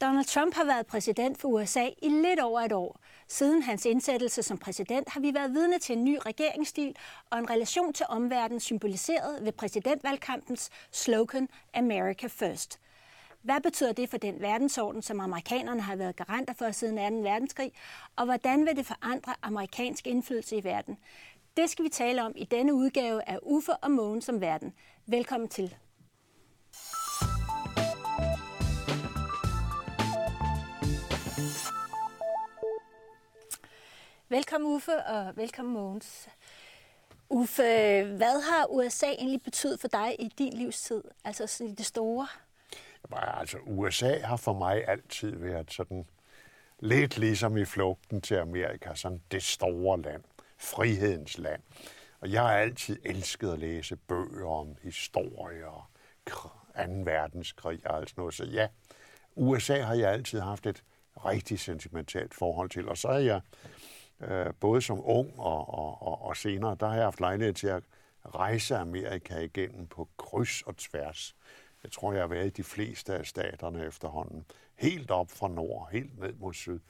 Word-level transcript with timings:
Donald 0.00 0.24
Trump 0.24 0.54
har 0.54 0.64
været 0.64 0.86
præsident 0.86 1.38
for 1.38 1.48
USA 1.48 1.88
i 2.02 2.08
lidt 2.08 2.40
over 2.40 2.60
et 2.60 2.72
år. 2.72 3.00
Siden 3.28 3.62
hans 3.62 3.86
indsættelse 3.86 4.42
som 4.42 4.58
præsident 4.58 5.08
har 5.08 5.20
vi 5.20 5.34
været 5.34 5.52
vidne 5.52 5.78
til 5.78 5.96
en 5.96 6.04
ny 6.04 6.18
regeringsstil 6.26 6.96
og 7.30 7.38
en 7.38 7.50
relation 7.50 7.92
til 7.92 8.06
omverdenen 8.08 8.60
symboliseret 8.60 9.44
ved 9.44 9.52
præsidentvalgkampens 9.52 10.70
slogan 10.92 11.48
America 11.74 12.26
First. 12.26 12.80
Hvad 13.42 13.60
betyder 13.60 13.92
det 13.92 14.10
for 14.10 14.16
den 14.16 14.40
verdensorden, 14.40 15.02
som 15.02 15.20
amerikanerne 15.20 15.80
har 15.80 15.96
været 15.96 16.16
garanter 16.16 16.54
for 16.54 16.70
siden 16.70 17.22
2. 17.22 17.28
verdenskrig, 17.30 17.72
og 18.16 18.24
hvordan 18.24 18.66
vil 18.66 18.76
det 18.76 18.86
forandre 18.86 19.34
amerikansk 19.42 20.06
indflydelse 20.06 20.56
i 20.56 20.64
verden? 20.64 20.98
Det 21.56 21.70
skal 21.70 21.84
vi 21.84 21.88
tale 21.88 22.22
om 22.22 22.32
i 22.36 22.44
denne 22.44 22.74
udgave 22.74 23.28
af 23.28 23.38
Uffe 23.42 23.72
og 23.72 23.90
Månen 23.90 24.22
som 24.22 24.40
verden. 24.40 24.72
Velkommen 25.06 25.48
til. 25.48 25.76
Velkommen 34.30 34.70
Uffe, 34.74 35.04
og 35.04 35.36
velkommen 35.36 35.74
Mogens. 35.74 36.28
Uffe, 37.30 37.62
hvad 38.04 38.42
har 38.50 38.66
USA 38.70 39.06
egentlig 39.06 39.42
betydet 39.42 39.80
for 39.80 39.88
dig 39.88 40.16
i 40.18 40.28
din 40.38 40.52
livstid, 40.52 41.02
altså 41.24 41.64
i 41.64 41.74
det 41.74 41.86
store? 41.86 42.26
Altså, 43.12 43.58
USA 43.66 44.18
har 44.18 44.36
for 44.36 44.52
mig 44.52 44.88
altid 44.88 45.36
været 45.36 45.72
sådan 45.72 46.06
lidt 46.80 47.18
ligesom 47.18 47.56
i 47.56 47.64
flugten 47.64 48.20
til 48.20 48.34
Amerika, 48.34 48.94
sådan 48.94 49.22
det 49.30 49.42
store 49.42 50.02
land, 50.02 50.24
frihedens 50.58 51.38
land. 51.38 51.62
Og 52.20 52.32
jeg 52.32 52.42
har 52.42 52.52
altid 52.52 52.98
elsket 53.04 53.52
at 53.52 53.58
læse 53.58 53.96
bøger 53.96 54.48
om 54.48 54.76
historie 54.82 55.68
og 55.68 55.84
2. 56.30 56.48
verdenskrig 57.04 57.80
og 57.86 57.96
alt 57.96 58.10
sådan 58.10 58.20
noget. 58.20 58.34
Så 58.34 58.44
ja, 58.44 58.68
USA 59.36 59.80
har 59.80 59.94
jeg 59.94 60.12
altid 60.12 60.40
haft 60.40 60.66
et 60.66 60.82
rigtig 61.24 61.60
sentimentalt 61.60 62.34
forhold 62.34 62.70
til. 62.70 62.88
Og 62.88 62.98
så 62.98 63.08
er 63.08 63.18
jeg 63.18 63.40
øh, 64.20 64.46
både 64.60 64.82
som 64.82 65.00
ung 65.04 65.38
og, 65.38 65.74
og, 65.74 66.02
og, 66.02 66.22
og 66.22 66.36
senere, 66.36 66.76
der 66.80 66.86
har 66.86 66.94
jeg 66.94 67.04
haft 67.04 67.20
lejlighed 67.20 67.54
til 67.54 67.66
at 67.66 67.82
rejse 68.34 68.76
Amerika 68.76 69.38
igennem 69.38 69.86
på 69.86 70.08
kryds 70.16 70.62
og 70.62 70.76
tværs. 70.76 71.36
Jeg 71.82 71.92
tror, 71.92 72.12
jeg 72.12 72.22
har 72.22 72.28
været 72.28 72.46
i 72.46 72.50
de 72.50 72.62
fleste 72.62 73.14
af 73.14 73.26
staterne 73.26 73.86
efterhånden. 73.86 74.44
Helt 74.76 75.10
op 75.10 75.30
fra 75.30 75.48
nord, 75.48 75.88
helt 75.92 76.20
ned 76.20 76.32
mod 76.32 76.54
syd. 76.54 76.80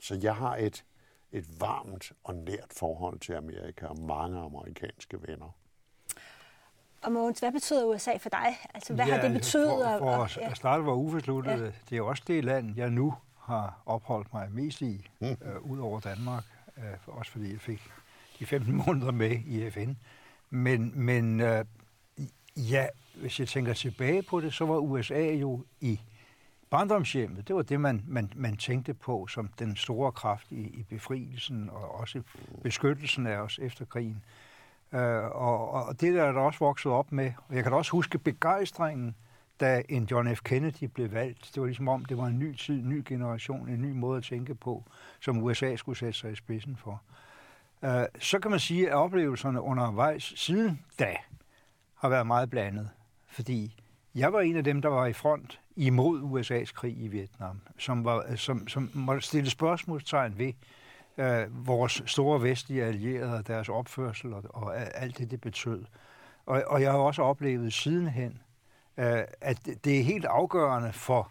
Så 0.00 0.18
jeg 0.22 0.36
har 0.36 0.56
et, 0.56 0.84
et 1.32 1.60
varmt 1.60 2.12
og 2.24 2.34
nært 2.34 2.72
forhold 2.76 3.18
til 3.18 3.32
Amerika 3.32 3.86
og 3.86 3.98
mange 3.98 4.38
amerikanske 4.38 5.18
venner. 5.28 5.56
Og 7.02 7.12
Mogens, 7.12 7.40
hvad 7.40 7.52
betyder 7.52 7.84
USA 7.84 8.16
for 8.16 8.28
dig? 8.28 8.56
Altså, 8.74 8.94
hvad 8.94 9.06
ja, 9.06 9.14
har 9.14 9.22
det 9.22 9.32
betydet? 9.32 9.84
For, 9.84 9.98
for 9.98 10.10
og, 10.10 10.36
ja. 10.36 10.50
at 10.50 10.56
starte, 10.56 10.82
hvor 10.82 10.94
Uffe 10.94 11.20
sluttede, 11.20 11.64
ja. 11.64 11.72
det 11.90 11.98
er 11.98 12.02
også 12.02 12.22
det 12.26 12.44
land, 12.44 12.76
jeg 12.76 12.90
nu 12.90 13.14
har 13.38 13.82
opholdt 13.86 14.32
mig 14.32 14.48
mest 14.52 14.82
i, 14.82 15.08
mm. 15.20 15.26
øh, 15.26 15.60
ud 15.70 15.78
over 15.78 16.00
Danmark 16.00 16.44
øh, 16.80 17.16
også 17.16 17.32
fordi 17.32 17.52
jeg 17.52 17.60
fik 17.60 17.90
de 18.38 18.46
15 18.46 18.74
måneder 18.86 19.12
med 19.12 19.30
i 19.30 19.70
FN. 19.70 19.92
Men, 20.50 20.92
men 20.94 21.40
øh, 21.40 21.64
ja, 22.56 22.86
hvis 23.14 23.40
jeg 23.40 23.48
tænker 23.48 23.72
tilbage 23.72 24.22
på 24.22 24.40
det, 24.40 24.54
så 24.54 24.66
var 24.66 24.76
USA 24.76 25.34
jo 25.34 25.64
i 25.80 26.00
barndomshjemmet. 26.70 27.48
Det 27.48 27.56
var 27.56 27.62
det, 27.62 27.80
man, 27.80 28.04
man, 28.06 28.32
man 28.36 28.56
tænkte 28.56 28.94
på 28.94 29.26
som 29.26 29.48
den 29.58 29.76
store 29.76 30.12
kraft 30.12 30.46
i, 30.50 30.60
i 30.60 30.82
befrielsen 30.82 31.70
og 31.70 31.94
også 32.00 32.22
beskyttelsen 32.62 33.26
af 33.26 33.36
os 33.36 33.58
efter 33.62 33.84
krigen. 33.84 34.24
Øh, 34.92 35.24
og, 35.24 35.70
og 35.70 36.00
det 36.00 36.14
der 36.14 36.24
er 36.24 36.32
der 36.32 36.40
også 36.40 36.58
vokset 36.58 36.92
op 36.92 37.12
med. 37.12 37.32
Og 37.48 37.54
jeg 37.54 37.62
kan 37.62 37.72
da 37.72 37.78
også 37.78 37.92
huske 37.92 38.18
begejstringen 38.18 39.14
da 39.60 39.82
en 39.88 40.04
John 40.10 40.36
F. 40.36 40.40
Kennedy 40.42 40.84
blev 40.84 41.12
valgt. 41.12 41.50
Det 41.54 41.60
var 41.60 41.66
ligesom 41.66 41.88
om, 41.88 42.04
det 42.04 42.18
var 42.18 42.26
en 42.26 42.38
ny 42.38 42.56
tid, 42.56 42.74
en 42.74 42.88
ny 42.88 43.04
generation, 43.06 43.68
en 43.68 43.82
ny 43.82 43.92
måde 43.92 44.16
at 44.18 44.24
tænke 44.24 44.54
på, 44.54 44.84
som 45.20 45.42
USA 45.42 45.76
skulle 45.76 45.98
sætte 45.98 46.18
sig 46.18 46.32
i 46.32 46.34
spidsen 46.34 46.76
for. 46.76 47.02
Uh, 47.82 47.90
så 48.18 48.38
kan 48.38 48.50
man 48.50 48.60
sige, 48.60 48.88
at 48.88 48.94
oplevelserne 48.94 49.60
undervejs 49.60 50.32
siden 50.36 50.84
da 50.98 51.16
har 51.94 52.08
været 52.08 52.26
meget 52.26 52.50
blandet. 52.50 52.90
Fordi 53.28 53.80
jeg 54.14 54.32
var 54.32 54.40
en 54.40 54.56
af 54.56 54.64
dem, 54.64 54.82
der 54.82 54.88
var 54.88 55.06
i 55.06 55.12
front 55.12 55.60
imod 55.76 56.20
USA's 56.20 56.72
krig 56.72 57.02
i 57.02 57.08
Vietnam, 57.08 57.60
som, 57.78 58.04
var, 58.04 58.36
som, 58.36 58.68
som 58.68 58.90
måtte 58.94 59.20
stille 59.20 59.50
spørgsmålstegn 59.50 60.38
ved 60.38 60.52
øh, 61.18 61.66
vores 61.66 62.02
store 62.06 62.42
vestlige 62.42 62.84
allierede 62.84 63.38
og 63.38 63.46
deres 63.46 63.68
opførsel 63.68 64.34
og, 64.34 64.44
og 64.48 64.76
alt 64.76 65.18
det, 65.18 65.30
det 65.30 65.40
betød. 65.40 65.84
Og, 66.46 66.62
og 66.66 66.82
jeg 66.82 66.90
har 66.90 66.98
også 66.98 67.22
oplevet 67.22 67.72
sidenhen, 67.72 68.40
Øh, 69.00 69.24
at 69.40 69.68
det 69.84 69.98
er 69.98 70.02
helt 70.02 70.24
afgørende 70.24 70.92
for 70.92 71.30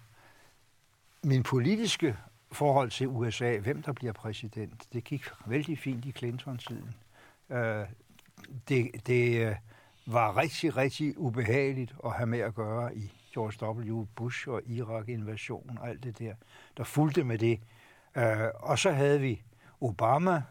min 1.24 1.44
politiske 1.44 2.18
forhold 2.52 2.92
til 2.92 3.08
USA, 3.08 3.58
hvem 3.58 3.82
der 3.82 3.94
bliver 3.94 4.14
præsident. 4.14 4.84
Det 4.94 5.04
gik 5.04 5.26
vældig 5.46 5.80
fint 5.80 6.06
i 6.06 6.12
Clinton-tiden. 6.12 6.96
Øh, 7.50 7.86
det, 8.70 9.08
det 9.08 9.48
øh, 9.48 9.56
var 10.06 10.38
rigtig, 10.38 10.78
rigtig 10.78 11.18
ubehageligt 11.18 11.96
at 12.06 12.12
have 12.12 12.28
med 12.28 12.40
at 12.40 12.56
gøre 12.56 12.96
i 12.96 13.14
George 13.34 13.92
W. 13.92 14.06
Bush 14.16 14.50
og 14.50 14.62
Irak-invasion 14.66 15.78
og 15.82 15.90
alt 15.90 16.04
det 16.04 16.20
der, 16.20 16.34
der 16.78 16.84
fulgte 16.84 17.24
med 17.24 17.38
det. 17.38 17.60
Øh, 18.18 18.48
og 18.56 18.80
så 18.80 18.92
havde 18.92 19.22
vi 19.22 19.42
Obama 19.82 20.44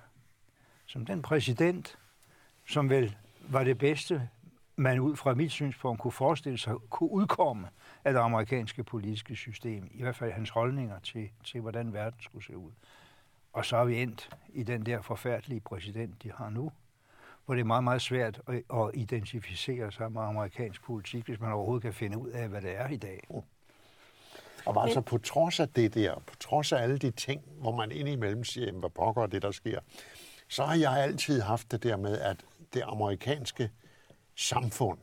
som 0.87 1.07
den 1.07 1.23
præsident, 1.23 1.99
som 2.67 2.91
vel 2.91 3.17
var 3.49 3.65
det 3.65 3.79
bedste 3.79 4.29
man 4.79 5.01
ud 5.01 5.17
fra 5.17 5.35
mit 5.35 5.53
synspunkt 5.53 6.01
kunne 6.01 6.13
forestille 6.13 6.59
sig 6.59 6.75
kunne 6.91 7.11
udkomme 7.11 7.69
af 8.05 8.13
det 8.13 8.21
amerikanske 8.21 8.85
politiske 8.85 9.37
system, 9.37 9.91
i 9.95 10.03
hvert 10.03 10.17
fald 10.17 10.33
hans 10.33 10.51
holdninger 10.51 10.99
til, 10.99 11.31
til 11.45 11.61
hvordan 11.61 11.93
verden 11.93 12.21
skulle 12.21 12.45
se 12.45 12.57
ud. 12.57 12.71
Og 13.53 13.65
så 13.65 13.77
er 13.77 13.85
vi 13.85 14.03
endt 14.03 14.31
i 14.49 14.63
den 14.63 14.87
der 14.87 15.01
forfærdelige 15.01 15.61
præsident, 15.61 16.23
de 16.23 16.33
har 16.33 16.51
nu, 16.51 16.73
hvor 17.45 17.55
det 17.55 17.61
er 17.61 17.65
meget, 17.65 17.85
meget 17.85 18.03
svært 18.03 18.41
at, 18.47 18.63
at 18.75 18.91
identificere 18.95 19.93
sig 19.93 20.13
med 20.13 20.23
amerikansk 20.23 20.83
politik, 20.83 21.25
hvis 21.25 21.41
man 21.41 21.53
overhovedet 21.53 21.83
kan 21.83 21.95
finde 21.95 22.19
ud 22.19 22.31
af, 22.31 22.49
hvad 22.49 22.63
det 22.63 22.77
er 22.77 22.89
i 22.89 22.97
dag. 22.97 23.21
Mm. 23.31 23.37
Og 24.67 24.83
altså 24.83 25.01
på 25.01 25.19
trods 25.19 25.61
af 25.61 25.69
det 25.69 25.95
der, 25.95 26.15
på 26.27 26.37
trods 26.41 26.73
af 26.73 26.83
alle 26.83 26.99
de 26.99 27.11
ting, 27.11 27.43
hvor 27.61 27.77
man 27.77 27.93
indimellem 27.93 28.45
siger, 28.45 28.73
hvad 28.73 28.91
pågår 28.91 29.27
det, 29.27 29.43
der 29.43 29.51
sker, 29.51 29.81
så 30.49 30.65
har 30.65 30.75
jeg 30.75 30.93
altid 30.93 31.41
haft 31.41 31.73
det 31.73 31.83
der 31.83 31.97
med, 31.97 32.19
at 32.19 32.45
det 32.75 32.83
amerikanske 32.87 33.71
samfund, 34.39 34.99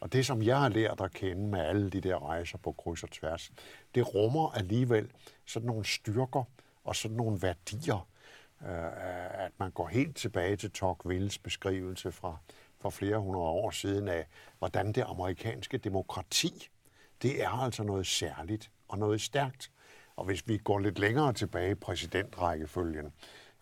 og 0.00 0.12
det, 0.12 0.26
som 0.26 0.42
jeg 0.42 0.60
har 0.60 0.68
lært 0.68 1.00
at 1.00 1.12
kende 1.12 1.46
med 1.46 1.60
alle 1.60 1.90
de 1.90 2.00
der 2.00 2.28
rejser 2.28 2.58
på 2.58 2.72
kryds 2.72 3.02
og 3.02 3.10
tværs, 3.10 3.52
det 3.94 4.14
rummer 4.14 4.50
alligevel 4.50 5.10
sådan 5.46 5.66
nogle 5.66 5.84
styrker 5.84 6.44
og 6.84 6.96
sådan 6.96 7.16
nogle 7.16 7.42
værdier, 7.42 8.08
øh, 8.62 9.44
at 9.44 9.52
man 9.58 9.70
går 9.70 9.88
helt 9.88 10.16
tilbage 10.16 10.56
til 10.56 10.70
Tocquevilles 10.70 11.38
beskrivelse 11.38 12.12
fra, 12.12 12.36
for 12.80 12.90
flere 12.90 13.18
hundrede 13.18 13.46
år 13.46 13.70
siden 13.70 14.08
af, 14.08 14.26
hvordan 14.58 14.92
det 14.92 15.04
amerikanske 15.06 15.78
demokrati, 15.78 16.68
det 17.22 17.42
er 17.42 17.50
altså 17.50 17.82
noget 17.82 18.06
særligt 18.06 18.70
og 18.88 18.98
noget 18.98 19.20
stærkt. 19.20 19.70
Og 20.16 20.24
hvis 20.24 20.48
vi 20.48 20.58
går 20.58 20.78
lidt 20.78 20.98
længere 20.98 21.32
tilbage 21.32 21.70
i 21.70 21.74
præsidentrækkefølgen, 21.74 23.12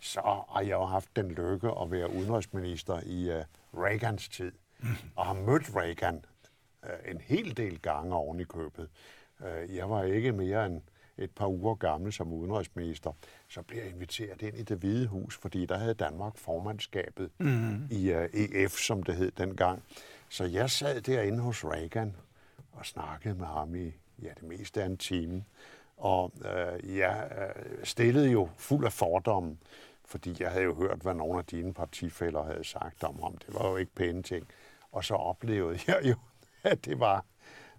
så 0.01 0.21
har 0.21 0.61
jeg 0.61 0.71
jo 0.71 0.85
haft 0.85 1.17
den 1.17 1.31
lykke 1.31 1.71
at 1.83 1.91
være 1.91 2.11
udenrigsminister 2.11 3.01
i 3.07 3.39
uh, 3.39 3.45
Reagans 3.83 4.29
tid. 4.29 4.53
og 5.17 5.27
har 5.27 5.35
mødt 5.35 5.77
Reagan 5.77 6.25
øh, 6.85 7.11
en 7.13 7.21
hel 7.21 7.57
del 7.57 7.81
gange 7.81 8.15
oven 8.15 8.41
i 8.41 8.45
købet. 8.45 8.89
Øh, 9.45 9.77
jeg 9.77 9.91
var 9.91 10.03
ikke 10.03 10.33
mere 10.33 10.67
end 10.67 10.83
et 11.19 11.31
par 11.31 11.47
uger 11.47 11.75
gammel 11.75 12.13
som 12.13 12.33
udenrigsminister, 12.33 13.13
så 13.49 13.63
blev 13.63 13.79
jeg 13.79 13.91
inviteret 13.91 14.43
ind 14.43 14.57
i 14.57 14.63
det 14.63 14.79
hvide 14.79 15.07
hus, 15.07 15.37
fordi 15.37 15.67
der 15.67 15.79
havde 15.79 15.95
Danmark 15.95 16.37
formandskabet 16.37 17.31
mm. 17.39 17.89
i 17.91 18.13
uh, 18.13 18.23
øh, 18.23 18.29
EF, 18.33 18.73
som 18.73 19.03
det 19.03 19.17
hed 19.17 19.31
dengang. 19.31 19.83
Så 20.29 20.45
jeg 20.45 20.71
sad 20.71 21.01
derinde 21.01 21.39
hos 21.39 21.65
Reagan 21.65 22.17
og 22.73 22.87
snakkede 22.87 23.35
med 23.35 23.47
ham 23.47 23.75
i 23.75 23.93
ja, 24.23 24.29
det 24.41 24.43
meste 24.43 24.83
af 24.83 24.87
en 24.87 24.97
time. 24.97 25.45
Og 25.97 26.33
uh, 26.35 26.97
jeg 26.97 27.31
uh, 27.31 27.85
stillede 27.85 28.31
jo 28.31 28.49
fuld 28.57 28.85
af 28.85 28.93
fordomme, 28.93 29.57
fordi 30.05 30.37
jeg 30.41 30.51
havde 30.51 30.65
jo 30.65 30.75
hørt, 30.75 30.99
hvad 30.99 31.15
nogle 31.15 31.39
af 31.39 31.45
dine 31.45 31.75
partifælder 31.75 32.43
havde 32.43 32.65
sagt 32.65 33.05
om 33.05 33.19
ham. 33.23 33.37
Det 33.37 33.55
var 33.55 33.69
jo 33.69 33.77
ikke 33.77 33.95
pæne 33.95 34.23
ting. 34.23 34.47
Og 34.95 35.05
så 35.05 35.15
oplevede 35.15 35.79
jeg 35.87 36.01
jo, 36.05 36.15
at 36.71 36.85
det 36.85 37.01
var, 37.01 37.25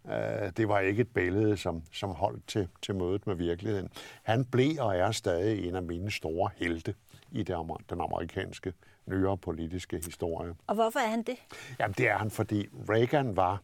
øh, 0.06 0.52
det 0.58 0.68
var 0.68 0.80
ikke 0.80 1.02
et 1.02 1.14
billede, 1.14 1.58
som, 1.58 1.84
som 1.92 2.10
holdt 2.10 2.48
til, 2.48 2.68
til 2.82 2.96
mødet 2.96 3.28
med 3.28 3.36
virkeligheden. 3.36 3.90
Han 4.24 4.46
blev 4.46 4.76
og 4.80 4.98
er 4.98 5.12
stadig 5.12 5.68
en 5.68 5.76
af 5.76 5.84
mine 5.84 6.12
store 6.12 6.50
helte 6.56 6.96
i 7.32 7.44
det, 7.44 7.58
den 7.90 8.02
amerikanske 8.02 8.74
nyere 9.06 9.38
politiske 9.38 10.02
historie. 10.06 10.56
Og 10.68 10.76
hvorfor 10.76 11.00
er 11.00 11.08
han 11.08 11.24
det? 11.24 11.38
Jamen, 11.80 11.96
det 11.98 12.10
er 12.10 12.18
han, 12.18 12.32
fordi 12.32 12.68
Reagan 12.90 13.36
var 13.36 13.62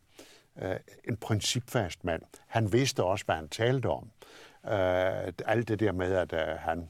øh, 0.62 0.76
en 1.08 1.18
principfast 1.18 2.04
mand. 2.04 2.22
Han 2.48 2.74
vidste 2.74 3.04
også, 3.04 3.26
hvad 3.26 3.36
han 3.36 3.50
talte 3.50 3.88
om. 3.90 4.10
Øh, 4.66 5.34
alt 5.46 5.68
det 5.68 5.80
der 5.80 5.92
med, 5.92 6.14
at 6.14 6.34
øh, 6.34 6.40
han 6.60 6.90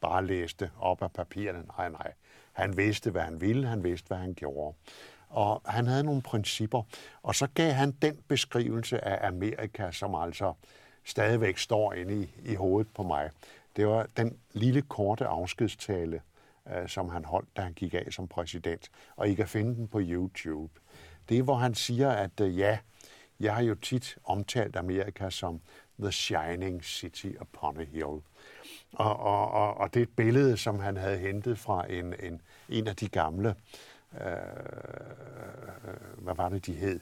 bare 0.00 0.26
læste 0.26 0.70
op 0.80 1.02
af 1.02 1.12
papirerne. 1.12 1.64
Nej, 1.78 1.88
nej. 1.88 2.12
Han 2.52 2.76
vidste, 2.76 3.10
hvad 3.10 3.22
han 3.22 3.40
ville. 3.40 3.66
Han 3.66 3.84
vidste, 3.84 4.08
hvad 4.08 4.18
han 4.18 4.34
gjorde. 4.34 4.76
Og 5.36 5.62
han 5.64 5.86
havde 5.86 6.04
nogle 6.04 6.22
principper. 6.22 6.82
Og 7.22 7.34
så 7.34 7.46
gav 7.54 7.72
han 7.72 7.90
den 8.02 8.18
beskrivelse 8.28 9.04
af 9.04 9.28
Amerika, 9.28 9.90
som 9.90 10.14
altså 10.14 10.52
stadigvæk 11.04 11.58
står 11.58 11.92
inde 11.92 12.22
i, 12.22 12.50
i 12.50 12.54
hovedet 12.54 12.92
på 12.94 13.02
mig. 13.02 13.30
Det 13.76 13.86
var 13.86 14.06
den 14.16 14.38
lille 14.52 14.82
korte 14.82 15.26
afskedstale, 15.26 16.20
øh, 16.74 16.88
som 16.88 17.08
han 17.08 17.24
holdt, 17.24 17.48
da 17.56 17.62
han 17.62 17.72
gik 17.72 17.94
af 17.94 18.06
som 18.10 18.28
præsident. 18.28 18.90
Og 19.16 19.28
I 19.28 19.34
kan 19.34 19.48
finde 19.48 19.74
den 19.74 19.88
på 19.88 20.00
YouTube. 20.02 20.72
Det 21.28 21.38
er, 21.38 21.42
hvor 21.42 21.56
han 21.56 21.74
siger, 21.74 22.10
at 22.10 22.40
øh, 22.40 22.58
ja, 22.58 22.78
jeg 23.40 23.54
har 23.54 23.62
jo 23.62 23.74
tit 23.74 24.18
omtalt 24.24 24.76
Amerika 24.76 25.30
som 25.30 25.60
The 26.00 26.12
Shining 26.12 26.84
City 26.84 27.30
upon 27.40 27.80
a 27.80 27.84
Hill. 27.84 28.20
Og, 28.92 29.16
og, 29.18 29.50
og, 29.50 29.76
og 29.76 29.94
det 29.94 30.00
er 30.00 30.04
et 30.04 30.16
billede, 30.16 30.56
som 30.56 30.78
han 30.78 30.96
havde 30.96 31.18
hentet 31.18 31.58
fra 31.58 31.92
en, 31.92 32.14
en, 32.20 32.40
en 32.68 32.88
af 32.88 32.96
de 32.96 33.08
gamle, 33.08 33.54
øh, 34.20 35.96
hvad 36.18 36.34
var 36.34 36.48
det, 36.48 36.66
de 36.66 36.72
hed? 36.72 37.00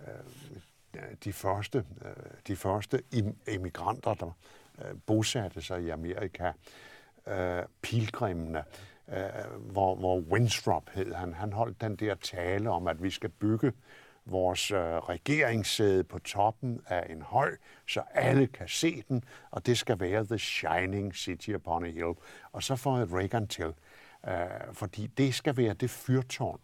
Øh, 0.00 0.06
de 1.24 1.32
første, 1.32 1.84
øh, 2.04 2.12
de 2.46 2.56
første 2.56 3.02
emigranter, 3.46 4.14
der 4.14 4.36
øh, 4.78 4.94
bosatte 5.06 5.62
sig 5.62 5.82
i 5.82 5.88
Amerika, 5.88 6.52
øh, 7.26 7.62
pilgrimene, 7.82 8.64
øh, 9.08 9.60
hvor, 9.60 9.94
hvor 9.94 10.20
Winthrop 10.20 10.90
hed 10.90 11.14
han. 11.14 11.34
Han 11.34 11.52
holdt 11.52 11.80
den 11.80 11.96
der 11.96 12.14
tale 12.14 12.70
om, 12.70 12.86
at 12.86 13.02
vi 13.02 13.10
skal 13.10 13.30
bygge 13.30 13.72
vores 14.24 14.70
øh, 14.70 14.78
regeringssæde 14.78 16.04
på 16.04 16.18
toppen 16.18 16.80
af 16.86 17.06
en 17.12 17.22
høj, 17.22 17.56
så 17.88 18.02
alle 18.14 18.46
kan 18.46 18.68
se 18.68 19.02
den, 19.08 19.24
og 19.50 19.66
det 19.66 19.78
skal 19.78 20.00
være 20.00 20.24
The 20.24 20.38
Shining 20.38 21.16
City 21.16 21.50
upon 21.50 21.84
a 21.84 21.88
Hill. 21.88 22.14
Og 22.52 22.62
så 22.62 22.76
får 22.76 23.16
Reagan 23.18 23.48
til, 23.48 23.74
øh, 24.28 24.34
fordi 24.72 25.06
det 25.06 25.34
skal 25.34 25.56
være 25.56 25.74
det 25.74 25.90
fyrtårn, 25.90 26.60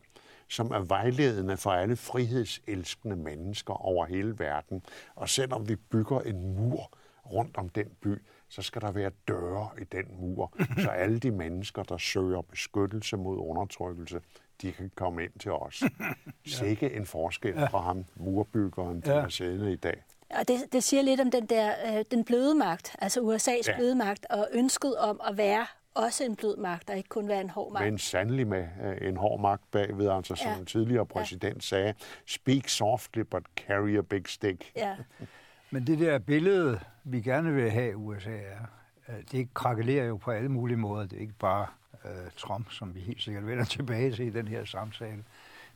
som 0.49 0.71
er 0.71 0.79
vejledende 0.79 1.57
for 1.57 1.71
alle 1.71 1.97
frihedselskende 1.97 3.17
mennesker 3.17 3.75
over 3.75 4.07
hele 4.07 4.39
verden. 4.39 4.83
Og 5.15 5.29
selvom 5.29 5.69
vi 5.69 5.77
bygger 5.77 6.21
en 6.21 6.55
mur 6.55 6.91
rundt 7.33 7.57
om 7.57 7.69
den 7.69 7.87
by, 8.01 8.23
så 8.49 8.63
skal 8.63 8.83
der 8.83 8.93
være 8.93 9.11
døre 9.29 9.71
i 9.81 9.85
den 9.85 10.05
mur, 10.21 10.53
så 10.79 10.91
alle 11.03 11.19
de 11.19 11.31
mennesker, 11.31 11.83
der 11.83 11.97
søger 11.99 12.43
beskyttelse 12.43 13.17
mod 13.17 13.39
undertrykkelse, 13.39 14.21
de 14.63 14.73
kan 14.73 14.91
komme 14.95 15.25
ind 15.25 15.33
til 15.41 15.53
os. 15.53 15.83
Sikke 16.47 16.93
en 16.93 17.07
forskel 17.07 17.55
fra 17.71 17.81
ham, 17.81 18.05
murbyggeren, 18.17 19.01
der 19.01 19.15
er 19.15 19.69
i 19.69 19.77
dag. 19.77 20.05
Og 20.31 20.49
det, 20.49 20.73
det 20.73 20.83
siger 20.83 21.03
lidt 21.03 21.21
om 21.21 21.31
den 21.31 21.47
der 21.47 21.73
øh, 21.87 22.05
den 22.11 22.25
bløde 22.25 22.55
magt, 22.55 22.97
altså 22.99 23.21
USA's 23.21 23.71
ja. 23.71 23.77
bløde 23.77 23.95
magt, 23.95 24.27
og 24.31 24.49
ønsket 24.53 24.97
om 24.97 25.21
at 25.29 25.37
være 25.37 25.67
også 25.95 26.25
en 26.25 26.37
blød 26.37 26.57
magt, 26.57 26.91
og 26.91 26.97
ikke 26.97 27.09
kun 27.09 27.29
være 27.29 27.41
en 27.41 27.51
hård 27.51 27.73
magt. 27.73 27.85
Men 27.85 27.99
sandelig 27.99 28.47
med 28.47 28.69
øh, 28.85 29.09
en 29.09 29.17
hård 29.17 29.41
magt 29.41 29.71
bagved, 29.71 30.09
altså 30.09 30.35
som 30.35 30.51
ja. 30.51 30.59
en 30.59 30.67
tidligere 30.67 31.07
præsident 31.07 31.57
ja. 31.57 31.61
sagde, 31.61 31.95
speak 32.27 32.69
softly, 32.69 33.21
but 33.21 33.43
carry 33.57 33.99
a 33.99 34.01
big 34.01 34.29
stick. 34.29 34.73
Ja. 34.77 34.97
Men 35.71 35.87
det 35.87 35.99
der 35.99 36.19
billede, 36.19 36.81
vi 37.05 37.21
gerne 37.21 37.55
vil 37.55 37.71
have 37.71 37.91
i 37.91 37.95
USA, 37.95 38.31
er, 38.31 39.15
det 39.33 39.55
krakelerer 39.55 40.07
jo 40.07 40.17
på 40.17 40.31
alle 40.31 40.49
mulige 40.49 40.77
måder. 40.77 41.07
Det 41.07 41.17
er 41.17 41.21
ikke 41.21 41.39
bare 41.39 41.67
uh, 42.05 42.11
Trump, 42.37 42.71
som 42.71 42.95
vi 42.95 43.01
helt 43.01 43.23
sikkert 43.23 43.47
vender 43.47 43.65
tilbage 43.77 44.13
til 44.13 44.27
i 44.27 44.31
den 44.31 44.49
her 44.49 44.65
samtale. 44.65 45.25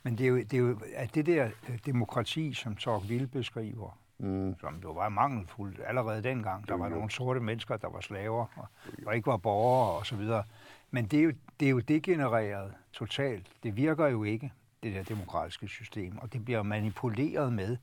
Men 0.03 0.19
det 0.19 0.25
er 0.25 0.29
jo, 0.29 0.37
det 0.37 0.53
er 0.53 0.59
jo 0.59 0.81
at 0.95 1.15
det 1.15 1.27
der 1.27 1.51
øh, 1.69 1.79
demokrati, 1.87 2.55
som 2.55 2.77
Tocqueville 2.77 3.27
beskriver, 3.27 3.99
mm. 4.19 4.55
som 4.61 4.81
jo 4.83 4.93
var 4.93 5.09
mangelfuldt 5.09 5.81
allerede 5.87 6.23
dengang. 6.23 6.69
Der 6.69 6.75
var 6.75 6.89
nogle 6.89 7.11
sorte 7.11 7.41
mennesker, 7.41 7.77
der 7.77 7.89
var 7.89 8.01
slaver, 8.01 8.47
og, 8.57 8.67
og 9.07 9.17
ikke 9.17 9.27
var 9.27 9.37
borgere 9.37 9.99
og 9.99 10.07
så 10.07 10.17
videre. 10.17 10.43
Men 10.91 11.07
det 11.07 11.19
er, 11.19 11.23
jo, 11.23 11.33
det 11.61 11.67
er 11.67 11.71
jo 11.71 11.81
degenereret 11.81 12.73
totalt. 12.93 13.47
Det 13.63 13.77
virker 13.77 14.07
jo 14.07 14.25
ikke, 14.25 14.53
det 14.83 14.95
der 14.95 15.03
demokratiske 15.03 15.69
system, 15.69 16.19
og 16.19 16.33
det 16.33 16.45
bliver 16.45 16.63
manipuleret 16.63 17.53
med. 17.53 17.77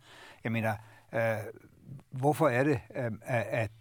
Jeg 0.43 0.51
mener, 0.51 0.73
øh, 1.13 1.37
Hvorfor 2.11 2.47
er 2.47 2.63
det, 2.63 2.79
at 3.25 3.71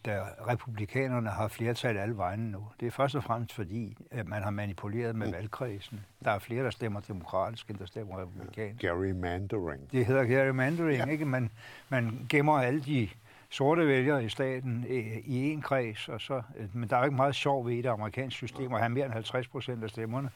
republikanerne 0.48 1.30
har 1.30 1.48
flertal 1.48 1.96
alle 1.96 2.16
vegne 2.16 2.50
nu? 2.50 2.68
Det 2.80 2.86
er 2.86 2.90
først 2.90 3.14
og 3.14 3.24
fremmest 3.24 3.54
fordi, 3.54 3.96
at 4.10 4.28
man 4.28 4.42
har 4.42 4.50
manipuleret 4.50 5.16
med 5.16 5.26
mm. 5.26 5.32
valgkredsen. 5.32 6.00
Der 6.24 6.30
er 6.30 6.38
flere, 6.38 6.64
der 6.64 6.70
stemmer 6.70 7.00
demokratisk, 7.00 7.70
end 7.70 7.78
der 7.78 7.86
stemmer 7.86 8.22
republikansk. 8.22 8.80
Gerrymandering. 8.80 9.92
Det 9.92 10.06
hedder 10.06 10.24
gerrymandering, 10.24 10.98
ja. 10.98 11.04
ikke? 11.04 11.24
Man, 11.24 11.50
man 11.88 12.26
gemmer 12.28 12.58
alle 12.58 12.80
de 12.80 13.08
sorte 13.50 13.86
vælgere 13.86 14.24
i 14.24 14.28
staten 14.28 14.86
i 15.24 15.50
en 15.50 15.62
kreds, 15.62 16.08
og 16.08 16.20
så, 16.20 16.42
men 16.72 16.88
der 16.88 16.96
er 16.96 17.00
jo 17.00 17.04
ikke 17.04 17.16
meget 17.16 17.34
sjov 17.34 17.66
ved 17.66 17.74
i 17.74 17.82
det 17.82 17.88
amerikanske 17.88 18.36
system 18.36 18.74
at 18.74 18.80
have 18.80 18.90
mere 18.90 19.04
end 19.04 19.12
50 19.12 19.48
procent 19.48 19.84
af 19.84 19.90
stemmerne, 19.90 20.30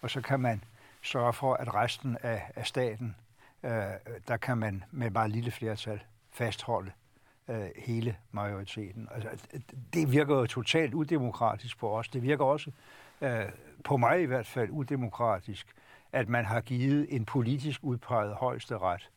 og 0.00 0.10
så 0.10 0.20
kan 0.20 0.40
man 0.40 0.64
sørge 1.02 1.32
for, 1.32 1.54
at 1.54 1.74
resten 1.74 2.16
af, 2.22 2.42
af 2.56 2.66
staten, 2.66 3.16
øh, 3.62 3.70
der 4.28 4.36
kan 4.36 4.58
man 4.58 4.84
med 4.90 5.10
bare 5.10 5.26
et 5.26 5.32
lille 5.32 5.50
flertal 5.50 6.00
fastholde 6.30 6.90
øh, 7.48 7.66
hele 7.76 8.16
majoriteten. 8.32 9.08
Altså, 9.10 9.28
det 9.94 10.12
virker 10.12 10.36
jo 10.36 10.46
totalt 10.46 10.94
udemokratisk 10.94 11.78
på 11.78 11.98
os. 11.98 12.08
Det 12.08 12.22
virker 12.22 12.44
også, 12.44 12.70
øh, 13.20 13.44
på 13.84 13.96
mig 13.96 14.22
i 14.22 14.24
hvert 14.24 14.46
fald, 14.46 14.70
udemokratisk, 14.70 15.66
at 16.12 16.28
man 16.28 16.44
har 16.44 16.60
givet 16.60 17.06
en 17.10 17.24
politisk 17.24 17.80
udpeget 17.82 18.34
højeste 18.34 18.78
ret 18.78 19.10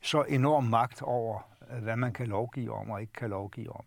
så 0.00 0.22
enorm 0.22 0.64
magt 0.64 1.02
over, 1.02 1.40
øh, 1.70 1.82
hvad 1.82 1.96
man 1.96 2.12
kan 2.12 2.26
lovgive 2.26 2.74
om 2.74 2.90
og 2.90 3.00
ikke 3.00 3.12
kan 3.12 3.30
lovgive 3.30 3.76
om. 3.76 3.84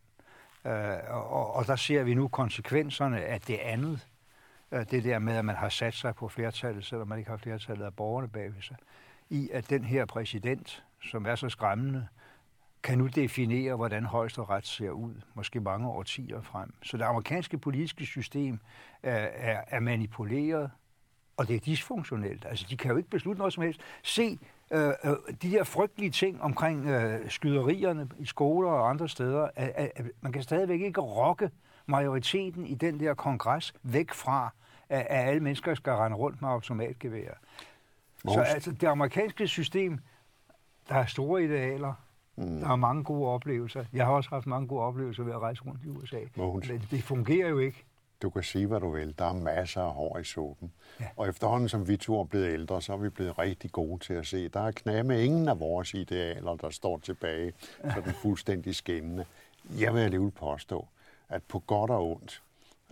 Øh, 0.65 0.97
og, 1.09 1.55
og 1.55 1.67
der 1.67 1.75
ser 1.75 2.03
vi 2.03 2.13
nu 2.13 2.27
konsekvenserne 2.27 3.21
af 3.21 3.41
det 3.41 3.57
andet. 3.57 4.07
Øh, 4.71 4.85
det 4.91 5.03
der 5.03 5.19
med, 5.19 5.35
at 5.35 5.45
man 5.45 5.55
har 5.55 5.69
sat 5.69 5.93
sig 5.93 6.15
på 6.15 6.27
flertallet, 6.27 6.85
selvom 6.85 7.07
man 7.07 7.17
ikke 7.19 7.29
har 7.29 7.37
flertallet 7.37 7.85
af 7.85 7.95
borgerne 7.95 8.27
bag 8.27 8.51
sig. 8.61 8.75
I 9.29 9.49
at 9.53 9.69
den 9.69 9.83
her 9.83 10.05
præsident, 10.05 10.83
som 11.03 11.25
er 11.25 11.35
så 11.35 11.49
skræmmende, 11.49 12.07
kan 12.83 12.97
nu 12.97 13.07
definere, 13.07 13.75
hvordan 13.75 14.05
højesteret 14.05 14.65
ser 14.65 14.89
ud, 14.89 15.13
måske 15.33 15.59
mange 15.59 15.87
årtier 15.87 16.41
frem. 16.41 16.73
Så 16.83 16.97
det 16.97 17.03
amerikanske 17.03 17.57
politiske 17.57 18.05
system 18.05 18.59
er, 19.03 19.27
er, 19.33 19.61
er 19.67 19.79
manipuleret, 19.79 20.71
og 21.37 21.47
det 21.47 21.55
er 21.55 21.59
dysfunktionelt. 21.59 22.45
Altså, 22.45 22.65
de 22.69 22.77
kan 22.77 22.91
jo 22.91 22.97
ikke 22.97 23.09
beslutte 23.09 23.39
noget 23.39 23.53
som 23.53 23.63
helst. 23.63 23.81
Se 24.03 24.39
øh, 24.71 24.93
øh, 25.03 25.15
de 25.41 25.49
her 25.49 25.63
frygtelige 25.63 26.11
ting 26.11 26.41
omkring 26.41 26.85
øh, 26.87 27.29
skyderierne 27.29 28.09
i 28.19 28.25
skoler 28.25 28.69
og 28.69 28.89
andre 28.89 29.09
steder. 29.09 29.49
At, 29.55 29.71
at, 29.75 29.91
at 29.95 30.05
man 30.21 30.31
kan 30.31 30.43
stadigvæk 30.43 30.81
ikke 30.81 31.01
rokke 31.01 31.51
majoriteten 31.85 32.65
i 32.65 32.73
den 32.73 33.00
der 33.00 33.13
kongres 33.13 33.73
væk 33.83 34.13
fra, 34.13 34.53
at, 34.89 35.07
at 35.09 35.27
alle 35.27 35.39
mennesker 35.39 35.75
skal 35.75 35.93
rende 35.93 36.17
rundt 36.17 36.41
med 36.41 36.50
automatgevær. 36.50 37.31
Så 38.27 38.41
altså, 38.41 38.71
det 38.71 38.88
amerikanske 38.88 39.47
system, 39.47 40.00
der 40.89 40.95
er 40.95 41.05
store 41.05 41.43
idealer, 41.43 41.93
Mm. 42.35 42.59
Der 42.59 42.69
er 42.69 42.75
mange 42.75 43.03
gode 43.03 43.29
oplevelser. 43.29 43.85
Jeg 43.93 44.05
har 44.05 44.13
også 44.13 44.29
haft 44.29 44.47
mange 44.47 44.67
gode 44.67 44.81
oplevelser 44.81 45.23
ved 45.23 45.33
at 45.33 45.39
rejse 45.39 45.61
rundt 45.65 45.83
i 45.83 45.89
USA. 45.89 46.19
Mogens. 46.35 46.69
Men 46.69 46.83
det 46.91 47.03
fungerer 47.03 47.50
jo 47.50 47.59
ikke. 47.59 47.85
Du 48.21 48.29
kan 48.29 48.43
sige, 48.43 48.67
hvad 48.67 48.79
du 48.79 48.91
vil. 48.91 49.15
Der 49.19 49.25
er 49.25 49.33
masser 49.33 49.81
af 49.81 49.93
hår 49.93 50.17
i 50.17 50.23
suppen. 50.23 50.71
Ja. 51.00 51.05
Og 51.15 51.29
efterhånden, 51.29 51.69
som 51.69 51.88
vi 51.88 51.97
to 51.97 52.19
er 52.19 52.25
blevet 52.25 52.53
ældre, 52.53 52.81
så 52.81 52.93
er 52.93 52.97
vi 52.97 53.09
blevet 53.09 53.39
rigtig 53.39 53.71
gode 53.71 54.00
til 54.00 54.13
at 54.13 54.27
se. 54.27 54.47
Der 54.47 54.59
er 54.59 54.71
knæme 54.71 55.23
ingen 55.25 55.47
af 55.50 55.59
vores 55.59 55.93
idealer, 55.93 56.55
der 56.55 56.69
står 56.69 56.97
tilbage, 56.97 57.53
sådan 57.93 58.13
fuldstændig 58.23 58.75
skinnende. 58.75 59.25
Jeg 59.79 59.93
vil 59.93 60.00
alligevel 60.00 60.31
påstå, 60.31 60.88
at 61.29 61.43
på 61.43 61.59
godt 61.59 61.91
og 61.91 62.11
ondt, 62.11 62.41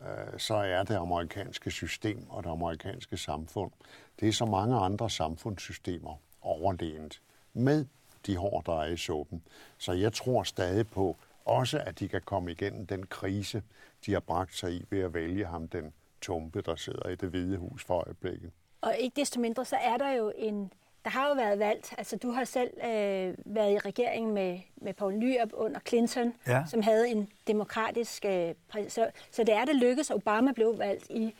øh, 0.02 0.40
så 0.40 0.56
er 0.56 0.84
det 0.84 0.96
amerikanske 0.96 1.72
system 1.72 2.26
og 2.30 2.44
det 2.44 2.50
amerikanske 2.50 3.18
samfund, 3.18 3.72
det 4.20 4.28
er 4.28 4.32
så 4.32 4.46
mange 4.46 4.76
andre 4.76 5.10
samfundssystemer 5.10 6.20
overlegent. 6.42 7.22
Med 7.54 7.86
de 8.26 8.38
hår, 8.38 8.62
der 8.62 8.82
er 8.82 8.88
i 8.88 8.98
suppen. 8.98 9.44
Så 9.78 9.92
jeg 9.92 10.14
tror 10.14 10.44
stadig 10.44 10.88
på, 10.88 11.18
også 11.46 11.80
at 11.86 12.00
de 12.00 12.08
kan 12.08 12.22
komme 12.26 12.52
igennem 12.52 12.86
den 12.86 13.06
krise, 13.06 13.64
de 14.06 14.14
har 14.14 14.20
bragt 14.20 14.56
sig 14.56 14.74
i 14.74 14.86
ved 14.90 15.00
at 15.00 15.14
vælge 15.14 15.46
ham, 15.46 15.68
den 15.68 15.94
tumpe, 16.22 16.62
der 16.62 16.76
sidder 16.76 17.10
i 17.10 17.16
det 17.16 17.30
hvide 17.30 17.58
hus 17.58 17.84
for 17.84 18.04
øjeblikket. 18.06 18.52
Og 18.82 18.96
ikke 18.98 19.22
desto 19.22 19.40
mindre, 19.40 19.66
så 19.66 19.76
er 19.76 19.98
der 19.98 20.12
jo 20.12 20.32
en... 20.38 20.74
Der 21.04 21.10
har 21.10 21.28
jo 21.28 21.34
været 21.34 21.60
valgt, 21.60 21.94
altså 21.98 22.16
du 22.18 22.32
har 22.32 22.44
selv 22.44 22.72
øh, 22.78 23.36
været 23.46 23.72
i 23.72 23.78
regeringen 23.78 24.34
med, 24.34 24.60
med 24.76 24.94
Paul 24.94 25.14
Nyrup 25.14 25.50
under 25.54 25.80
Clinton, 25.88 26.34
ja. 26.48 26.64
som 26.68 26.82
havde 26.82 27.10
en 27.10 27.30
demokratisk... 27.48 28.26
Øh, 28.26 28.56
så, 28.88 29.12
så 29.32 29.44
det 29.44 29.54
er 29.54 29.66
det 29.66 29.76
lykkedes, 29.76 30.10
at 30.10 30.16
Obama 30.16 30.52
blev 30.52 30.78
valgt 30.78 31.08
i 31.10 31.36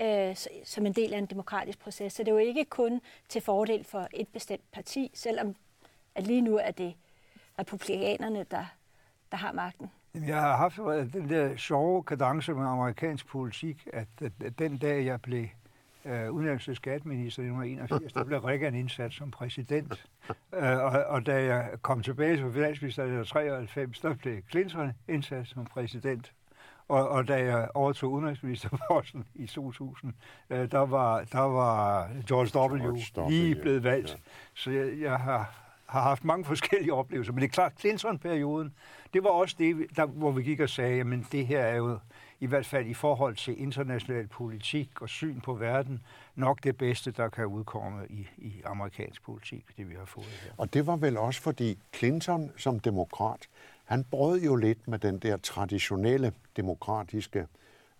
øh, 0.00 0.36
som 0.64 0.86
en 0.86 0.92
del 0.92 1.14
af 1.14 1.18
en 1.18 1.26
demokratisk 1.26 1.78
proces. 1.78 2.12
Så 2.12 2.22
det 2.22 2.28
er 2.28 2.32
jo 2.32 2.38
ikke 2.38 2.64
kun 2.64 3.00
til 3.28 3.42
fordel 3.42 3.84
for 3.84 4.08
et 4.12 4.28
bestemt 4.28 4.72
parti, 4.72 5.10
selvom 5.14 5.56
at 6.14 6.26
lige 6.26 6.40
nu 6.40 6.56
er 6.56 6.70
det 6.70 6.94
republikanerne, 7.58 8.46
der, 8.50 8.64
der 9.30 9.36
har 9.36 9.52
magten? 9.52 9.90
Jeg 10.14 10.40
har 10.40 10.56
haft 10.56 10.76
den 11.12 11.28
der 11.28 11.56
sjove 11.56 12.02
kadence 12.02 12.54
med 12.54 12.66
amerikansk 12.66 13.26
politik, 13.26 13.88
at, 13.92 14.08
at, 14.20 14.58
den 14.58 14.76
dag, 14.76 15.06
jeg 15.06 15.20
blev 15.20 15.46
øh, 16.04 16.30
udenlandske 16.30 16.74
skatteminister 16.74 17.42
i 17.42 17.46
1981, 17.46 18.12
der 18.12 18.24
blev 18.24 18.38
Reagan 18.38 18.74
indsat 18.74 19.12
som 19.12 19.30
præsident. 19.30 20.06
uh, 20.28 20.62
og, 20.62 21.04
og 21.04 21.26
da 21.26 21.44
jeg 21.44 21.70
kom 21.82 22.02
tilbage 22.02 22.38
som 22.38 22.52
finansminister 22.52 23.02
i 23.02 23.06
1993, 23.06 24.00
der 24.00 24.14
blev 24.14 24.42
Clinton 24.50 24.92
indsat 25.08 25.46
som 25.46 25.64
præsident. 25.64 26.32
Og, 26.88 27.08
og 27.08 27.28
da 27.28 27.44
jeg 27.44 27.68
overtog 27.74 28.12
udenrigsministerposten 28.12 29.24
i 29.34 29.46
2000, 29.46 30.12
øh, 30.50 30.70
der, 30.70 30.78
var, 30.78 31.24
der 31.24 31.38
var 31.38 32.08
George 32.28 32.74
W. 32.74 32.78
George 32.78 33.26
w. 33.26 33.28
lige 33.28 33.54
blevet 33.54 33.84
valgt. 33.84 34.10
Ja. 34.10 34.16
Så 34.54 34.70
jeg, 34.70 35.00
jeg 35.00 35.16
har 35.16 35.63
har 35.94 36.02
haft 36.02 36.24
mange 36.24 36.44
forskellige 36.44 36.92
oplevelser, 36.92 37.32
men 37.32 37.42
det 37.42 37.48
er 37.48 37.52
klart, 37.52 37.72
Clinton-perioden, 37.80 38.74
det 39.14 39.24
var 39.24 39.30
også 39.30 39.56
det, 39.58 39.76
der, 39.96 40.06
hvor 40.06 40.30
vi 40.30 40.42
gik 40.42 40.60
og 40.60 40.68
sagde, 40.68 41.00
at 41.00 41.32
det 41.32 41.46
her 41.46 41.60
er 41.60 41.76
jo 41.76 41.98
i 42.40 42.46
hvert 42.46 42.66
fald 42.66 42.86
i 42.86 42.94
forhold 42.94 43.36
til 43.36 43.62
international 43.62 44.26
politik 44.26 45.02
og 45.02 45.08
syn 45.08 45.40
på 45.40 45.54
verden, 45.54 46.00
nok 46.34 46.64
det 46.64 46.76
bedste, 46.76 47.10
der 47.10 47.28
kan 47.28 47.46
udkomme 47.46 48.06
i, 48.10 48.28
i 48.38 48.62
amerikansk 48.64 49.22
politik, 49.22 49.64
det 49.76 49.90
vi 49.90 49.94
har 49.94 50.04
fået 50.04 50.26
her. 50.26 50.50
Og 50.56 50.74
det 50.74 50.86
var 50.86 50.96
vel 50.96 51.16
også, 51.16 51.40
fordi 51.42 51.78
Clinton 51.94 52.50
som 52.56 52.80
demokrat, 52.80 53.48
han 53.84 54.04
brød 54.04 54.40
jo 54.40 54.56
lidt 54.56 54.88
med 54.88 54.98
den 54.98 55.18
der 55.18 55.36
traditionelle 55.36 56.32
demokratiske 56.56 57.46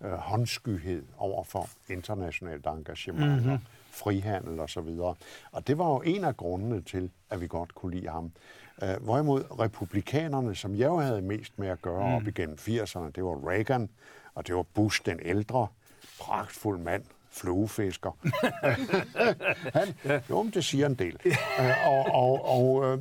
øh, 0.04 0.12
håndskyhed 0.12 1.04
over 1.16 1.44
for 1.44 1.68
internationalt 1.88 2.66
engagement 2.66 3.44
mm-hmm. 3.44 3.58
Og 3.94 3.98
frihandel 3.98 4.60
og 4.60 4.70
så 4.70 4.80
videre. 4.80 5.14
Og 5.52 5.66
det 5.66 5.78
var 5.78 5.88
jo 5.88 6.00
en 6.00 6.24
af 6.24 6.36
grundene 6.36 6.82
til, 6.82 7.10
at 7.30 7.40
vi 7.40 7.46
godt 7.46 7.74
kunne 7.74 7.94
lide 7.94 8.08
ham. 8.08 8.32
Øh, 8.82 9.02
hvorimod 9.02 9.60
republikanerne, 9.60 10.54
som 10.54 10.74
jeg 10.74 10.86
jo 10.86 10.98
havde 10.98 11.22
mest 11.22 11.58
med 11.58 11.68
at 11.68 11.82
gøre 11.82 12.08
mm. 12.08 12.14
op 12.14 12.28
igennem 12.28 12.56
80'erne, 12.60 13.10
det 13.10 13.24
var 13.24 13.48
Reagan, 13.48 13.90
og 14.34 14.46
det 14.46 14.54
var 14.54 14.62
Bush 14.62 15.02
den 15.06 15.20
ældre, 15.22 15.66
pragtfuld 16.20 16.78
mand, 16.78 17.04
fluefisker. 17.30 18.16
han, 19.78 20.22
jo, 20.30 20.50
det 20.54 20.64
siger 20.64 20.86
en 20.86 20.94
del. 20.94 21.18
Uh, 21.58 21.88
og 21.88 22.06
og, 22.14 22.44
og 22.44 22.74
uh, 22.76 22.98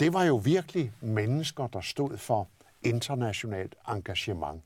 det 0.00 0.12
var 0.12 0.24
jo 0.24 0.36
virkelig 0.36 0.92
mennesker, 1.00 1.66
der 1.66 1.80
stod 1.80 2.16
for 2.16 2.48
internationalt 2.82 3.74
engagement. 3.88 4.62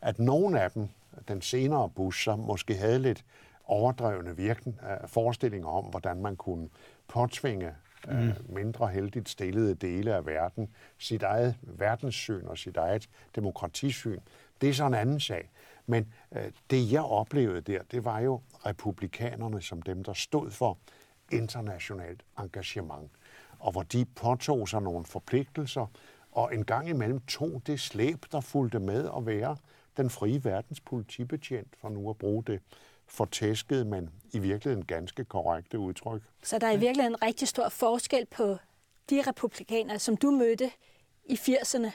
At 0.00 0.18
nogle 0.18 0.60
af 0.60 0.70
dem, 0.70 0.88
den 1.28 1.42
senere 1.42 1.88
Bush, 1.88 2.24
som 2.24 2.38
måske 2.38 2.74
havde 2.74 2.98
lidt 2.98 3.24
overdrevne 3.70 4.36
virken, 4.36 4.78
uh, 4.82 5.08
forestillinger 5.08 5.68
om, 5.68 5.84
hvordan 5.84 6.22
man 6.22 6.36
kunne 6.36 6.68
påtvinge 7.08 7.74
mm. 8.08 8.32
mindre 8.48 8.88
heldigt 8.88 9.28
stillede 9.28 9.74
dele 9.74 10.14
af 10.14 10.26
verden 10.26 10.70
sit 10.98 11.22
eget 11.22 11.56
verdenssyn 11.62 12.46
og 12.46 12.58
sit 12.58 12.76
eget 12.76 13.08
demokratisyn. 13.34 14.20
Det 14.60 14.68
er 14.68 14.72
så 14.72 14.86
en 14.86 14.94
anden 14.94 15.20
sag. 15.20 15.50
Men 15.86 16.12
øh, 16.32 16.52
det, 16.70 16.92
jeg 16.92 17.02
oplevede 17.02 17.60
der, 17.60 17.82
det 17.90 18.04
var 18.04 18.18
jo 18.18 18.40
republikanerne 18.66 19.62
som 19.62 19.82
dem, 19.82 20.04
der 20.04 20.12
stod 20.12 20.50
for 20.50 20.78
internationalt 21.32 22.22
engagement, 22.38 23.10
og 23.58 23.72
hvor 23.72 23.82
de 23.82 24.04
påtog 24.04 24.68
sig 24.68 24.82
nogle 24.82 25.04
forpligtelser, 25.04 25.86
og 26.32 26.54
en 26.54 26.64
gang 26.64 26.88
imellem 26.88 27.20
tog 27.20 27.62
det 27.66 27.80
slæb, 27.80 28.24
der 28.32 28.40
fulgte 28.40 28.78
med 28.78 29.10
at 29.16 29.26
være 29.26 29.56
den 29.96 30.10
frie 30.10 30.44
verdens 30.44 30.80
politibetjent, 30.80 31.76
for 31.80 31.88
nu 31.88 32.10
at 32.10 32.16
bruge 32.16 32.44
det 32.44 32.60
fortæskede, 33.10 33.84
men 33.84 34.10
i 34.32 34.38
virkeligheden 34.38 34.84
ganske 34.86 35.24
korrekte 35.24 35.78
udtryk. 35.78 36.22
Så 36.42 36.58
der 36.58 36.66
er 36.66 36.72
i 36.72 36.78
virkeligheden 36.78 37.12
en 37.12 37.22
rigtig 37.22 37.48
stor 37.48 37.68
forskel 37.68 38.26
på 38.26 38.56
de 39.10 39.22
republikanere, 39.26 39.98
som 39.98 40.16
du 40.16 40.30
mødte 40.30 40.70
i 41.24 41.34
80'erne, 41.34 41.90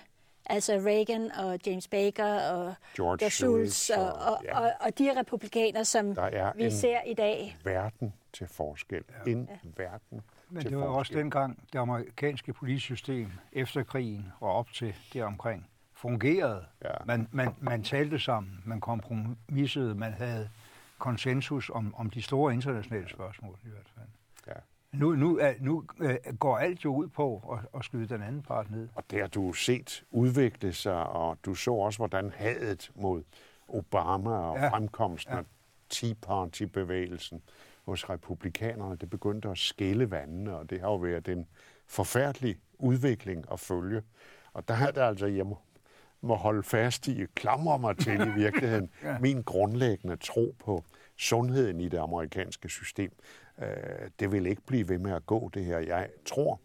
altså 0.46 0.74
Reagan 0.74 1.32
og 1.32 1.60
James 1.66 1.88
Baker 1.88 2.40
og 2.40 2.76
George 2.96 3.30
Schultz 3.30 3.90
og, 3.90 4.14
og, 4.14 4.42
ja. 4.44 4.60
og, 4.60 4.72
og 4.80 4.98
de 4.98 5.20
republikaner, 5.20 5.84
som 5.84 6.18
vi 6.56 6.72
ser 6.72 7.02
i 7.02 7.14
dag. 7.14 7.58
verden 7.64 8.14
til 8.34 8.48
forskel. 8.48 9.04
Ja. 9.26 9.32
En 9.32 9.50
ja. 9.52 9.84
verden 9.84 10.22
Men 10.50 10.62
til 10.62 10.70
det 10.70 10.78
var 10.78 10.86
forskel. 10.86 11.00
også 11.00 11.14
dengang 11.14 11.64
det 11.74 11.80
amerikanske 11.80 12.54
politsystem 12.54 13.32
efter 13.52 13.84
krigen 13.84 14.32
og 14.40 14.52
op 14.52 14.72
til 14.74 14.96
det 15.14 15.24
omkring 15.24 15.70
fungerede. 15.94 16.66
Ja. 16.84 16.90
Man, 17.06 17.28
man, 17.32 17.56
man 17.62 17.84
talte 17.84 18.20
sammen, 18.20 18.62
man 18.66 18.82
kompromissede, 18.82 19.96
man 19.96 20.14
havde 20.14 20.50
konsensus 20.98 21.70
om, 21.70 21.96
om 21.96 22.10
de 22.10 22.22
store 22.22 22.54
internationale 22.54 23.10
spørgsmål 23.10 23.58
i 23.66 23.70
hvert 23.70 23.92
fald. 23.96 24.08
Ja. 24.48 24.54
Nu, 24.92 25.16
nu, 25.16 25.38
er, 25.38 25.54
nu 25.60 25.84
øh, 26.00 26.18
går 26.40 26.58
alt 26.58 26.86
jo 26.86 26.96
ud 26.96 27.08
på 27.08 27.38
at, 27.54 27.80
at 27.80 27.86
skyde 27.86 28.08
den 28.08 28.22
anden 28.22 28.42
part 28.42 28.72
ned. 28.72 28.88
Og 28.96 29.04
det 29.12 29.20
har 29.20 29.28
du 29.28 29.54
set 29.54 30.04
udvikle 30.12 30.74
sig, 30.74 31.04
og 31.08 31.38
du 31.46 31.56
så 31.56 31.74
også, 31.74 31.98
hvordan 32.00 32.32
hadet 32.36 32.92
mod 32.96 33.24
Obama 33.68 34.30
og 34.30 34.58
ja. 34.58 34.70
fremkomsten 34.70 35.34
ja. 35.34 35.40
af 35.40 35.46
Tea 35.90 36.14
Party-bevægelsen 36.22 37.42
hos 37.86 38.10
republikanerne, 38.10 38.96
det 38.96 39.10
begyndte 39.10 39.50
at 39.50 39.58
skille 39.58 40.12
vandene, 40.12 40.58
og 40.58 40.70
det 40.70 40.82
har 40.82 40.88
jo 40.88 40.96
været 40.96 41.28
en 41.28 41.48
forfærdelig 41.88 42.58
udvikling 42.80 43.46
at 43.52 43.60
følge. 43.60 44.02
Og 44.54 44.68
der 44.68 44.74
er 44.74 44.92
det 44.92 45.02
altså, 45.02 45.26
jeg 45.26 45.46
må, 46.26 46.36
holde 46.36 46.64
fast 46.64 47.08
i, 47.08 47.26
klamre 47.36 47.80
mig 47.80 47.98
til 47.98 48.22
i 48.22 48.30
virkeligheden, 48.36 48.90
ja. 49.04 49.20
min 49.20 49.42
grundlæggende 49.42 50.16
tro 50.16 50.56
på 50.60 50.84
sundheden 51.18 51.80
i 51.80 51.90
det 51.90 51.98
amerikanske 51.98 52.70
system. 52.70 53.12
Øh, 53.60 53.68
det 54.20 54.32
vil 54.32 54.46
ikke 54.46 54.62
blive 54.62 54.90
ved 54.90 54.98
med 54.98 55.12
at 55.12 55.26
gå, 55.26 55.50
det 55.54 55.66
her. 55.66 55.80
Jeg 55.80 56.10
tror, 56.26 56.60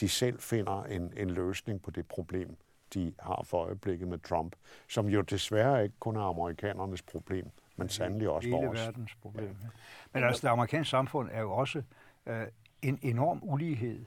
de 0.00 0.08
selv 0.08 0.40
finder 0.40 0.82
en, 0.84 1.12
en 1.16 1.30
løsning 1.30 1.82
på 1.82 1.90
det 1.90 2.06
problem, 2.06 2.56
de 2.94 3.12
har 3.20 3.42
for 3.44 3.58
øjeblikket 3.64 4.08
med 4.08 4.18
Trump, 4.18 4.56
som 4.88 5.08
jo 5.08 5.20
desværre 5.20 5.82
ikke 5.82 5.94
kun 5.98 6.16
er 6.16 6.20
amerikanernes 6.20 7.02
problem, 7.02 7.50
men 7.76 7.88
sandelig 7.88 8.28
også 8.28 8.48
Hele 8.48 8.66
vores. 8.66 8.80
verdens 8.80 9.14
problem. 9.14 9.56
Ja. 9.62 9.68
Men 10.12 10.24
altså, 10.24 10.40
det 10.42 10.48
amerikanske 10.52 10.90
samfund 10.90 11.28
er 11.32 11.40
jo 11.40 11.52
også 11.52 11.82
øh, 12.26 12.46
en 12.82 12.98
enorm 13.02 13.40
ulighed, 13.42 14.04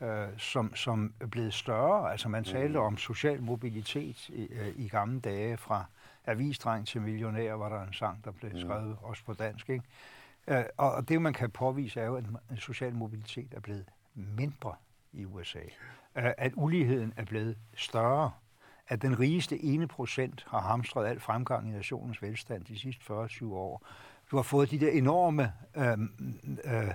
øh, 0.00 0.28
som, 0.38 0.74
som 0.74 1.14
er 1.20 1.26
blevet 1.26 1.54
større. 1.54 2.12
Altså, 2.12 2.28
man 2.28 2.44
talte 2.44 2.78
mm. 2.78 2.84
om 2.84 2.96
social 2.96 3.42
mobilitet 3.42 4.28
i, 4.28 4.46
øh, 4.50 4.72
i 4.76 4.88
gamle 4.88 5.20
dage 5.20 5.56
fra 5.56 5.84
avisdreng 6.26 6.86
til 6.86 7.00
millionær, 7.00 7.52
var 7.52 7.68
der 7.68 7.82
en 7.82 7.92
sang, 7.92 8.24
der 8.24 8.30
blev 8.30 8.50
skrevet 8.60 8.88
mm. 8.88 9.04
også 9.04 9.24
på 9.24 9.32
dansk, 9.32 9.70
ikke? 9.70 9.84
Øh, 10.48 10.64
og 10.76 11.08
det, 11.08 11.22
man 11.22 11.32
kan 11.32 11.50
påvise, 11.50 12.00
er 12.00 12.06
jo, 12.06 12.16
at 12.16 12.24
social 12.58 12.94
mobilitet 12.94 13.54
er 13.54 13.60
blevet 13.60 13.84
mindre 14.14 14.74
i 15.12 15.24
USA. 15.24 15.62
Øh, 16.16 16.32
at 16.38 16.52
uligheden 16.56 17.12
er 17.16 17.24
blevet 17.24 17.58
større. 17.74 18.30
At 18.88 19.02
den 19.02 19.20
rigeste 19.20 19.64
ene 19.64 19.88
procent 19.88 20.46
har 20.48 20.60
hamstret 20.60 21.06
al 21.06 21.20
fremgang 21.20 21.68
i 21.68 21.72
nationens 21.72 22.22
velstand 22.22 22.64
de 22.64 22.78
sidste 22.78 23.02
40-20 23.04 23.44
år. 23.44 23.86
Du 24.30 24.36
har 24.36 24.42
fået 24.42 24.70
de 24.70 24.80
der 24.80 24.90
enorme 24.90 25.52
øh, 25.76 25.98
øh, 26.64 26.94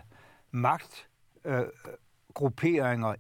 magtgrupperinger 0.52 1.66
øh, 1.86 1.94
grupperinger 2.36 3.16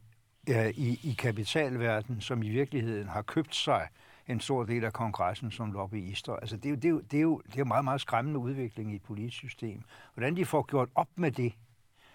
øh, 0.49 0.69
i, 0.69 0.99
i 1.03 1.15
kapitalverdenen, 1.19 2.21
som 2.21 2.43
i 2.43 2.49
virkeligheden 2.49 3.07
har 3.07 3.21
købt 3.21 3.55
sig 3.55 3.87
en 4.27 4.39
stor 4.39 4.63
del 4.63 4.83
af 4.85 4.93
kongressen 4.93 5.51
som 5.51 5.71
lobbyister. 5.71 6.33
Altså 6.33 6.57
det 6.57 6.65
er 6.65 6.69
jo, 6.69 6.75
det 6.75 6.85
er 6.85 6.89
jo, 6.89 7.01
det 7.11 7.17
er 7.17 7.21
jo, 7.21 7.41
det 7.45 7.53
er 7.53 7.59
jo 7.59 7.65
meget, 7.65 7.83
meget 7.83 8.01
skræmmende 8.01 8.39
udvikling 8.39 8.91
i 8.91 8.95
et 8.95 9.01
politisk 9.01 9.37
system. 9.37 9.81
Hvordan 10.13 10.35
de 10.35 10.45
får 10.45 10.61
gjort 10.61 10.89
op 10.95 11.07
med 11.15 11.31
det, 11.31 11.53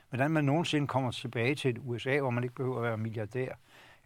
hvordan 0.09 0.31
man 0.31 0.45
nogensinde 0.45 0.87
kommer 0.87 1.11
tilbage 1.11 1.55
til 1.55 1.71
et 1.71 1.79
USA, 1.85 2.21
hvor 2.21 2.31
man 2.31 2.43
ikke 2.43 2.55
behøver 2.55 2.77
at 2.77 2.83
være 2.83 2.97
milliardær, 2.97 3.55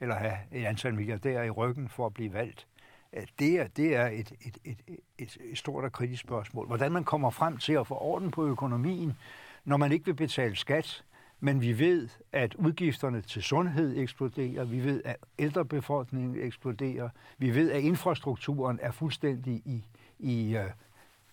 eller 0.01 0.15
have 0.15 0.39
et 0.53 0.65
antal 0.65 0.95
milliardærer 0.95 1.43
i 1.43 1.51
ryggen 1.51 1.89
for 1.89 2.07
at 2.07 2.15
blive 2.15 2.33
valgt. 2.33 2.67
Øh, 3.13 3.27
det 3.39 3.61
er, 3.61 3.67
det 3.67 3.97
er 3.97 4.07
et, 4.07 4.33
et, 4.41 4.59
et, 4.65 4.79
et, 5.19 5.37
et 5.41 5.59
stort 5.59 5.85
og 5.85 5.93
kritisk 5.93 6.23
spørgsmål. 6.23 6.67
Hvordan 6.67 6.93
man 6.93 7.05
kommer 7.05 7.31
frem 7.31 7.57
til 7.57 7.73
at 7.73 7.87
få 7.87 7.95
orden 7.95 8.31
på 8.31 8.47
økonomien, 8.47 9.17
når 9.65 9.77
man 9.77 9.93
ikke 9.93 10.05
vil 10.05 10.15
betale 10.15 10.57
skat, 10.57 11.05
men 11.45 11.61
vi 11.61 11.79
ved, 11.79 12.09
at 12.33 12.55
udgifterne 12.55 13.21
til 13.21 13.43
sundhed 13.43 13.97
eksploderer. 13.97 14.65
Vi 14.65 14.85
ved, 14.85 15.03
at 15.05 15.17
ældrebefolkningen 15.39 16.37
eksploderer. 16.37 17.09
Vi 17.39 17.55
ved, 17.55 17.71
at 17.71 17.81
infrastrukturen 17.83 18.79
er 18.83 18.91
fuldstændig 18.91 19.55
i, 19.55 19.85
i 20.19 20.57
uh, 20.57 20.65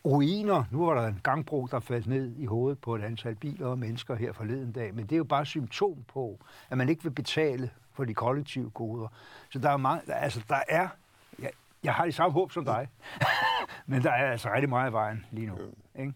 ruiner. 0.06 0.64
Nu 0.72 0.86
var 0.86 1.02
der 1.02 1.08
en 1.08 1.20
gangbro, 1.24 1.68
der 1.72 1.80
faldt 1.80 2.08
ned 2.08 2.36
i 2.38 2.46
hovedet 2.46 2.80
på 2.80 2.96
et 2.96 3.02
antal 3.04 3.36
biler 3.36 3.68
og 3.68 3.80
mennesker 3.80 4.16
her 4.16 4.34
forleden 4.34 4.72
dag. 4.72 4.96
Men 4.96 5.04
det 5.04 5.12
er 5.12 5.18
jo 5.18 5.24
bare 5.24 5.46
symptom 5.46 6.04
på, 6.08 6.40
at 6.70 6.78
man 6.78 6.90
ikke 6.90 7.04
vil 7.04 7.12
betale 7.12 7.70
for 7.94 8.06
de 8.06 8.14
kollektive 8.14 8.70
goder. 8.70 9.08
Så 9.50 9.60
der 9.60 9.70
er 9.70 9.78
mange, 9.78 10.14
altså 10.14 10.42
der 10.50 10.60
er, 10.70 10.88
jeg, 11.40 11.52
jeg 11.84 11.94
har 11.94 12.06
det 12.06 12.14
samme 12.14 12.34
håb 12.34 12.52
som 12.52 12.66
dig, 12.66 12.88
men 13.88 14.04
der 14.04 14.12
er 14.12 14.32
altså 14.32 14.54
rigtig 14.54 14.70
meget 14.70 14.90
i 14.90 14.94
vejen 14.94 15.26
lige 15.32 15.48
nu. 15.48 15.56
Ikke? 16.00 16.14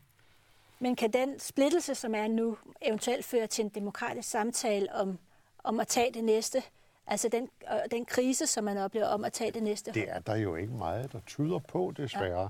Men 0.79 0.95
kan 0.95 1.11
den 1.11 1.39
splittelse, 1.39 1.95
som 1.95 2.15
er 2.15 2.27
nu, 2.27 2.57
eventuelt 2.81 3.25
føre 3.25 3.47
til 3.47 3.65
en 3.65 3.69
demokratisk 3.69 4.29
samtale 4.29 4.95
om, 4.95 5.19
om 5.63 5.79
at 5.79 5.87
tage 5.87 6.13
det 6.13 6.23
næste? 6.23 6.63
Altså 7.07 7.29
den, 7.29 7.49
den 7.91 8.05
krise, 8.05 8.47
som 8.47 8.63
man 8.63 8.77
oplever 8.77 9.07
om 9.07 9.23
at 9.23 9.33
tage 9.33 9.51
det 9.51 9.63
næste? 9.63 9.91
Det 9.91 10.05
er 10.09 10.19
der 10.19 10.35
jo 10.35 10.55
ikke 10.55 10.73
meget, 10.73 11.13
der 11.13 11.19
tyder 11.27 11.59
på, 11.59 11.93
desværre. 11.97 12.41
Ja. 12.41 12.47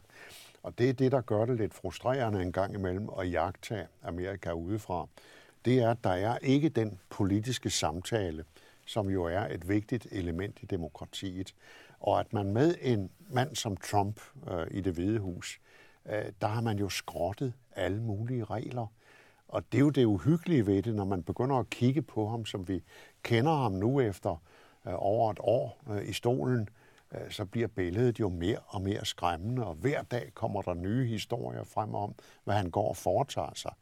Og 0.63 0.77
det 0.77 0.89
er 0.89 0.94
det, 0.94 1.12
der 1.12 1.22
gør 1.22 1.46
det 1.46 1.58
lidt 1.58 1.74
frustrerende 1.74 2.41
en 2.41 2.51
gang 2.51 2.74
imellem 2.74 3.10
at 3.20 3.32
jagtage 3.32 3.88
Amerika 4.03 4.51
udefra. 4.51 5.08
Det 5.65 5.79
er, 5.79 5.91
at 5.91 5.98
der 6.03 6.10
er 6.10 6.38
ikke 6.38 6.70
den 6.70 7.00
politiske 7.10 7.70
samtale, 7.70 8.46
som 8.86 9.10
jo 9.10 9.24
er 9.24 9.48
et 9.48 9.70
vigtigt 9.70 10.08
element 10.12 10.58
i 10.62 10.65
demokratiet. 10.65 11.53
Og 12.00 12.20
at 12.20 12.34
man 12.34 12.53
med 12.53 12.75
en 12.82 13.10
mand 13.29 13.55
som 13.55 13.77
Trump 13.77 14.22
øh, 14.51 14.67
i 14.72 14.82
det 14.82 14.94
hvide 14.94 15.20
hus, 15.20 15.60
Øh, 16.09 16.25
der 16.41 16.47
har 16.47 16.62
man 16.62 16.79
jo 16.79 16.89
skrottet 16.89 17.53
alle 17.75 18.01
mulige 18.01 18.43
regler. 18.43 18.88
Og 19.47 19.63
det 19.71 19.77
er 19.77 19.81
jo 19.81 19.89
det 19.89 20.05
uhyggelige 20.05 20.65
ved 20.65 20.83
det, 20.83 20.95
når 20.95 21.05
man 21.05 21.24
begynder 21.24 21.55
at 21.55 21.69
kigge 21.69 22.01
på 22.01 22.29
ham, 22.29 22.45
som 22.45 22.67
vi 22.67 22.83
kender 23.24 23.55
ham 23.55 23.71
nu 23.71 24.00
efter 24.00 24.41
øh, 24.88 24.93
over 24.95 25.31
et 25.31 25.39
år 25.39 25.81
øh, 25.89 26.09
i 26.09 26.13
stolen, 26.13 26.69
øh, 27.12 27.31
så 27.31 27.45
bliver 27.45 27.67
billedet 27.67 28.19
jo 28.19 28.29
mere 28.29 28.57
og 28.67 28.81
mere 28.81 29.05
skræmmende, 29.05 29.65
og 29.65 29.75
hver 29.75 30.01
dag 30.03 30.31
kommer 30.33 30.62
der 30.62 30.74
nye 30.74 31.07
historier 31.07 31.63
frem 31.63 31.95
om, 31.95 32.15
hvad 32.43 32.55
han 32.55 32.71
går 32.71 32.89
og 32.89 32.97
foretager 32.97 33.53
sig. 33.55 33.74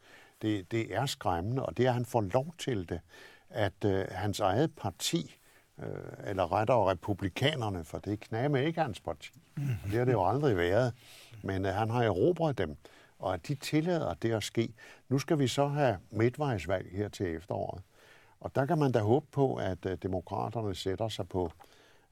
Det, 0.42 0.72
det 0.72 0.96
er 0.96 1.06
skræmmende, 1.06 1.66
og 1.66 1.78
det 1.78 1.86
er, 1.86 1.90
at 1.90 1.94
han 1.94 2.06
får 2.06 2.22
lov 2.22 2.54
til 2.58 2.90
det. 2.90 3.02
at 3.50 3.86
øh, 3.86 4.06
hans 4.12 4.40
eget 4.40 4.76
parti, 4.76 5.36
øh, 5.80 5.86
eller 6.26 6.52
rettere 6.52 6.92
republikanerne, 6.92 7.84
for 7.84 7.98
det 7.98 8.28
er 8.32 8.48
med 8.48 8.64
ikke 8.64 8.82
hans 8.82 9.00
parti, 9.00 9.43
og 9.56 9.90
det 9.92 9.98
har 9.98 10.06
det 10.06 10.12
jo 10.12 10.26
aldrig 10.26 10.58
været, 10.58 10.94
men 11.44 11.66
øh, 11.66 11.74
han 11.74 11.90
har 11.90 12.04
erobret 12.04 12.58
dem, 12.58 12.78
og 13.20 13.34
at 13.34 13.48
de 13.48 13.56
tillader 13.56 14.14
det 14.14 14.32
at 14.32 14.44
ske. 14.44 14.74
Nu 15.10 15.20
skal 15.20 15.40
vi 15.40 15.48
så 15.48 15.68
have 15.68 15.98
midtvejsvalg 16.12 16.88
her 16.92 17.10
til 17.10 17.36
efteråret. 17.36 17.82
Og 18.40 18.56
der 18.56 18.66
kan 18.66 18.78
man 18.78 18.92
da 18.92 19.00
håbe 19.00 19.26
på, 19.32 19.56
at 19.56 19.86
øh, 19.86 19.98
demokraterne 20.04 20.76
sætter 20.76 21.08
sig 21.08 21.30
på 21.30 21.52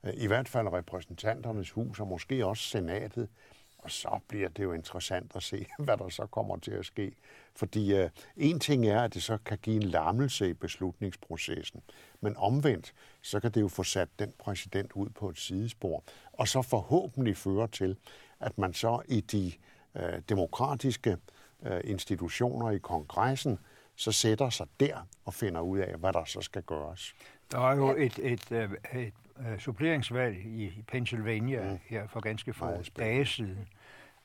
øh, 0.03 0.13
i 0.17 0.27
hvert 0.27 0.47
fald 0.47 0.67
repræsentanternes 0.67 1.71
hus, 1.71 1.99
og 1.99 2.07
måske 2.07 2.45
også 2.45 2.63
senatet, 2.63 3.29
og 3.77 3.91
så 3.91 4.19
bliver 4.27 4.49
det 4.49 4.63
jo 4.63 4.73
interessant 4.73 5.31
at 5.35 5.43
se, 5.43 5.65
hvad 5.79 5.97
der 5.97 6.09
så 6.09 6.25
kommer 6.25 6.57
til 6.57 6.71
at 6.71 6.85
ske. 6.85 7.11
Fordi 7.55 8.03
uh, 8.03 8.09
en 8.37 8.59
ting 8.59 8.87
er, 8.87 9.01
at 9.01 9.13
det 9.13 9.23
så 9.23 9.37
kan 9.45 9.57
give 9.61 9.75
en 9.75 9.83
lammelse 9.83 10.49
i 10.49 10.53
beslutningsprocessen. 10.53 11.81
Men 12.21 12.37
omvendt, 12.37 12.93
så 13.21 13.39
kan 13.39 13.51
det 13.51 13.61
jo 13.61 13.67
få 13.67 13.83
sat 13.83 14.09
den 14.19 14.33
præsident 14.39 14.91
ud 14.91 15.09
på 15.09 15.29
et 15.29 15.37
sidespor. 15.37 16.03
Og 16.41 16.47
så 16.47 16.61
forhåbentlig 16.61 17.37
føre 17.37 17.67
til, 17.67 17.97
at 18.39 18.57
man 18.57 18.73
så 18.73 19.01
i 19.07 19.21
de 19.21 19.51
uh, 19.95 20.19
demokratiske 20.29 21.17
uh, 21.59 21.71
institutioner 21.83 22.69
i 22.69 22.77
kongressen, 22.77 23.59
så 23.95 24.11
sætter 24.11 24.49
sig 24.49 24.67
der 24.79 25.07
og 25.25 25.33
finder 25.33 25.61
ud 25.61 25.77
af, 25.77 25.95
hvad 25.97 26.13
der 26.13 26.25
så 26.25 26.41
skal 26.41 26.61
gøres. 26.61 27.15
Der 27.51 27.59
er 27.59 27.75
jo 27.75 27.95
et, 27.97 28.19
et, 28.19 28.51
et, 28.51 28.71
et 28.93 29.13
uh, 29.39 29.59
suppleringsvalg 29.59 30.37
i 30.45 30.83
Pennsylvania 30.87 31.71
mm. 31.71 31.79
her 31.85 32.07
for 32.07 32.19
ganske 32.19 32.53
få 32.53 32.83
dage 32.97 33.25
siden, 33.25 33.67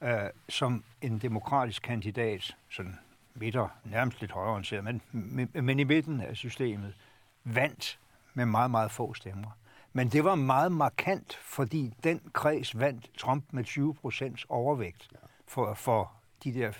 uh, 0.00 0.08
som 0.49 0.85
en 1.02 1.18
demokratisk 1.18 1.82
kandidat, 1.82 2.56
sådan 2.70 2.99
midter, 3.35 3.68
nærmest 3.85 4.20
lidt 4.20 4.32
højreorienteret, 4.32 4.85
men, 5.12 5.50
men 5.52 5.80
i 5.80 5.85
midten 5.85 6.20
af 6.20 6.37
systemet, 6.37 6.94
vandt 7.44 7.99
med 8.35 8.46
meget, 8.46 8.70
meget 8.70 8.90
få 8.90 9.14
stemmer. 9.14 9.50
Men 9.97 10.09
det 10.09 10.25
var 10.25 10.35
meget 10.35 10.73
markant, 10.73 11.35
fordi 11.35 11.95
den 12.05 12.21
kreds 12.33 12.79
vandt 12.79 13.11
Trump 13.19 13.45
med 13.50 13.65
20 13.65 13.95
procents 13.95 14.47
overvægt 14.49 15.09
for, 15.47 15.75
for 15.75 16.12
de 16.45 16.55
der 16.55 16.71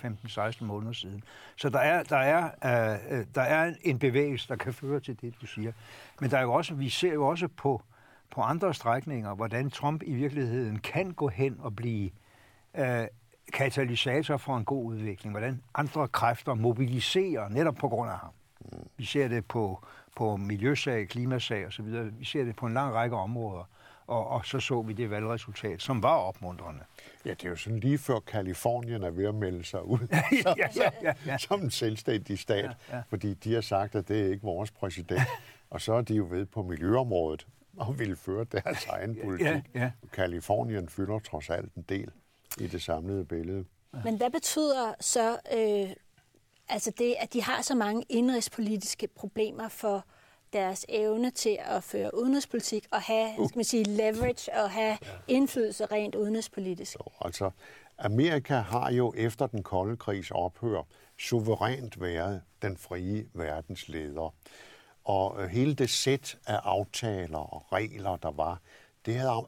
15-16 0.61 0.63
måneder 0.65 0.93
siden. 0.93 1.23
Så 1.55 1.69
der 1.69 1.79
er, 1.79 2.03
der, 2.03 2.17
er, 2.17 2.43
uh, 2.43 3.25
der 3.35 3.41
er 3.41 3.73
en 3.81 3.99
bevægelse, 3.99 4.47
der 4.47 4.55
kan 4.55 4.73
føre 4.73 4.99
til 4.99 5.21
det, 5.21 5.33
du 5.41 5.45
siger. 5.45 5.71
Men 6.21 6.31
der 6.31 6.37
er 6.37 6.41
jo 6.41 6.53
også, 6.53 6.73
vi 6.73 6.89
ser 6.89 7.13
jo 7.13 7.27
også 7.27 7.47
på, 7.47 7.81
på 8.31 8.41
andre 8.41 8.73
strækninger, 8.73 9.35
hvordan 9.35 9.69
Trump 9.69 10.03
i 10.05 10.13
virkeligheden 10.13 10.79
kan 10.79 11.11
gå 11.11 11.27
hen 11.27 11.55
og 11.59 11.75
blive 11.75 12.09
uh, 12.79 12.83
katalysator 13.53 14.37
for 14.37 14.57
en 14.57 14.65
god 14.65 14.85
udvikling. 14.85 15.31
Hvordan 15.33 15.61
andre 15.75 16.07
kræfter 16.07 16.53
mobiliserer 16.53 17.49
netop 17.49 17.75
på 17.75 17.87
grund 17.87 18.11
af 18.11 18.17
ham. 18.17 18.31
Vi 18.97 19.05
ser 19.05 19.27
det 19.27 19.45
på, 19.45 19.83
på 20.17 20.37
miljøsag, 20.37 21.07
klimasag 21.07 21.67
osv. 21.67 21.85
Vi 22.19 22.25
ser 22.25 22.43
det 22.43 22.55
på 22.55 22.65
en 22.65 22.73
lang 22.73 22.93
række 22.93 23.15
områder. 23.15 23.63
Og, 24.07 24.27
og 24.27 24.45
så 24.45 24.59
så 24.59 24.81
vi 24.81 24.93
det 24.93 25.09
valgresultat, 25.09 25.81
som 25.81 26.03
var 26.03 26.15
opmuntrende. 26.15 26.81
Ja, 27.25 27.29
det 27.29 27.45
er 27.45 27.49
jo 27.49 27.55
sådan 27.55 27.79
lige 27.79 27.97
før 27.97 28.19
Kalifornien 28.19 29.03
er 29.03 29.09
ved 29.09 29.25
at 29.25 29.35
melde 29.35 29.63
sig 29.63 29.83
ud 29.85 29.99
som, 30.43 30.57
ja, 30.57 30.67
ja, 30.75 30.89
ja, 31.01 31.13
ja. 31.25 31.37
som 31.37 31.61
en 31.61 31.71
selvstændig 31.71 32.39
stat, 32.39 32.77
ja, 32.89 32.95
ja. 32.95 33.01
fordi 33.09 33.33
de 33.33 33.53
har 33.53 33.61
sagt, 33.61 33.95
at 33.95 34.07
det 34.07 34.21
er 34.21 34.29
ikke 34.29 34.43
vores 34.43 34.71
præsident. 34.71 35.21
og 35.69 35.81
så 35.81 35.93
er 35.93 36.01
de 36.01 36.15
jo 36.15 36.27
ved 36.29 36.45
på 36.45 36.63
miljøområdet 36.63 37.47
og 37.77 37.99
vil 37.99 38.15
føre 38.15 38.43
deres 38.43 38.85
egen 38.85 39.17
politik. 39.23 39.45
Ja, 39.45 39.61
ja. 39.73 39.91
Kalifornien 40.13 40.89
fylder 40.89 41.19
trods 41.19 41.49
alt 41.49 41.73
en 41.73 41.85
del 41.89 42.11
i 42.59 42.67
det 42.67 42.81
samlede 42.81 43.25
billede. 43.25 43.65
Men 44.03 44.17
hvad 44.17 44.29
betyder 44.29 44.93
så 44.99 45.37
øh, 45.53 45.95
altså 46.69 46.91
det, 46.97 47.15
at 47.19 47.33
de 47.33 47.43
har 47.43 47.61
så 47.61 47.75
mange 47.75 48.03
indrigspolitiske 48.09 49.07
problemer 49.07 49.67
for 49.69 50.05
deres 50.57 50.85
evne 50.89 51.31
til 51.31 51.57
at 51.59 51.83
føre 51.83 52.17
udenrigspolitik 52.17 52.87
og 52.91 53.01
have 53.01 53.29
uh. 53.37 53.49
skal 53.49 53.57
man 53.57 53.65
sige, 53.65 53.83
leverage 53.83 54.53
og 54.63 54.71
have 54.71 54.97
indflydelse 55.27 55.85
rent 55.85 56.15
udenrigspolitisk? 56.15 56.95
Jo, 56.95 57.11
altså, 57.21 57.51
Amerika 57.97 58.55
har 58.55 58.91
jo 58.91 59.13
efter 59.17 59.47
den 59.47 59.63
kolde 59.63 59.97
krigs 59.97 60.31
ophør 60.31 60.87
suverænt 61.17 62.01
været 62.01 62.41
den 62.61 62.77
frie 62.77 63.25
verdens 63.33 63.89
leder. 63.89 64.33
Og 65.03 65.43
øh, 65.43 65.49
hele 65.49 65.73
det 65.73 65.89
sæt 65.89 66.37
af 66.47 66.59
aftaler 66.63 67.37
og 67.37 67.73
regler, 67.73 68.15
der 68.15 68.31
var, 68.31 68.61
det 69.05 69.15
havde 69.15 69.47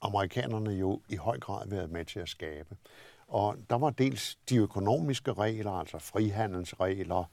amerikanerne 0.00 0.70
jo 0.70 1.00
i 1.08 1.16
høj 1.16 1.38
grad 1.38 1.68
været 1.68 1.90
med 1.90 2.04
til 2.04 2.20
at 2.20 2.28
skabe. 2.28 2.76
Og 3.28 3.56
der 3.70 3.78
var 3.78 3.90
dels 3.90 4.38
de 4.48 4.56
økonomiske 4.56 5.32
regler, 5.32 5.72
altså 5.72 5.98
frihandelsregler, 5.98 7.24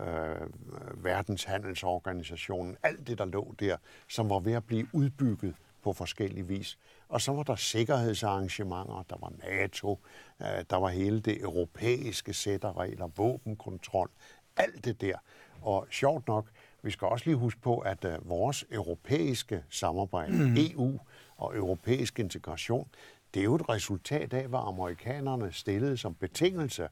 øh, 0.00 1.04
verdenshandelsorganisationen, 1.04 2.76
alt 2.82 3.06
det, 3.06 3.18
der 3.18 3.24
lå 3.24 3.54
der, 3.60 3.76
som 4.08 4.30
var 4.30 4.38
ved 4.38 4.52
at 4.52 4.64
blive 4.64 4.86
udbygget 4.92 5.54
på 5.82 5.92
forskellig 5.92 6.48
vis. 6.48 6.78
Og 7.08 7.20
så 7.20 7.32
var 7.32 7.42
der 7.42 7.56
sikkerhedsarrangementer, 7.56 9.04
der 9.10 9.16
var 9.20 9.32
NATO, 9.48 9.98
øh, 10.42 10.64
der 10.70 10.76
var 10.76 10.88
hele 10.88 11.20
det 11.20 11.40
europæiske 11.40 12.34
sæt 12.34 12.64
af 12.64 12.76
regler, 12.76 13.06
våbenkontrol, 13.16 14.10
alt 14.56 14.84
det 14.84 15.00
der. 15.00 15.16
Og 15.62 15.86
sjovt 15.90 16.28
nok, 16.28 16.46
vi 16.82 16.90
skal 16.90 17.08
også 17.08 17.24
lige 17.26 17.36
huske 17.36 17.60
på, 17.60 17.78
at 17.78 18.04
øh, 18.04 18.28
vores 18.28 18.64
europæiske 18.70 19.64
samarbejde, 19.70 20.32
mm. 20.32 20.56
EU 20.56 20.98
og 21.36 21.56
europæisk 21.56 22.18
integration, 22.18 22.88
det 23.34 23.40
er 23.40 23.44
jo 23.44 23.54
et 23.54 23.68
resultat 23.68 24.32
af, 24.34 24.48
hvad 24.48 24.60
amerikanerne 24.62 25.52
stillede 25.52 25.96
som 25.96 26.14
betingelse 26.14 26.88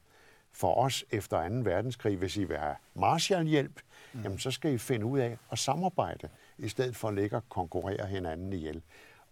for 0.57 0.75
os 0.75 1.05
efter 1.11 1.49
2. 1.49 1.55
verdenskrig. 1.55 2.17
Hvis 2.17 2.37
I 2.37 2.45
vil 2.45 2.57
have 2.57 2.77
Marshallhjælp, 2.95 3.81
mm. 4.13 4.23
jamen 4.23 4.39
så 4.39 4.51
skal 4.51 4.73
I 4.73 4.79
finde 4.79 5.07
ud 5.07 5.19
af 5.19 5.39
at 5.51 5.59
samarbejde, 5.59 6.29
i 6.59 6.69
stedet 6.69 6.97
for 6.97 7.09
at 7.09 7.15
ligge 7.15 7.37
og 7.37 7.49
konkurrere 7.49 8.07
hinanden 8.07 8.53
ihjel. 8.53 8.83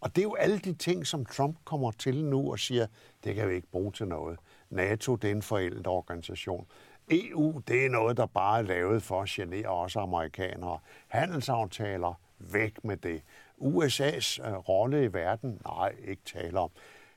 Og 0.00 0.16
det 0.16 0.22
er 0.22 0.22
jo 0.22 0.34
alle 0.34 0.58
de 0.58 0.74
ting, 0.74 1.06
som 1.06 1.26
Trump 1.26 1.56
kommer 1.64 1.90
til 1.90 2.24
nu 2.24 2.52
og 2.52 2.58
siger, 2.58 2.86
det 3.24 3.34
kan 3.34 3.48
vi 3.48 3.54
ikke 3.54 3.70
bruge 3.72 3.92
til 3.92 4.08
noget. 4.08 4.38
NATO, 4.70 5.16
det 5.16 5.30
er 5.30 5.34
en 5.34 5.42
forældet 5.42 5.86
organisation. 5.86 6.66
EU, 7.10 7.62
det 7.68 7.86
er 7.86 7.90
noget, 7.90 8.16
der 8.16 8.26
bare 8.26 8.58
er 8.58 8.62
lavet 8.62 9.02
for 9.02 9.22
at 9.22 9.28
genere 9.28 9.68
os 9.68 9.96
amerikanere. 9.96 10.78
Handelsaftaler, 11.08 12.20
væk 12.38 12.84
med 12.84 12.96
det. 12.96 13.22
USA's 13.60 14.48
øh, 14.48 14.54
rolle 14.54 15.04
i 15.04 15.12
verden, 15.12 15.60
nej, 15.64 15.94
ikke 16.04 16.22
tale 16.24 16.58
om. 16.58 16.70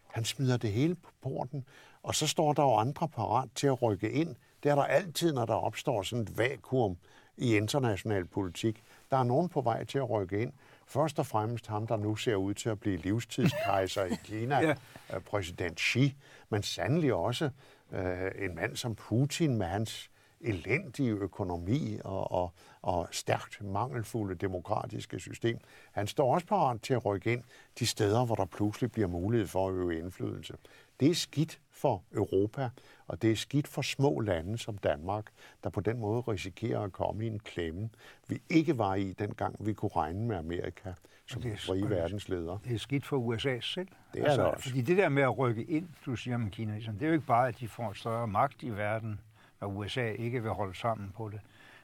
Han 0.08 0.26
smider 0.26 0.58
det 0.58 0.72
hele 0.72 0.96
på 0.96 1.10
porten, 1.22 1.66
og 2.08 2.16
så 2.16 2.28
står 2.28 2.54
der 2.54 2.64
jo 2.64 2.76
andre 2.76 3.08
parat 3.08 3.50
til 3.56 3.68
at 3.68 3.82
rykke 3.82 4.12
ind. 4.12 4.36
Det 4.64 4.72
er 4.72 4.76
der 4.76 4.84
altid, 4.84 5.34
når 5.34 5.46
der 5.46 5.54
opstår 5.54 6.02
sådan 6.02 6.24
et 6.24 6.38
vakuum 6.38 6.98
i 7.38 7.56
international 7.56 8.26
politik. 8.26 8.84
Der 9.12 9.18
er 9.18 9.24
nogen 9.24 9.50
på 9.50 9.62
vej 9.62 9.84
til 9.84 9.98
at 9.98 10.10
rykke 10.10 10.42
ind. 10.42 10.54
Først 10.86 11.20
og 11.20 11.26
fremmest 11.26 11.68
ham, 11.68 11.88
der 11.88 11.98
nu 11.98 12.16
ser 12.16 12.36
ud 12.36 12.54
til 12.54 12.70
at 12.70 12.80
blive 12.80 12.98
livstidskejser 12.98 14.04
i 14.04 14.16
Kina, 14.24 14.60
ja. 14.68 14.76
Øh, 15.14 15.22
præsident 15.22 15.80
Xi, 15.80 16.16
men 16.50 16.64
sandelig 16.64 17.14
også 17.14 17.50
øh, 17.92 18.32
en 18.40 18.56
mand 18.56 18.76
som 18.76 18.96
Putin 18.96 19.58
med 19.58 19.66
hans 19.66 20.10
elendige 20.42 21.12
økonomi 21.12 22.00
og, 22.04 22.32
og, 22.32 22.54
og 22.82 23.08
stærkt 23.12 23.64
mangelfulde 23.64 24.36
demokratiske 24.36 25.20
system. 25.20 25.58
Han 25.92 26.08
står 26.08 26.34
også 26.34 26.48
parat 26.48 26.82
til 26.82 26.94
at 26.94 27.06
rykke 27.06 27.34
ind 27.34 27.44
de 27.80 27.86
steder, 27.86 28.26
hvor 28.26 28.36
der 28.36 28.46
pludselig 28.46 28.92
bliver 28.92 29.08
mulighed 29.08 29.48
for 29.48 29.68
at 29.68 29.74
øve 29.74 30.00
indflydelse. 30.00 30.54
Det 31.00 31.10
er 31.10 31.16
skidt 31.16 31.60
for 31.78 32.04
Europa, 32.14 32.70
og 33.08 33.22
det 33.22 33.32
er 33.32 33.36
skidt 33.36 33.68
for 33.68 33.82
små 33.82 34.20
lande 34.20 34.58
som 34.58 34.78
Danmark, 34.78 35.26
der 35.64 35.70
på 35.70 35.82
den 35.82 36.00
måde 36.00 36.22
risikerer 36.22 36.80
at 36.80 36.92
komme 36.92 37.26
i 37.26 37.28
en 37.28 37.40
klemme, 37.40 37.90
vi 38.28 38.42
ikke 38.50 38.78
var 38.78 38.96
i, 38.96 39.14
dengang 39.14 39.56
vi 39.60 39.74
kunne 39.74 39.92
regne 39.96 40.28
med 40.28 40.36
Amerika 40.36 40.94
som 41.28 41.42
det 41.42 41.52
er, 41.52 41.58
frie 41.58 41.90
verdensleder. 41.90 42.58
Det 42.58 42.76
er 42.76 42.80
skidt 42.80 43.06
for 43.06 43.18
USA 43.18 43.60
selv. 43.60 43.88
Det 44.14 44.22
er 44.22 44.26
altså, 44.26 44.42
det 44.42 44.52
også. 44.52 44.70
Fordi 44.70 44.82
det 44.82 44.98
der 44.98 45.10
med 45.10 45.24
at 45.24 45.38
rykke 45.38 45.64
ind, 45.64 45.90
du 46.06 46.16
siger 46.16 46.38
med 46.38 46.52
Kina, 46.52 46.74
det 46.76 47.02
er 47.02 47.08
jo 47.08 47.14
ikke 47.14 47.26
bare, 47.26 47.48
at 47.48 47.60
de 47.60 47.68
får 47.68 47.94
større 47.94 48.28
magt 48.28 48.64
i 48.64 48.70
verden, 48.70 49.20
når 49.62 49.68
USA 49.68 50.12
ikke 50.12 50.44
vil 50.44 50.52
holde 50.52 50.78
sammen 50.78 51.12
på 51.16 51.30
det. 51.30 51.40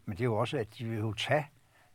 Men 0.06 0.18
det 0.18 0.22
er 0.22 0.26
jo 0.26 0.36
også, 0.36 0.58
at 0.58 0.68
de 0.78 0.86
vil 0.86 1.00
jo 1.00 1.14
tage 1.14 1.46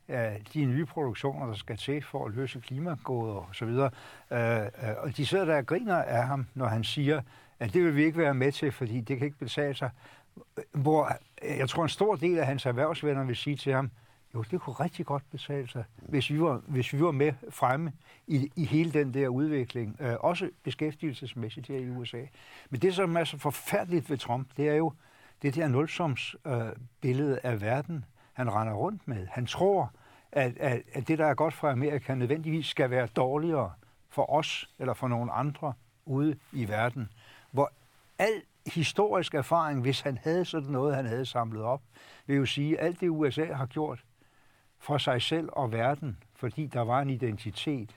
uh, 0.08 0.14
de 0.54 0.64
nye 0.64 0.86
produktioner, 0.86 1.46
der 1.46 1.54
skal 1.54 1.76
til 1.76 2.02
for 2.02 2.26
at 2.26 2.34
løse 2.34 2.60
klimagåder 2.60 3.34
og 3.34 3.48
så 3.52 3.64
videre. 3.64 3.90
Uh, 4.30 4.88
uh, 4.88 5.04
og 5.04 5.16
de 5.16 5.26
sidder 5.26 5.44
der 5.44 5.56
og 5.56 5.66
griner 5.66 5.96
af 5.96 6.26
ham, 6.26 6.46
når 6.54 6.66
han 6.66 6.84
siger, 6.84 7.22
at 7.60 7.74
det 7.74 7.84
vil 7.84 7.96
vi 7.96 8.04
ikke 8.04 8.18
være 8.18 8.34
med 8.34 8.52
til, 8.52 8.72
fordi 8.72 9.00
det 9.00 9.18
kan 9.18 9.26
ikke 9.26 9.38
betale 9.38 9.74
sig. 9.74 9.90
Hvor 10.72 11.12
jeg 11.42 11.68
tror, 11.68 11.82
en 11.82 11.88
stor 11.88 12.16
del 12.16 12.38
af 12.38 12.46
hans 12.46 12.66
erhvervsvenner 12.66 13.24
vil 13.24 13.36
sige 13.36 13.56
til 13.56 13.72
ham, 13.72 13.90
jo, 14.34 14.44
det 14.50 14.60
kunne 14.60 14.74
rigtig 14.74 15.06
godt 15.06 15.22
betale 15.30 15.68
sig, 15.68 15.84
hvis 15.96 16.30
vi 16.30 16.40
var, 16.40 16.62
hvis 16.66 16.92
vi 16.92 17.02
var 17.02 17.10
med 17.10 17.32
fremme 17.50 17.92
i, 18.26 18.50
i 18.56 18.64
hele 18.64 18.92
den 18.92 19.14
der 19.14 19.28
udvikling, 19.28 19.96
øh, 20.00 20.14
også 20.20 20.50
beskæftigelsesmæssigt 20.62 21.66
her 21.66 21.78
i 21.78 21.90
USA. 21.90 22.22
Men 22.70 22.82
det, 22.82 22.94
som 22.94 23.16
er 23.16 23.24
så 23.24 23.38
forfærdeligt 23.38 24.10
ved 24.10 24.18
Trump, 24.18 24.48
det 24.56 24.68
er 24.68 24.74
jo, 24.74 24.92
det 25.42 25.54
der 25.54 25.68
nulsoms 25.68 26.36
øh, 26.46 26.60
billede 27.00 27.40
af 27.42 27.60
verden, 27.60 28.04
han 28.32 28.54
render 28.54 28.74
rundt 28.74 29.08
med. 29.08 29.26
Han 29.26 29.46
tror, 29.46 29.92
at, 30.32 30.56
at, 30.56 30.82
at 30.92 31.08
det, 31.08 31.18
der 31.18 31.26
er 31.26 31.34
godt 31.34 31.54
for 31.54 31.68
Amerika, 31.68 32.14
nødvendigvis 32.14 32.66
skal 32.66 32.90
være 32.90 33.06
dårligere 33.06 33.72
for 34.08 34.32
os 34.32 34.70
eller 34.78 34.94
for 34.94 35.08
nogle 35.08 35.32
andre 35.32 35.72
ude 36.06 36.36
i 36.52 36.68
verden. 36.68 37.08
Al 38.18 38.42
historisk 38.66 39.34
erfaring, 39.34 39.80
hvis 39.80 40.00
han 40.00 40.18
havde 40.22 40.44
sådan 40.44 40.70
noget, 40.70 40.96
han 40.96 41.06
havde 41.06 41.26
samlet 41.26 41.62
op, 41.62 41.82
vil 42.26 42.36
jo 42.36 42.46
sige, 42.46 42.80
at 42.80 42.86
alt 42.86 43.00
det 43.00 43.08
USA 43.08 43.44
har 43.44 43.66
gjort, 43.66 44.04
for 44.78 44.98
sig 44.98 45.22
selv 45.22 45.48
og 45.52 45.72
verden, 45.72 46.18
fordi 46.34 46.66
der 46.66 46.80
var 46.80 47.00
en 47.00 47.10
identitet 47.10 47.96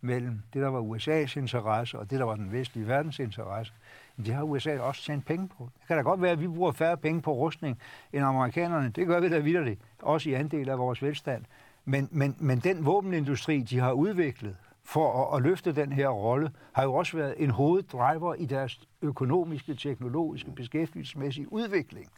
mellem 0.00 0.42
det, 0.52 0.62
der 0.62 0.68
var 0.68 0.80
USA's 0.80 1.38
interesse, 1.38 1.98
og 1.98 2.10
det, 2.10 2.18
der 2.18 2.24
var 2.24 2.36
den 2.36 2.52
vestlige 2.52 2.88
verdens 2.88 3.18
interesse. 3.18 3.72
Det 4.16 4.34
har 4.34 4.42
USA 4.42 4.78
også 4.78 5.02
tjent 5.02 5.26
penge 5.26 5.48
på. 5.48 5.70
Det 5.78 5.86
kan 5.86 5.96
da 5.96 6.02
godt 6.02 6.22
være, 6.22 6.32
at 6.32 6.40
vi 6.40 6.48
bruger 6.48 6.72
færre 6.72 6.96
penge 6.96 7.22
på 7.22 7.32
rustning 7.32 7.78
end 8.12 8.24
amerikanerne. 8.24 8.88
Det 8.88 9.06
gør 9.06 9.20
vi 9.20 9.28
da 9.28 9.38
vidderligt, 9.38 9.80
også 10.02 10.30
i 10.30 10.32
andel 10.32 10.68
af 10.68 10.78
vores 10.78 11.02
velstand. 11.02 11.44
Men, 11.84 12.08
men, 12.10 12.36
men 12.38 12.58
den 12.58 12.86
våbenindustri, 12.86 13.60
de 13.60 13.78
har 13.78 13.92
udviklet 13.92 14.56
for 14.88 15.34
at, 15.34 15.36
at 15.36 15.42
løfte 15.42 15.72
den 15.72 15.92
her 15.92 16.08
rolle, 16.08 16.50
har 16.72 16.82
jo 16.82 16.94
også 16.94 17.16
været 17.16 17.34
en 17.38 17.50
hoveddriver 17.50 18.34
i 18.34 18.46
deres 18.46 18.80
økonomiske, 19.02 19.74
teknologiske, 19.74 20.50
beskæftigelsesmæssige 20.50 21.52
udvikling. 21.52 22.10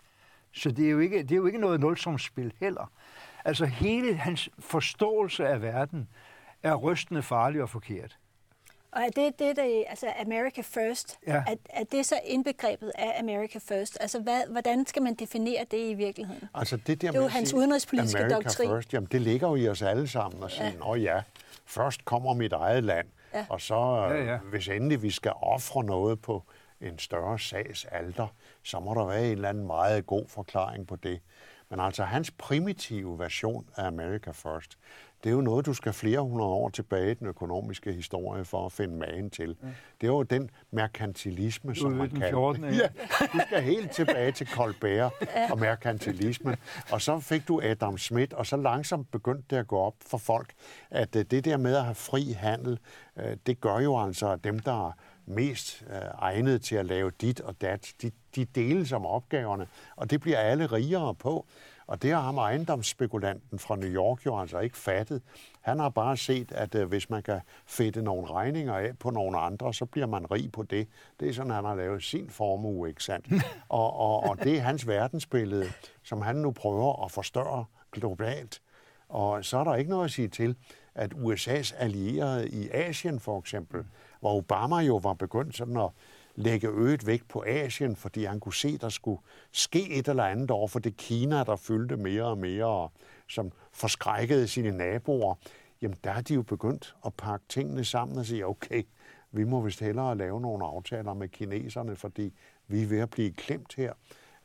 Så 0.53 0.71
det 0.71 0.87
er 0.87 0.91
jo 0.91 0.99
ikke, 0.99 1.23
det 1.23 1.33
er 1.33 1.37
jo 1.37 1.47
ikke 1.47 1.59
noget 1.59 1.81
nulsomspil 1.81 2.53
heller. 2.61 2.93
Altså 3.45 3.67
hele 3.67 4.15
hans 4.15 4.51
forståelse 4.59 5.47
af 5.49 5.63
verden 5.63 6.09
er 6.63 6.75
rystende 6.75 7.23
farlig 7.23 7.63
og 7.63 7.69
forkert. 7.69 8.19
Og 8.93 9.03
er 9.03 9.09
det 9.09 9.39
det, 9.39 9.57
der, 9.57 9.83
altså 9.89 10.07
America 10.21 10.61
First, 10.63 11.19
ja. 11.27 11.33
er, 11.47 11.55
er 11.71 11.85
det 11.85 12.07
så 12.07 12.15
indbegrebet 12.25 12.93
af 12.95 13.17
America 13.21 13.59
First? 13.59 13.99
Altså 14.01 14.21
hvad, 14.21 14.43
hvordan 14.51 14.87
skal 14.87 15.03
man 15.03 15.15
definere 15.15 15.65
det 15.71 15.91
i 15.91 15.95
virkeligheden? 15.95 16.49
Altså 16.55 16.77
det, 16.77 16.87
der 16.87 17.11
det 17.11 17.19
er 17.19 17.23
jo 17.23 17.29
hans 17.29 17.55
udenrigspolitiske 17.55 18.19
America 18.19 18.35
doktrin. 18.35 18.69
First, 18.69 18.93
jamen 18.93 19.09
det 19.13 19.21
ligger 19.21 19.49
jo 19.49 19.55
i 19.55 19.69
os 19.69 19.83
alle 19.83 20.09
sammen 20.09 20.43
og 20.43 20.51
sige, 20.51 20.75
ja. 20.87 20.95
ja, 20.95 21.23
først 21.67 22.05
kommer 22.05 22.35
mit 22.35 22.53
eget 22.53 22.85
land, 22.85 23.07
ja. 23.35 23.47
og 23.49 23.61
så 23.61 24.07
ja, 24.11 24.25
ja. 24.25 24.39
hvis 24.39 24.69
endelig 24.69 25.03
vi 25.03 25.11
skal 25.11 25.33
ofre 25.43 25.85
noget 25.85 26.23
på 26.23 26.43
en 26.81 26.99
større 26.99 27.39
sags 27.39 27.85
alter, 27.85 28.27
så 28.63 28.81
må 28.81 28.95
der 28.95 29.07
være 29.07 29.25
en 29.25 29.33
eller 29.33 29.49
anden 29.49 29.67
meget 29.67 30.07
god 30.07 30.25
forklaring 30.29 30.87
på 30.87 30.97
det. 30.97 31.21
Men 31.71 31.81
altså 31.81 32.05
hans 32.05 32.31
primitive 32.31 33.19
version 33.19 33.67
af 33.77 33.87
America 33.87 34.31
First, 34.31 34.79
det 35.25 35.31
er 35.31 35.35
jo 35.35 35.41
noget, 35.41 35.67
du 35.67 35.75
skal 35.75 35.93
flere 35.93 36.21
hundrede 36.21 36.51
år 36.51 36.69
tilbage 36.69 37.11
i 37.11 37.15
den 37.15 37.27
økonomiske 37.27 37.93
historie 37.93 38.45
for 38.45 38.67
at 38.67 38.73
finde 38.73 38.97
magen 38.97 39.31
til. 39.31 39.57
Ja. 39.63 39.69
Det 40.01 40.07
er 40.07 40.13
jo 40.13 40.23
den 40.23 40.51
merkantilisme, 40.71 41.75
som 41.75 41.93
man 41.93 42.11
kan. 42.11 42.29
14, 42.31 42.65
ja. 42.65 42.89
du 43.33 43.41
skal 43.47 43.63
helt 43.63 43.91
tilbage 43.91 44.33
til 44.33 44.47
Colbert 44.47 45.13
og 45.51 45.59
merkantilismen. 45.59 46.57
Og 46.93 47.03
så 47.03 47.19
fik 47.21 47.49
du 47.49 47.61
Adam 47.65 47.99
Smith, 47.99 48.37
og 48.37 48.47
så 48.47 48.57
langsomt 48.57 49.11
begyndte 49.11 49.45
det 49.51 49.57
at 49.57 49.67
gå 49.67 49.79
op 49.79 49.95
for 50.07 50.19
folk, 50.19 50.53
at 50.91 51.17
øh, 51.17 51.25
det 51.31 51.45
der 51.45 51.57
med 51.57 51.77
at 51.77 51.85
have 51.85 51.95
fri 51.95 52.33
handel, 52.33 52.79
øh, 53.17 53.37
det 53.47 53.61
gør 53.61 53.79
jo 53.79 54.03
altså, 54.03 54.33
at 54.33 54.45
dem, 54.45 54.59
der 54.59 54.89
er 54.89 54.93
mest 55.27 55.85
øh, 55.91 55.97
egnet 56.19 56.63
til 56.63 56.77
at 56.77 56.87
lave 56.87 57.11
dit 57.21 57.41
og 57.41 57.61
dat, 57.61 57.95
de, 58.03 58.11
de 58.37 58.45
deles 58.45 58.93
om 58.93 59.07
opgaverne, 59.07 59.67
og 59.97 60.11
det 60.11 60.21
bliver 60.21 60.39
alle 60.39 60.67
rigere 60.67 61.15
på. 61.15 61.47
Og 61.91 62.03
det 62.03 62.11
har 62.11 62.21
ham 62.21 62.39
ejendomsspekulanten 62.39 63.59
fra 63.59 63.77
New 63.77 63.89
York 63.89 64.27
jo 64.27 64.41
altså 64.41 64.59
ikke 64.59 64.77
fattet. 64.77 65.23
Han 65.61 65.79
har 65.79 65.89
bare 65.89 66.17
set, 66.17 66.53
at 66.53 66.75
øh, 66.75 66.89
hvis 66.89 67.11
man 67.11 67.23
kan 67.23 67.41
fedte 67.67 68.03
nogle 68.03 68.31
regninger 68.31 68.75
af 68.75 68.99
på 68.99 69.11
nogle 69.11 69.39
andre, 69.39 69.75
så 69.75 69.85
bliver 69.85 70.07
man 70.07 70.31
rig 70.31 70.53
på 70.53 70.63
det. 70.63 70.89
Det 71.21 71.29
er 71.29 71.33
sådan, 71.33 71.53
han 71.53 71.65
har 71.65 71.75
lavet 71.75 72.03
sin 72.03 72.31
formue, 72.31 72.89
ikke 72.89 73.05
sandt? 73.05 73.27
og, 73.69 73.97
og, 73.97 74.23
og 74.23 74.39
det 74.45 74.57
er 74.57 74.61
hans 74.61 74.87
verdensbillede, 74.87 75.73
som 76.03 76.23
han 76.23 76.37
nu 76.37 76.51
prøver 76.51 77.05
at 77.05 77.11
forstørre 77.11 77.65
globalt. 77.93 78.63
Og 79.09 79.45
så 79.45 79.59
er 79.59 79.65
der 79.65 79.75
ikke 79.75 79.91
noget 79.91 80.05
at 80.05 80.11
sige 80.11 80.29
til, 80.29 80.57
at 80.95 81.13
USA's 81.13 81.75
allierede 81.79 82.49
i 82.49 82.69
Asien 82.71 83.21
for 83.21 83.39
eksempel, 83.39 83.85
hvor 84.21 84.37
Obama 84.37 84.77
jo 84.77 84.97
var 84.97 85.13
begyndt 85.13 85.57
sådan 85.57 85.77
at 85.77 85.91
lægge 86.35 86.69
øget 86.69 87.07
vægt 87.07 87.29
på 87.29 87.45
Asien, 87.47 87.97
fordi 87.97 88.25
han 88.25 88.41
kunne 88.41 88.55
se, 88.55 88.69
at 88.69 88.81
der 88.81 88.89
skulle 88.89 89.21
ske 89.53 89.91
et 89.91 90.09
eller 90.09 90.25
andet 90.25 90.51
over 90.51 90.69
for 90.69 90.79
det 90.79 90.97
Kina, 90.97 91.45
der 91.45 91.57
fyldte 91.57 91.97
mere 91.97 92.25
og 92.25 92.39
mere, 92.39 92.67
og 92.67 92.93
som 93.29 93.53
forskrækkede 93.73 94.49
sine 94.49 94.71
naboer. 94.71 95.35
Jamen, 95.83 95.97
der 96.05 96.11
er 96.11 96.21
de 96.21 96.35
jo 96.35 96.43
begyndt 96.43 96.97
at 97.07 97.15
pakke 97.15 97.45
tingene 97.49 97.85
sammen 97.85 98.19
og 98.19 98.27
sige, 98.27 98.47
okay, 98.47 98.83
vi 99.33 99.45
må 99.45 99.61
vist 99.61 99.81
hellere 99.81 100.17
lave 100.17 100.41
nogle 100.41 100.65
aftaler 100.65 101.15
med 101.15 101.29
kineserne, 101.29 101.97
fordi 101.97 102.33
vi 102.67 102.83
er 102.83 102.87
ved 102.87 102.99
at 102.99 103.11
blive 103.11 103.33
klemt 103.33 103.75
her. 103.75 103.93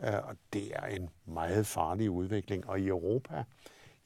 Øh, 0.04 0.14
og 0.24 0.36
det 0.54 0.72
er 0.76 0.86
en 0.86 1.10
meget 1.26 1.66
farlig 1.66 2.12
udvikling. 2.12 2.70
Og 2.70 2.80
i 2.80 2.88
Europa, 2.88 3.44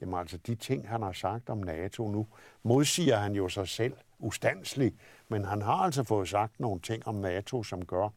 jamen 0.00 0.18
altså 0.18 0.36
de 0.36 0.54
ting, 0.54 0.88
han 0.88 1.02
har 1.02 1.12
sagt 1.12 1.50
om 1.50 1.58
NATO 1.58 2.08
nu, 2.08 2.26
modsiger 2.62 3.16
han 3.16 3.32
jo 3.32 3.48
sig 3.48 3.68
selv 3.68 3.96
ustandsligt. 4.18 4.94
Men 5.28 5.44
han 5.44 5.62
har 5.62 5.74
altså 5.74 6.04
fået 6.04 6.28
sagt 6.28 6.60
nogle 6.60 6.80
ting 6.80 7.06
om 7.06 7.14
NATO, 7.14 7.62
som 7.62 7.84
gør, 7.84 8.08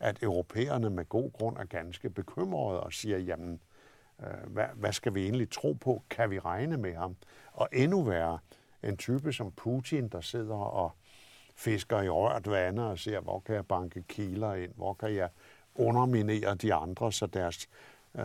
at 0.00 0.22
europæerne 0.22 0.90
med 0.90 1.08
god 1.08 1.32
grund 1.32 1.56
er 1.56 1.64
ganske 1.64 2.10
bekymrede 2.10 2.80
og 2.80 2.92
siger, 2.92 3.18
jamen, 3.18 3.60
øh, 4.20 4.52
hvad, 4.52 4.66
hvad 4.74 4.92
skal 4.92 5.14
vi 5.14 5.22
egentlig 5.22 5.50
tro 5.50 5.72
på? 5.72 6.02
Kan 6.10 6.30
vi 6.30 6.38
regne 6.38 6.76
med 6.76 6.94
ham? 6.94 7.16
Og 7.52 7.68
endnu 7.72 8.02
værre, 8.02 8.38
en 8.82 8.96
type 8.96 9.32
som 9.32 9.52
Putin, 9.52 10.08
der 10.08 10.20
sidder 10.20 10.54
og 10.54 10.92
fisker 11.54 12.00
i 12.02 12.08
rørt 12.08 12.50
vande 12.50 12.90
og 12.90 12.98
ser, 12.98 13.20
hvor 13.20 13.40
kan 13.40 13.54
jeg 13.54 13.66
banke 13.66 14.02
kiler 14.02 14.54
ind? 14.54 14.72
Hvor 14.76 14.94
kan 14.94 15.14
jeg 15.14 15.28
underminere 15.74 16.54
de 16.54 16.74
andre, 16.74 17.12
så 17.12 17.26
deres 17.26 17.68
øh, 18.18 18.24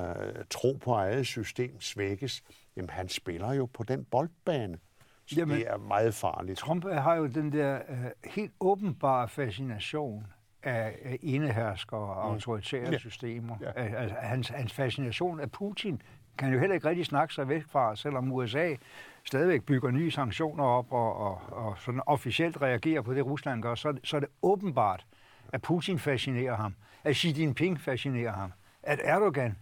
tro 0.50 0.78
på 0.84 0.92
eget 0.94 1.28
system 1.28 1.82
svækkes? 1.82 2.44
Jamen, 2.76 2.90
han 2.90 3.10
spiller 3.10 3.54
jo 3.54 3.66
på 3.66 3.84
den 3.84 4.06
boldbane. 4.06 4.78
Så 5.26 5.36
Jamen, 5.38 5.58
det 5.58 5.68
er 5.68 5.78
meget 5.78 6.14
farligt. 6.14 6.60
Trump 6.60 6.86
har 6.86 7.16
jo 7.16 7.26
den 7.26 7.52
der 7.52 7.80
uh, 7.90 8.32
helt 8.32 8.52
åbenbare 8.60 9.28
fascination 9.30 10.28
af, 10.64 11.00
af 11.04 11.20
enehersker 11.22 11.98
og 11.98 12.28
mm. 12.28 12.34
autoritære 12.34 12.92
ja. 12.92 12.98
systemer. 12.98 13.58
Ja. 13.62 13.72
Altså, 13.72 14.16
hans, 14.20 14.50
hans 14.50 14.74
fascination 14.74 15.40
af 15.40 15.52
Putin 15.52 16.02
kan 16.38 16.54
jo 16.54 16.60
heller 16.60 16.74
ikke 16.74 16.90
rigtig 16.90 17.06
snakke 17.06 17.34
sig 17.34 17.50
væk 17.50 17.64
fra, 17.70 17.96
selvom 17.96 18.32
USA 18.32 18.76
stadigvæk 19.24 19.64
bygger 19.64 19.92
nye 19.92 20.12
sanktioner 20.12 20.64
op 20.64 20.92
og, 20.92 21.18
og, 21.18 21.42
og 21.52 21.78
sådan 21.78 22.02
officielt 22.06 22.62
reagerer 22.62 23.02
på 23.02 23.14
det, 23.14 23.26
Rusland 23.26 23.62
gør, 23.62 23.76
så, 23.76 23.98
så 24.04 24.16
er 24.16 24.20
det 24.20 24.30
åbenbart, 24.42 25.06
at 25.54 25.62
Putin 25.62 26.00
fascinerer 26.00 26.56
ham, 26.56 26.76
at 27.04 27.16
Xi 27.16 27.42
Jinping 27.42 27.82
fascinerer 27.82 28.34
ham, 28.34 28.54
at 28.84 29.00
Erdogan 29.04 29.56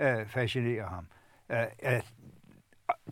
uh, 0.00 0.26
fascinerer 0.26 0.88
ham, 0.88 1.06
uh, 1.48 1.56
at 1.78 2.04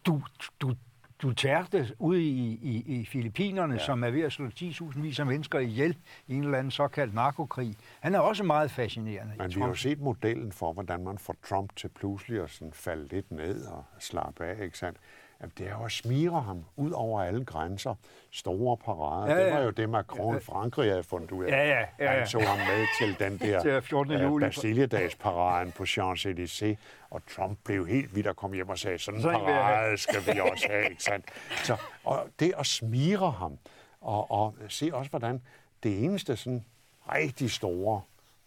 du, 0.07 0.23
du 0.61 0.75
Duterte 1.23 1.95
ude 1.99 2.23
i, 2.23 2.59
i, 2.63 3.01
i 3.01 3.05
Filippinerne, 3.05 3.75
ja. 3.75 3.79
som 3.79 4.05
er 4.05 4.11
ved 4.11 4.23
at 4.23 4.33
slå 4.33 4.47
10.000 4.47 5.01
vis 5.01 5.19
af 5.19 5.27
mennesker 5.27 5.59
ihjel 5.59 5.97
i 6.27 6.35
en 6.35 6.45
eller 6.45 6.59
anden 6.59 6.71
såkaldt 6.71 7.15
narkokrig. 7.15 7.77
Han 8.01 8.15
er 8.15 8.19
også 8.19 8.45
meget 8.45 8.71
fascinerende. 8.71 9.35
Men 9.39 9.55
vi 9.55 9.61
har 9.61 9.69
jo 9.69 9.75
set 9.75 10.01
modellen 10.01 10.53
for, 10.53 10.73
hvordan 10.73 11.05
man 11.05 11.19
får 11.19 11.37
Trump 11.49 11.77
til 11.77 11.89
pludselig 11.89 12.43
at 12.43 12.51
sådan 12.51 12.73
falde 12.73 13.09
lidt 13.09 13.31
ned 13.31 13.67
og 13.67 13.85
slappe 13.99 14.45
af, 14.45 14.65
ikke 14.65 14.79
sandt? 14.79 14.99
Jamen, 15.41 15.53
det 15.59 15.67
er 15.67 15.71
jo 15.71 15.85
at 15.85 15.93
smire 15.93 16.41
ham 16.41 16.65
ud 16.77 16.91
over 16.91 17.23
alle 17.23 17.45
grænser. 17.45 17.95
Store 18.31 18.77
parader. 18.77 19.35
Ja, 19.35 19.39
ja. 19.39 19.45
Det 19.45 19.55
var 19.55 19.61
jo 19.61 19.71
det, 19.71 19.89
Macron 19.89 20.37
i 20.37 20.41
Frankrig 20.41 20.91
havde 20.91 21.03
fundet 21.03 21.31
ud 21.31 21.45
af. 21.45 21.51
Ja, 21.51 21.69
ja, 21.69 21.85
ja, 21.99 22.13
ja. 22.13 22.19
Han 22.19 22.27
så 22.27 22.41
ham 22.41 22.59
med 22.59 22.87
til 22.99 23.19
den 23.19 23.39
der 23.49 23.81
14. 23.81 24.15
Uh, 24.15 24.35
øh, 24.35 24.41
Bastiljedagsparaden 24.41 25.73
på 25.73 25.83
Champs-Élysées. 25.83 26.77
Og 27.11 27.23
Trump 27.27 27.59
blev 27.65 27.87
helt 27.87 28.15
vidt 28.15 28.27
og 28.27 28.37
kom 28.37 28.53
hjem 28.53 28.69
og 28.69 28.79
sagde, 28.79 28.99
sådan 28.99 29.21
en 29.21 29.27
parade 29.27 29.99
skal 29.99 30.35
vi 30.35 30.41
også 30.41 30.67
have. 30.71 30.91
Ikke 30.91 31.03
sandt? 31.03 31.27
Så, 31.65 31.77
og 32.05 32.27
det 32.41 32.55
at 32.59 32.67
smire 32.67 33.31
ham, 33.31 33.59
og, 34.01 34.31
og 34.31 34.55
se 34.69 34.91
også, 34.93 35.11
hvordan 35.11 35.43
det 35.83 36.05
eneste 36.05 36.37
sådan 36.37 36.65
rigtig 37.13 37.51
store 37.51 38.01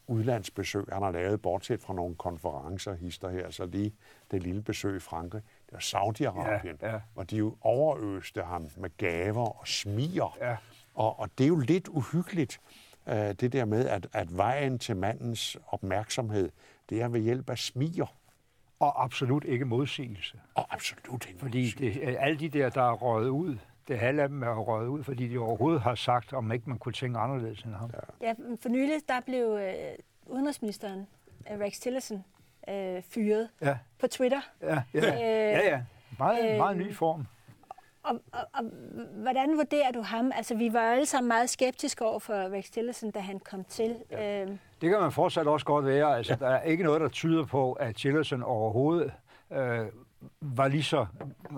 udlandsbesøg, 0.07 0.85
han 0.91 1.01
har 1.01 1.11
lavet, 1.11 1.41
bortset 1.41 1.81
fra 1.81 1.93
nogle 1.93 2.15
konferencer, 2.15 2.93
hister 2.93 3.29
her, 3.29 3.49
så 3.49 3.65
lige 3.65 3.93
det 4.31 4.43
lille 4.43 4.61
besøg 4.61 4.95
i 4.95 4.99
Frankrig, 4.99 5.41
det 5.71 5.93
var 5.93 5.99
Saudi-Arabien, 5.99 6.77
ja, 6.81 6.91
ja. 6.91 6.99
hvor 7.13 7.23
de 7.23 7.37
jo 7.37 7.55
overøste 7.61 8.41
ham 8.43 8.67
med 8.77 8.89
gaver 8.97 9.59
og 9.59 9.67
smiger. 9.67 10.37
Ja. 10.41 10.55
Og, 10.93 11.19
og 11.19 11.29
det 11.37 11.43
er 11.43 11.47
jo 11.47 11.59
lidt 11.59 11.87
uhyggeligt, 11.87 12.61
uh, 13.07 13.13
det 13.13 13.53
der 13.53 13.65
med, 13.65 13.87
at, 13.87 14.07
at 14.13 14.37
vejen 14.37 14.79
til 14.79 14.95
mandens 14.95 15.57
opmærksomhed, 15.67 16.49
det 16.89 17.01
er 17.01 17.07
ved 17.07 17.21
hjælp 17.21 17.49
af 17.49 17.57
smiger. 17.57 18.15
Og 18.79 19.03
absolut 19.03 19.43
ikke 19.43 19.65
modsigelse. 19.65 20.39
Og 20.55 20.73
absolut 20.73 21.27
ikke 21.27 21.39
Fordi 21.39 21.69
det, 21.69 22.15
alle 22.19 22.39
de 22.39 22.49
der, 22.49 22.69
der 22.69 22.81
er 22.81 22.93
røget 22.93 23.29
ud, 23.29 23.57
det 23.87 23.99
halve 23.99 24.21
af 24.21 24.29
dem 24.29 24.43
er 24.43 24.55
røget 24.55 24.87
ud, 24.87 25.03
fordi 25.03 25.27
de 25.27 25.37
overhovedet 25.37 25.81
har 25.81 25.95
sagt, 25.95 26.33
om 26.33 26.51
ikke 26.51 26.69
man 26.69 26.77
kunne 26.77 26.93
tænke 26.93 27.19
anderledes 27.19 27.61
end 27.61 27.73
ham. 27.73 27.91
Ja, 28.21 28.27
ja 28.27 28.33
for 28.61 28.69
nylig, 28.69 28.95
der 29.07 29.19
blev 29.25 29.57
øh, 29.61 29.73
udenrigsministeren, 30.25 31.07
øh, 31.51 31.59
Rex 31.59 31.79
Tillerson, 31.79 32.23
øh, 32.71 33.01
fyret 33.09 33.49
ja. 33.61 33.77
på 33.99 34.07
Twitter. 34.07 34.41
Ja, 34.61 34.81
ja, 34.93 34.99
øh, 34.99 35.21
ja. 35.21 35.69
ja. 35.69 35.81
Meget, 36.19 36.51
øh, 36.51 36.57
meget 36.57 36.77
ny 36.77 36.95
form. 36.95 37.25
Og, 38.03 38.21
og, 38.31 38.39
og 38.53 38.63
hvordan 39.13 39.57
vurderer 39.57 39.91
du 39.91 40.01
ham? 40.01 40.31
Altså, 40.35 40.55
vi 40.55 40.73
var 40.73 40.79
alle 40.79 41.05
sammen 41.05 41.27
meget 41.27 41.49
skeptiske 41.49 42.05
over 42.05 42.19
for 42.19 42.33
Rex 42.33 42.69
Tillerson, 42.69 43.11
da 43.11 43.19
han 43.19 43.39
kom 43.39 43.63
til. 43.63 43.95
Ja. 44.11 44.41
Øh, 44.41 44.47
det 44.81 44.89
kan 44.89 44.99
man 44.99 45.11
fortsat 45.11 45.47
også 45.47 45.65
godt 45.65 45.85
være. 45.85 46.17
Altså, 46.17 46.37
ja. 46.41 46.45
Der 46.45 46.51
er 46.51 46.61
ikke 46.61 46.83
noget, 46.83 47.01
der 47.01 47.07
tyder 47.07 47.45
på, 47.45 47.73
at 47.73 47.95
Tillerson 47.95 48.43
overhovedet 48.43 49.11
øh, 49.51 49.85
var 50.41 50.67
lige 50.67 50.83
så 50.83 51.05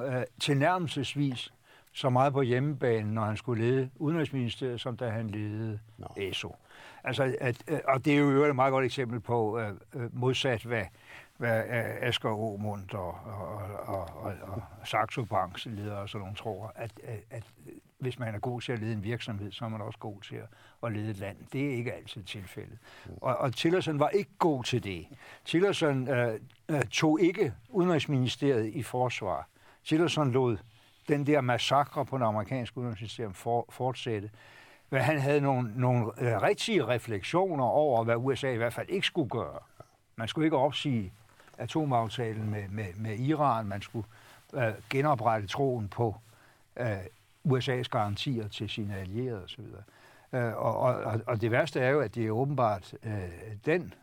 øh, 0.06 0.24
tilnærmelsesvis 0.40 1.54
så 1.94 2.10
meget 2.10 2.34
på 2.34 2.42
hjemmebane, 2.42 3.14
når 3.14 3.22
han 3.22 3.38
skulle 3.38 3.66
lede 3.66 3.90
Udenrigsministeriet, 3.96 4.82
som 4.82 4.98
da 4.98 5.10
han 5.10 5.30
ledede 5.30 5.80
no. 5.98 6.08
ESO. 6.18 6.56
Altså, 7.04 7.36
at, 7.42 7.64
øh, 7.68 7.80
og 7.88 8.06
det 8.06 8.14
er 8.14 8.18
jo 8.18 8.44
et 8.44 8.56
meget 8.56 8.72
godt 8.72 8.86
eksempel 8.86 9.20
på 9.20 9.60
uh, 9.60 10.20
modsat, 10.20 10.64
hvad, 10.64 10.86
hvad 11.38 11.64
Asger 12.02 12.30
Aumund 12.30 12.94
og, 12.94 13.18
og, 13.26 13.58
og, 13.86 14.10
og, 14.16 14.34
og 14.42 14.62
Saxo 14.86 15.26
Banks 15.26 15.66
ledere 15.66 15.98
og 15.98 16.10
sådan 16.10 16.20
nogle 16.20 16.36
tror, 16.36 16.74
at, 16.76 16.92
at, 17.04 17.20
at 17.30 17.44
hvis 18.04 18.20
man 18.20 18.36
er 18.36 18.40
god 18.40 18.62
til 18.62 18.72
at 18.72 18.80
lede 18.80 18.94
en 18.94 19.04
virksomhed, 19.04 19.52
så 19.52 19.66
er 19.66 19.70
man 19.70 19.82
også 19.82 20.00
god 20.00 20.22
til 20.22 20.36
at, 20.36 20.48
at 20.84 20.92
lede 20.92 21.10
et 21.10 21.18
land. 21.18 21.38
Det 21.54 21.66
er 21.66 21.70
ikke 21.70 21.94
altid 21.94 22.24
tilfældet. 22.24 22.78
Og, 23.22 23.38
og 23.38 23.56
Tillerson 23.56 24.00
var 24.00 24.10
ikke 24.10 24.32
god 24.40 24.64
til 24.64 24.84
det. 24.84 25.08
Tillerson 25.46 26.10
øh, 26.10 26.40
tog 26.92 27.22
ikke 27.22 27.54
Udenrigsministeriet 27.70 28.66
i 28.66 28.84
forsvar. 28.84 29.48
Tillerson 29.86 30.32
lod 30.32 30.58
den 31.08 31.28
der 31.28 31.42
massakre 31.42 32.06
på 32.06 32.18
det 32.18 32.26
amerikanske 32.26 32.78
udenrigsministerium 32.78 33.34
for, 33.34 33.66
fortsætte. 33.70 34.30
Men 34.94 35.02
han 35.02 35.20
havde 35.20 35.42
nogle, 35.42 35.72
nogle 35.76 36.06
øh, 36.18 36.42
rigtige 36.42 36.88
refleksioner 36.88 37.64
over, 37.64 38.04
hvad 38.04 38.16
USA 38.16 38.52
i 38.54 38.58
hvert 38.58 38.74
fald 38.74 38.90
ikke 38.90 39.08
skulle 39.08 39.30
gøre. 39.30 39.60
Man 40.16 40.28
skulle 40.28 40.46
ikke 40.46 40.58
opsige 40.58 41.14
atomaftalen 41.58 42.50
med, 42.50 42.68
med, 42.70 42.86
med 42.96 43.20
Iran. 43.20 43.66
Man 43.66 43.82
skulle 43.82 44.08
øh, 44.54 44.74
genoprette 44.90 45.48
troen 45.48 45.88
på 45.88 46.16
øh, 46.78 46.98
USA's 47.48 47.90
garantier 47.90 48.48
til 48.48 48.70
sine 48.70 48.98
allierede 48.98 49.44
osv. 49.44 49.62
Øh, 50.34 50.56
og, 50.56 50.80
og, 50.80 51.22
og 51.28 51.42
det 51.42 51.52
værste 51.52 51.80
er 51.80 51.90
jo, 51.90 52.00
at 52.00 52.16
det 52.16 52.28
er 52.28 52.32
åbenbart 52.32 52.94
øh, 53.04 53.14
den 53.66 53.94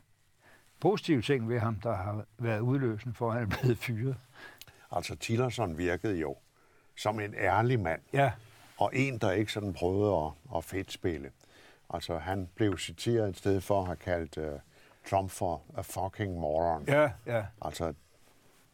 positive 0.81 1.23
ting 1.23 1.49
ved 1.49 1.59
ham, 1.59 1.75
der 1.75 1.95
har 1.95 2.25
været 2.39 2.61
udløsende 2.61 3.15
for, 3.15 3.31
at 3.31 3.39
han 3.39 3.43
er 3.43 3.57
blevet 3.61 3.79
fyret. 3.79 4.17
Altså 4.93 5.17
Tillerson 5.17 5.79
virkede 5.79 6.19
jo 6.19 6.37
som 6.97 7.21
en 7.21 7.35
ærlig 7.35 7.81
mand. 7.81 8.01
Ja. 8.13 8.33
Og 8.81 8.91
en, 8.95 9.19
der 9.19 9.31
ikke 9.31 9.53
sådan 9.53 9.73
prøvede 9.73 10.27
at, 10.27 10.57
at 10.57 10.65
fedtspille. 10.65 11.31
Altså 11.91 12.19
han 12.19 12.49
blev 12.55 12.79
citeret 12.79 13.29
et 13.29 13.37
sted 13.37 13.61
for 13.61 13.81
at 13.81 13.87
have 13.87 13.97
kaldt 13.97 14.37
uh, 14.37 14.61
Trump 15.11 15.31
for 15.31 15.63
a 15.77 15.81
fucking 15.81 16.41
moron. 16.41 16.85
Ja, 16.89 17.11
ja. 17.27 17.45
Altså 17.63 17.95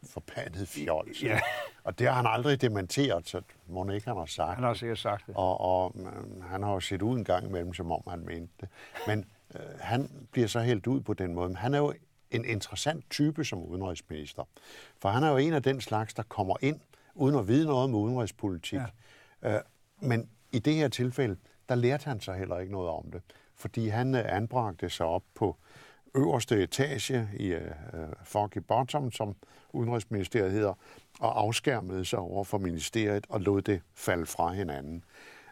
forbandet 0.03 0.67
fjols. 0.67 1.23
Ja. 1.23 1.39
Og 1.83 1.99
det 1.99 2.07
har 2.07 2.13
han 2.13 2.25
aldrig 2.27 2.61
dementeret, 2.61 3.27
så 3.27 3.41
må 3.67 3.89
ikke 3.89 4.07
han 4.07 4.17
har 4.17 4.25
sagt 4.25 4.55
Han 4.55 4.63
har 4.63 4.73
sikkert 4.73 4.97
sagt 4.97 5.27
det. 5.27 5.35
Og, 5.35 5.61
og 5.61 5.95
øh, 5.99 6.43
han 6.43 6.63
har 6.63 6.73
jo 6.73 6.79
set 6.79 7.01
ud 7.01 7.17
en 7.17 7.23
gang 7.23 7.47
imellem, 7.47 7.73
som 7.73 7.91
om 7.91 8.01
han 8.07 8.25
mente 8.25 8.53
det. 8.61 8.69
Men 9.07 9.25
øh, 9.55 9.61
han 9.79 10.27
bliver 10.31 10.47
så 10.47 10.59
helt 10.59 10.87
ud 10.87 11.01
på 11.01 11.13
den 11.13 11.33
måde. 11.33 11.49
Men 11.49 11.57
han 11.57 11.73
er 11.73 11.77
jo 11.77 11.93
en 12.31 12.45
interessant 12.45 13.09
type 13.09 13.45
som 13.45 13.63
udenrigsminister. 13.63 14.43
For 14.99 15.09
han 15.09 15.23
er 15.23 15.29
jo 15.29 15.37
en 15.37 15.53
af 15.53 15.63
den 15.63 15.81
slags, 15.81 16.13
der 16.13 16.23
kommer 16.23 16.55
ind, 16.61 16.79
uden 17.15 17.35
at 17.35 17.47
vide 17.47 17.65
noget 17.65 17.83
om 17.83 17.95
udenrigspolitik. 17.95 18.79
Ja. 19.41 19.55
Øh, 19.55 19.61
men 20.01 20.29
i 20.51 20.59
det 20.59 20.73
her 20.73 20.87
tilfælde, 20.87 21.37
der 21.69 21.75
lærte 21.75 22.05
han 22.05 22.19
sig 22.19 22.35
heller 22.35 22.59
ikke 22.59 22.71
noget 22.71 22.89
om 22.89 23.11
det. 23.11 23.21
Fordi 23.55 23.87
han 23.87 24.15
øh, 24.15 24.35
anbragte 24.35 24.89
sig 24.89 25.05
op 25.05 25.23
på 25.35 25.55
øverste 26.15 26.63
etage 26.63 27.29
i 27.39 27.55
uh, 27.55 27.61
Foggy 28.23 28.57
Bottom, 28.57 29.11
som 29.11 29.35
Udenrigsministeriet 29.73 30.51
hedder, 30.51 30.73
og 31.19 31.39
afskærmede 31.41 32.05
sig 32.05 32.19
over 32.19 32.43
for 32.43 32.57
ministeriet 32.57 33.25
og 33.29 33.41
lod 33.41 33.61
det 33.61 33.81
falde 33.95 34.25
fra 34.25 34.53
hinanden. 34.53 35.03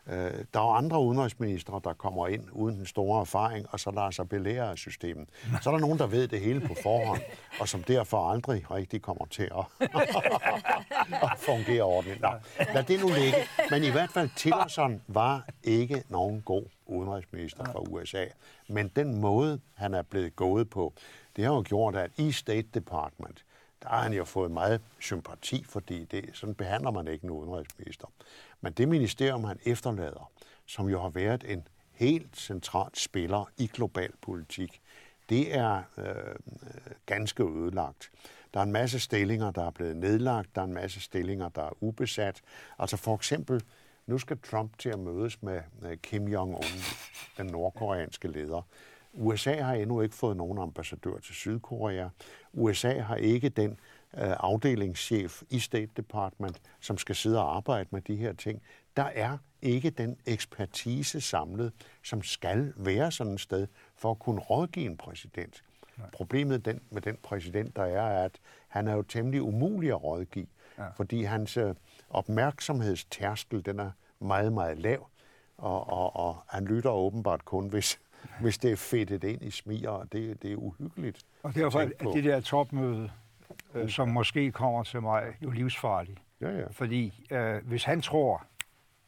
Øh, 0.10 0.46
der 0.54 0.60
er 0.60 0.74
andre 0.74 1.00
udenrigsministre, 1.02 1.82
der 1.84 1.94
kommer 1.94 2.28
ind 2.28 2.48
uden 2.52 2.78
den 2.78 2.86
store 2.86 3.22
erfaring, 3.22 3.66
og 3.70 3.80
så 3.80 3.92
lader 3.92 4.12
sig 4.12 4.30
belære 4.30 4.72
af 4.72 4.78
systemet. 4.78 5.30
Så 5.62 5.70
er 5.70 5.74
der 5.74 5.82
nogen, 5.82 6.00
der 6.00 6.08
ved 6.08 6.28
det 6.28 6.40
hele 6.40 6.60
på 6.60 6.76
forhånd, 6.84 7.22
og 7.60 7.68
som 7.68 7.84
derfor 7.84 8.30
aldrig 8.30 8.72
rigtig 8.72 9.02
kommer 9.02 9.26
til 9.26 9.44
at, 9.44 9.66
at 11.32 11.32
fungere 11.38 11.84
ordentligt. 11.84 12.22
Nå, 12.22 12.30
lad 12.74 12.84
det 12.84 13.00
nu 13.00 13.08
ligge. 13.08 13.38
Men 13.70 13.84
i 13.84 13.90
hvert 13.90 14.12
fald, 14.12 14.30
Tillerson 14.36 15.02
var 15.08 15.48
ikke 15.64 16.04
nogen 16.10 16.42
god 16.42 16.64
udenrigsminister 16.86 17.66
fra 17.66 17.80
USA. 17.80 18.26
Men 18.68 18.92
den 18.96 19.22
måde, 19.22 19.60
han 19.74 19.94
er 19.94 20.02
blevet 20.02 20.36
gået 20.36 20.70
på, 20.70 20.94
det 21.36 21.44
har 21.44 21.54
jo 21.54 21.64
gjort, 21.68 21.96
at 21.96 22.12
i 22.18 22.32
State 22.32 22.68
Department, 22.74 23.46
der 23.86 23.92
har 23.92 24.04
han 24.04 24.14
jo 24.14 24.26
fået 24.26 24.52
meget 24.52 24.82
sympati, 25.00 25.64
fordi 25.64 26.06
det, 26.06 26.30
sådan 26.34 26.56
behandler 26.56 26.92
man 26.92 27.08
ikke 27.08 27.24
en 27.24 27.30
udenrigsminister. 27.30 28.08
Men 28.62 28.74
det 28.74 28.88
ministerium, 28.88 29.44
han 29.44 29.60
efterlader, 29.66 30.32
som 30.66 30.90
jo 30.90 31.02
har 31.02 31.10
været 31.10 31.44
en 31.48 31.68
helt 31.92 32.38
central 32.38 32.90
spiller 32.94 33.52
i 33.58 33.68
global 33.68 34.12
politik, 34.22 34.82
det 35.30 35.56
er 35.56 35.84
øh, 35.98 36.36
ganske 37.06 37.44
ødelagt. 37.44 38.12
Der 38.54 38.60
er 38.60 38.64
en 38.64 38.72
masse 38.72 39.00
stillinger, 39.00 39.52
der 39.52 39.66
er 39.66 39.72
blevet 39.72 39.96
nedlagt. 39.96 40.56
Der 40.56 40.62
er 40.62 40.66
en 40.66 40.74
masse 40.74 41.02
stillinger, 41.02 41.50
der 41.50 41.64
er 41.64 41.84
ubesat. 41.84 42.42
Altså 42.80 42.98
for 42.98 43.16
eksempel, 43.16 43.64
nu 44.08 44.18
skal 44.18 44.38
Trump 44.38 44.78
til 44.80 44.90
at 44.90 45.00
mødes 45.00 45.42
med 45.42 45.98
Kim 45.98 46.28
Jong-un, 46.28 46.66
den 47.38 47.46
nordkoreanske 47.46 48.28
leder. 48.28 48.62
USA 49.16 49.62
har 49.62 49.74
endnu 49.74 50.02
ikke 50.02 50.16
fået 50.16 50.38
nogen 50.38 50.58
ambassadør 50.58 51.18
til 51.18 51.36
Sydkorea. 51.36 52.08
USA 52.54 53.00
har 53.00 53.16
ikke 53.16 53.50
den 53.50 53.72
øh, 54.18 54.36
afdelingschef 54.40 55.42
i 55.50 55.60
State 55.60 55.92
Department, 55.98 56.62
som 56.80 56.98
skal 56.98 57.16
sidde 57.16 57.40
og 57.40 57.56
arbejde 57.56 57.90
med 57.92 58.02
de 58.02 58.16
her 58.16 58.34
ting. 58.34 58.62
Der 58.98 59.04
er 59.04 59.38
ikke 59.62 59.90
den 59.90 60.18
ekspertise 60.26 61.22
samlet, 61.22 61.74
som 62.04 62.24
skal 62.24 62.74
være 62.76 63.12
sådan 63.12 63.34
et 63.34 63.40
sted 63.40 63.68
for 63.96 64.12
at 64.12 64.20
kunne 64.20 64.42
rådgive 64.42 64.86
en 64.86 64.98
præsident. 64.98 65.64
Nej. 65.98 66.10
Problemet 66.10 66.66
den, 66.66 66.82
med 66.90 67.02
den 67.02 67.18
præsident, 67.24 67.76
der 67.76 67.84
er, 67.84 68.24
at 68.24 68.40
han 68.68 68.88
er 68.88 68.94
jo 68.94 69.02
temmelig 69.02 69.42
umulig 69.42 69.90
at 69.90 70.04
rådgive, 70.04 70.48
ja. 70.78 70.88
fordi 70.88 71.24
hans 71.24 71.58
øh, 71.58 71.76
opmærksomhedstærskel, 72.10 73.66
den 73.66 73.80
er 73.80 73.92
meget, 74.20 74.54
meget 74.54 74.80
lav, 74.80 75.08
og, 75.58 75.90
og, 75.90 76.16
og 76.16 76.38
han 76.48 76.66
lytter 76.66 76.90
åbenbart 76.90 77.46
kun, 77.46 77.68
hvis, 77.68 78.00
hvis 78.42 78.58
det 78.58 78.72
er 78.72 78.76
fedtet 78.76 79.24
ind 79.24 79.42
i 79.42 79.52
smier, 79.52 79.90
og 79.90 80.14
det, 80.14 80.44
det 80.44 80.52
er 80.52 80.56
uhyggeligt. 80.56 81.26
Og 81.44 81.56
derfor 81.56 81.80
er 81.80 82.12
det 82.14 82.24
der 82.24 82.40
topmøde, 82.40 83.12
øh, 83.76 83.90
som 83.90 84.10
måske 84.10 84.52
kommer 84.52 84.84
til 84.84 85.02
mig, 85.02 85.24
jo 85.42 85.50
livsfarligt. 85.50 86.20
Ja, 86.42 86.50
ja. 86.50 86.66
Fordi 86.72 87.28
øh, 87.32 87.68
hvis 87.68 87.84
han 87.84 88.02
tror, 88.02 88.44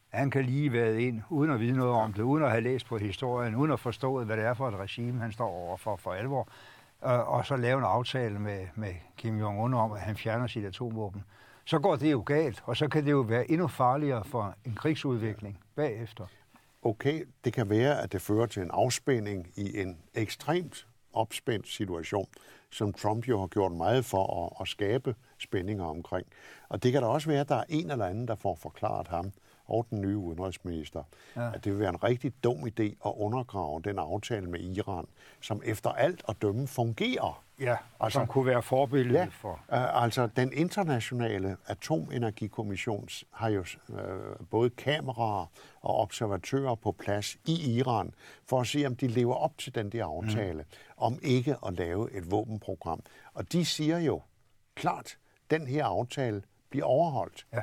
han 0.09 0.31
kan 0.31 0.45
lige 0.45 0.73
være 0.73 1.01
ind, 1.01 1.21
uden 1.29 1.51
at 1.51 1.59
vide 1.59 1.77
noget 1.77 1.93
om 1.93 2.13
det, 2.13 2.21
uden 2.21 2.43
at 2.43 2.49
have 2.49 2.61
læst 2.61 2.85
på 2.85 2.97
historien, 2.97 3.55
uden 3.55 3.71
at 3.71 3.79
forstå, 3.79 4.23
hvad 4.23 4.37
det 4.37 4.45
er 4.45 4.53
for 4.53 4.67
et 4.67 4.75
regime, 4.75 5.21
han 5.21 5.31
står 5.31 5.49
over 5.49 5.77
for 5.77 5.95
for 5.95 6.13
alvor, 6.13 6.49
øh, 7.05 7.33
og 7.33 7.45
så 7.45 7.55
lave 7.55 7.77
en 7.77 7.83
aftale 7.83 8.39
med, 8.39 8.67
med 8.75 8.93
Kim 9.17 9.39
Jong-un 9.39 9.75
om, 9.75 9.91
at 9.91 9.99
han 9.99 10.15
fjerner 10.15 10.47
sit 10.47 10.65
atomvåben, 10.65 11.23
så 11.65 11.79
går 11.79 11.95
det 11.95 12.11
jo 12.11 12.23
galt, 12.25 12.63
og 12.65 12.77
så 12.77 12.87
kan 12.87 13.05
det 13.05 13.11
jo 13.11 13.19
være 13.19 13.51
endnu 13.51 13.67
farligere 13.67 14.23
for 14.23 14.55
en 14.65 14.75
krigsudvikling 14.75 15.59
bagefter 15.75 16.25
okay, 16.81 17.25
det 17.45 17.53
kan 17.53 17.69
være, 17.69 18.01
at 18.01 18.11
det 18.11 18.21
fører 18.21 18.45
til 18.45 18.61
en 18.61 18.71
afspænding 18.73 19.47
i 19.55 19.81
en 19.81 19.97
ekstremt 20.13 20.87
opspændt 21.13 21.67
situation, 21.67 22.27
som 22.71 22.93
Trump 22.93 23.27
jo 23.27 23.39
har 23.39 23.47
gjort 23.47 23.71
meget 23.71 24.05
for 24.05 24.45
at, 24.45 24.61
at 24.61 24.67
skabe 24.67 25.15
spændinger 25.37 25.85
omkring. 25.85 26.27
Og 26.69 26.83
det 26.83 26.91
kan 26.91 27.01
da 27.01 27.07
også 27.07 27.29
være, 27.29 27.41
at 27.41 27.49
der 27.49 27.55
er 27.55 27.63
en 27.69 27.91
eller 27.91 28.05
anden, 28.05 28.27
der 28.27 28.35
får 28.35 28.55
forklaret 28.55 29.07
ham 29.07 29.31
og 29.65 29.87
den 29.89 30.01
nye 30.01 30.17
udenrigsminister, 30.17 31.03
ja. 31.35 31.53
at 31.53 31.63
det 31.63 31.71
vil 31.71 31.79
være 31.79 31.89
en 31.89 32.03
rigtig 32.03 32.33
dum 32.43 32.67
idé 32.67 32.83
at 32.83 33.13
undergrave 33.17 33.81
den 33.81 33.99
aftale 33.99 34.49
med 34.49 34.59
Iran, 34.59 35.05
som 35.41 35.61
efter 35.65 35.89
alt 35.89 36.23
at 36.27 36.41
dømme 36.41 36.67
fungerer. 36.67 37.43
Ja, 37.59 37.77
altså, 37.99 38.19
som 38.19 38.27
kunne 38.27 38.45
være 38.45 38.61
forbillede 38.61 39.19
ja, 39.19 39.27
for. 39.31 39.51
Uh, 39.51 40.03
altså, 40.03 40.27
den 40.35 40.53
internationale 40.53 41.57
atomenergikommission 41.67 43.09
har 43.31 43.49
jo 43.49 43.65
uh, 43.89 43.97
både 44.49 44.69
kameraer 44.69 45.45
og 45.81 45.95
observatører 45.95 46.75
på 46.75 46.91
plads 46.91 47.37
i 47.45 47.75
Iran, 47.77 48.13
for 48.45 48.61
at 48.61 48.67
se, 48.67 48.85
om 48.85 48.95
de 48.95 49.07
lever 49.07 49.35
op 49.35 49.57
til 49.57 49.75
den 49.75 49.89
der 49.89 50.05
aftale, 50.05 50.63
mm. 50.63 50.77
om 50.97 51.19
ikke 51.21 51.55
at 51.67 51.73
lave 51.73 52.17
et 52.17 52.31
våbenprogram. 52.31 53.03
Og 53.33 53.51
de 53.51 53.65
siger 53.65 53.99
jo 53.99 54.21
klart, 54.75 55.17
den 55.51 55.67
her 55.67 55.85
aftale 55.85 56.41
bliver 56.69 56.85
overholdt. 56.85 57.45
Ja. 57.53 57.61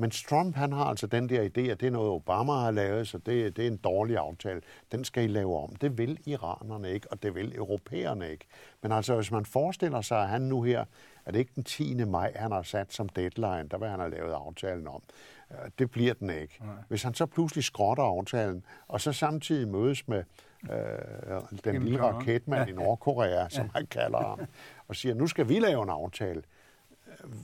Men 0.00 0.10
Trump, 0.10 0.56
han 0.56 0.72
har 0.72 0.84
altså 0.84 1.06
den 1.06 1.28
der 1.28 1.40
idé, 1.42 1.60
at 1.60 1.80
det 1.80 1.82
er 1.82 1.90
noget, 1.90 2.10
Obama 2.10 2.52
har 2.52 2.70
lavet, 2.70 3.08
så 3.08 3.18
det, 3.18 3.56
det 3.56 3.64
er 3.64 3.68
en 3.68 3.76
dårlig 3.76 4.16
aftale. 4.16 4.60
Den 4.92 5.04
skal 5.04 5.24
I 5.24 5.26
lave 5.26 5.62
om. 5.62 5.76
Det 5.76 5.98
vil 5.98 6.18
iranerne 6.26 6.90
ikke, 6.90 7.06
og 7.10 7.22
det 7.22 7.34
vil 7.34 7.56
europæerne 7.56 8.30
ikke. 8.30 8.46
Men 8.82 8.92
altså, 8.92 9.14
hvis 9.14 9.30
man 9.30 9.44
forestiller 9.44 10.00
sig, 10.00 10.22
at 10.22 10.28
han 10.28 10.42
nu 10.42 10.62
her, 10.62 10.84
at 11.24 11.34
det 11.34 11.40
ikke 11.40 11.52
den 11.54 11.64
10. 11.64 12.04
maj, 12.04 12.32
han 12.36 12.52
har 12.52 12.62
sat 12.62 12.92
som 12.92 13.08
deadline, 13.08 13.68
der 13.70 13.78
vil 13.78 13.88
han 13.88 14.00
have 14.00 14.10
lavet 14.10 14.32
aftalen 14.32 14.88
om. 14.88 15.02
Øh, 15.50 15.70
det 15.78 15.90
bliver 15.90 16.14
den 16.14 16.30
ikke. 16.30 16.58
Nej. 16.60 16.74
Hvis 16.88 17.02
han 17.02 17.14
så 17.14 17.26
pludselig 17.26 17.64
skrotter 17.64 18.04
aftalen, 18.04 18.64
og 18.88 19.00
så 19.00 19.12
samtidig 19.12 19.68
mødes 19.68 20.08
med 20.08 20.24
øh, 20.70 21.62
den 21.64 21.82
lille 21.82 22.02
raketmand 22.02 22.68
ja. 22.68 22.72
i 22.72 22.76
Nordkorea, 22.76 23.48
som 23.48 23.70
han 23.74 23.86
kalder 23.86 24.18
ham, 24.18 24.40
og 24.88 24.96
siger, 24.96 25.14
nu 25.14 25.26
skal 25.26 25.48
vi 25.48 25.58
lave 25.58 25.82
en 25.82 25.90
aftale, 25.90 26.42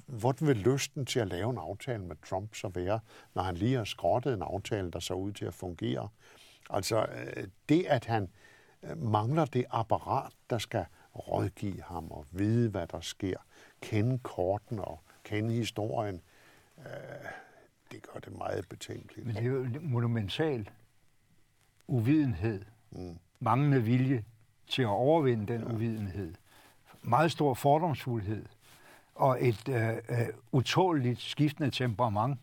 hvor 0.07 0.35
vil 0.41 0.57
lysten 0.57 1.07
til 1.07 1.21
at 1.21 1.29
lave 1.29 1.51
en 1.51 1.59
aftale 1.59 2.05
med 2.05 2.17
Trump 2.29 2.55
så 2.55 2.69
være, 2.69 3.01
når 3.35 3.43
han 3.43 3.55
lige 3.55 3.77
har 3.77 3.85
skrottet 3.85 4.35
en 4.35 4.43
aftale, 4.43 4.91
der 4.91 5.01
så 5.01 5.15
ud 5.15 5.33
til 5.33 5.45
at 5.45 5.55
fungere? 5.55 6.09
Altså, 6.71 7.07
øh, 7.07 7.49
det 7.69 7.87
at 7.89 8.05
han 8.05 8.29
øh, 8.83 9.03
mangler 9.03 9.45
det 9.45 9.65
apparat, 9.71 10.33
der 10.51 10.59
skal 10.59 10.87
rådgive 11.15 11.83
ham 11.83 12.11
og 12.11 12.27
vide, 12.31 12.71
hvad 12.71 12.87
der 12.87 13.01
sker, 13.01 13.37
kende 13.81 14.19
korten 14.19 14.79
og 14.79 15.01
kende 15.25 15.55
historien, 15.55 16.21
øh, 16.79 16.85
det 17.93 18.03
gør 18.03 18.21
det 18.21 18.39
meget 18.39 18.69
betænkeligt. 18.69 19.27
Men 19.27 19.37
det 19.37 19.43
er 19.43 19.49
jo 19.49 19.67
monumental 19.81 20.71
uvidenhed, 21.87 22.65
mm. 22.91 23.19
manglende 23.41 23.83
vilje 23.83 24.25
til 24.67 24.83
at 24.83 24.89
overvinde 24.89 25.53
den 25.53 25.61
ja. 25.61 25.75
uvidenhed, 25.75 26.35
meget 27.03 27.33
stor 27.33 27.55
fordomsfuldhed 27.55 28.47
og 29.15 29.39
et 29.41 29.69
øh, 29.69 29.89
øh, 29.89 29.97
utåligt 30.53 31.21
skiftende 31.21 31.71
temperament, 31.71 32.39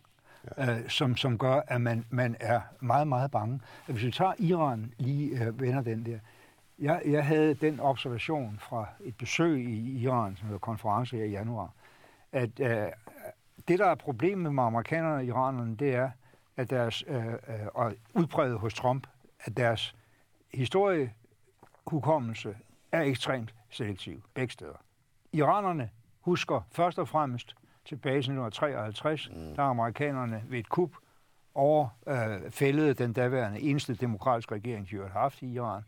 ja. 0.56 0.78
øh, 0.78 0.88
som, 0.88 1.16
som 1.16 1.38
gør, 1.38 1.60
at 1.66 1.80
man, 1.80 2.04
man 2.10 2.36
er 2.40 2.60
meget, 2.80 3.08
meget 3.08 3.30
bange. 3.30 3.60
Hvis 3.86 4.04
vi 4.04 4.10
tager 4.10 4.32
Iran, 4.38 4.94
lige 4.98 5.44
øh, 5.44 5.60
vender 5.60 5.82
den 5.82 6.06
der. 6.06 6.18
Jeg, 6.78 7.02
jeg 7.06 7.26
havde 7.26 7.54
den 7.54 7.80
observation 7.80 8.58
fra 8.60 8.86
et 9.04 9.16
besøg 9.16 9.64
i 9.64 10.02
Iran, 10.02 10.36
som 10.36 10.46
hedder 10.46 10.58
konference 10.58 11.16
her 11.16 11.24
i 11.24 11.30
januar, 11.30 11.72
at 12.32 12.60
øh, 12.60 12.86
det, 13.68 13.78
der 13.78 13.86
er 13.86 13.94
problemet 13.94 14.54
med 14.54 14.62
amerikanerne 14.62 15.14
og 15.14 15.24
iranerne, 15.24 15.76
det 15.76 15.94
er, 15.94 16.10
at 16.56 16.70
deres, 16.70 17.04
øh, 17.08 17.26
øh, 17.26 17.32
og 17.74 17.92
udbredet 18.14 18.58
hos 18.58 18.74
Trump, 18.74 19.06
at 19.40 19.56
deres 19.56 19.94
historiehukommelse 20.54 22.56
er 22.92 23.00
ekstremt 23.00 23.54
selektiv 23.70 24.22
begge 24.34 24.52
steder. 24.52 24.82
Iranerne 25.32 25.90
husker 26.22 26.60
først 26.72 26.98
og 26.98 27.08
fremmest 27.08 27.56
tilbage 27.84 28.22
til 28.22 28.32
1953, 28.32 29.30
mm. 29.30 29.54
da 29.56 29.62
amerikanerne 29.62 30.42
ved 30.48 30.58
et 30.58 30.68
kup 30.68 30.90
overfældede 31.54 32.88
øh, 32.88 32.98
den 32.98 33.12
daværende 33.12 33.60
eneste 33.60 33.94
demokratiske 33.94 34.54
regering, 34.54 34.90
de 34.90 34.96
har 34.96 35.08
haft 35.08 35.42
i 35.42 35.46
Iran. 35.46 35.82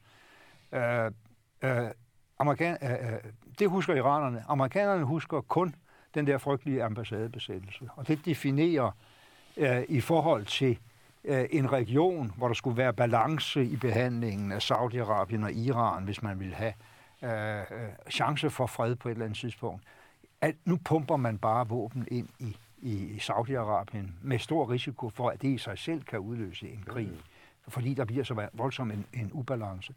Øh, 0.72 1.12
øh, 1.62 1.90
amerikan, 2.38 2.78
øh, 2.82 2.90
øh, 2.90 3.20
det 3.58 3.68
husker 3.68 3.94
iranerne. 3.94 4.44
Amerikanerne 4.48 5.04
husker 5.04 5.40
kun 5.40 5.74
den 6.14 6.26
der 6.26 6.38
frygtelige 6.38 6.84
ambassadebesættelse. 6.84 7.88
Og 7.96 8.08
det 8.08 8.24
definerer 8.24 8.90
øh, 9.56 9.82
i 9.88 10.00
forhold 10.00 10.44
til 10.44 10.78
øh, 11.24 11.44
en 11.50 11.72
region, 11.72 12.32
hvor 12.36 12.46
der 12.46 12.54
skulle 12.54 12.76
være 12.76 12.92
balance 12.92 13.64
i 13.64 13.76
behandlingen 13.76 14.52
af 14.52 14.70
Saudi-Arabien 14.70 15.44
og 15.44 15.52
Iran, 15.52 16.04
hvis 16.04 16.22
man 16.22 16.40
ville 16.40 16.54
have 16.54 16.72
øh, 17.22 17.60
øh, 17.60 17.88
chance 18.10 18.50
for 18.50 18.66
fred 18.66 18.96
på 18.96 19.08
et 19.08 19.12
eller 19.12 19.24
andet 19.24 19.38
tidspunkt. 19.38 19.82
At 20.44 20.56
nu 20.64 20.76
pumper 20.84 21.16
man 21.16 21.38
bare 21.38 21.68
våben 21.68 22.08
ind 22.10 22.28
i, 22.38 22.56
i 22.78 23.18
Saudi-Arabien 23.18 24.10
med 24.22 24.38
stor 24.38 24.70
risiko 24.70 25.08
for, 25.08 25.30
at 25.30 25.42
det 25.42 25.48
i 25.48 25.58
sig 25.58 25.78
selv 25.78 26.02
kan 26.02 26.18
udløse 26.18 26.68
en 26.68 26.84
krig, 26.86 27.10
fordi 27.68 27.94
der 27.94 28.04
bliver 28.04 28.24
så 28.24 28.48
voldsom 28.52 28.90
en, 28.90 29.06
en 29.12 29.30
ubalance. 29.32 29.94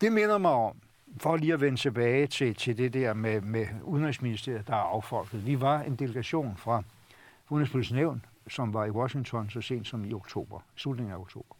Det 0.00 0.12
minder 0.12 0.38
mig 0.38 0.50
om, 0.50 0.76
for 1.16 1.36
lige 1.36 1.52
at 1.52 1.60
vende 1.60 1.78
tilbage 1.78 2.26
til, 2.26 2.54
til 2.54 2.78
det 2.78 2.92
der 2.92 3.14
med, 3.14 3.40
med 3.40 3.66
Udenrigsministeriet, 3.82 4.66
der 4.66 4.74
er 4.74 4.94
affolket. 4.94 5.46
Vi 5.46 5.60
var 5.60 5.82
en 5.82 5.96
delegation 5.96 6.56
fra 6.56 6.82
Udenrigspolitisk 7.50 7.94
Nævn, 7.94 8.24
som 8.48 8.74
var 8.74 8.84
i 8.84 8.90
Washington 8.90 9.50
så 9.50 9.60
sent 9.60 9.86
som 9.86 10.04
i 10.04 10.12
oktober, 10.12 10.60
slutningen 10.76 11.12
af 11.14 11.18
oktober. 11.18 11.54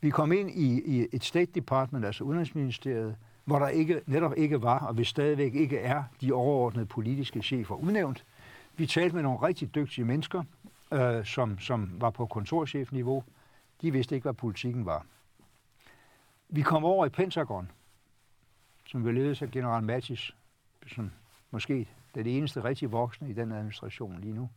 Vi 0.00 0.10
kom 0.10 0.32
ind 0.32 0.50
i, 0.50 0.82
i 0.98 1.06
et 1.12 1.24
State 1.24 1.52
Department, 1.54 2.04
altså 2.04 2.24
Udenrigsministeriet, 2.24 3.16
hvor 3.44 3.58
der 3.58 3.68
ikke, 3.68 4.02
netop 4.06 4.32
ikke 4.36 4.62
var, 4.62 4.78
og 4.78 4.98
vi 4.98 5.04
stadigvæk 5.04 5.54
ikke 5.54 5.78
er, 5.78 6.02
de 6.20 6.32
overordnede 6.32 6.86
politiske 6.86 7.42
chefer 7.42 7.74
udnævnt. 7.74 8.24
Vi 8.76 8.86
talte 8.86 9.14
med 9.14 9.22
nogle 9.22 9.38
rigtig 9.38 9.74
dygtige 9.74 10.04
mennesker, 10.04 10.42
øh, 10.92 11.24
som, 11.24 11.58
som 11.58 11.90
var 12.00 12.10
på 12.10 12.26
kontorchefniveau. 12.26 13.24
De 13.80 13.92
vidste 13.92 14.14
ikke, 14.14 14.24
hvad 14.24 14.34
politikken 14.34 14.86
var. 14.86 15.06
Vi 16.48 16.62
kom 16.62 16.84
over 16.84 17.06
i 17.06 17.08
Pentagon, 17.08 17.70
som 18.86 19.02
blev 19.02 19.14
ledes 19.14 19.42
af 19.42 19.50
general 19.50 19.82
Mattis, 19.82 20.34
som 20.86 21.10
måske 21.50 21.88
den 22.14 22.26
eneste 22.26 22.64
rigtig 22.64 22.92
voksne 22.92 23.30
i 23.30 23.32
den 23.32 23.52
administration 23.52 24.20
lige 24.20 24.34
nu, 24.34 24.48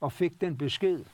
og 0.00 0.12
fik 0.12 0.40
den 0.40 0.56
besked, 0.56 1.04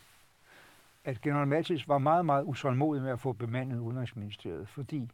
at 1.05 1.21
general 1.21 1.47
Mattis 1.47 1.89
var 1.89 1.99
meget, 1.99 2.27
meget 2.27 2.45
usålmodig 2.45 3.03
med 3.03 3.11
at 3.11 3.21
få 3.21 3.33
bemandet 3.33 3.79
Udenrigsministeriet, 3.79 4.69
fordi 4.69 5.11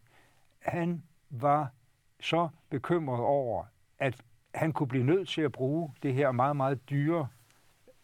han 0.58 1.02
var 1.30 1.70
så 2.22 2.48
bekymret 2.70 3.20
over, 3.20 3.64
at 3.98 4.14
han 4.54 4.72
kunne 4.72 4.86
blive 4.86 5.04
nødt 5.04 5.28
til 5.28 5.40
at 5.40 5.52
bruge 5.52 5.92
det 6.02 6.14
her 6.14 6.32
meget, 6.32 6.56
meget 6.56 6.90
dyre 6.90 7.28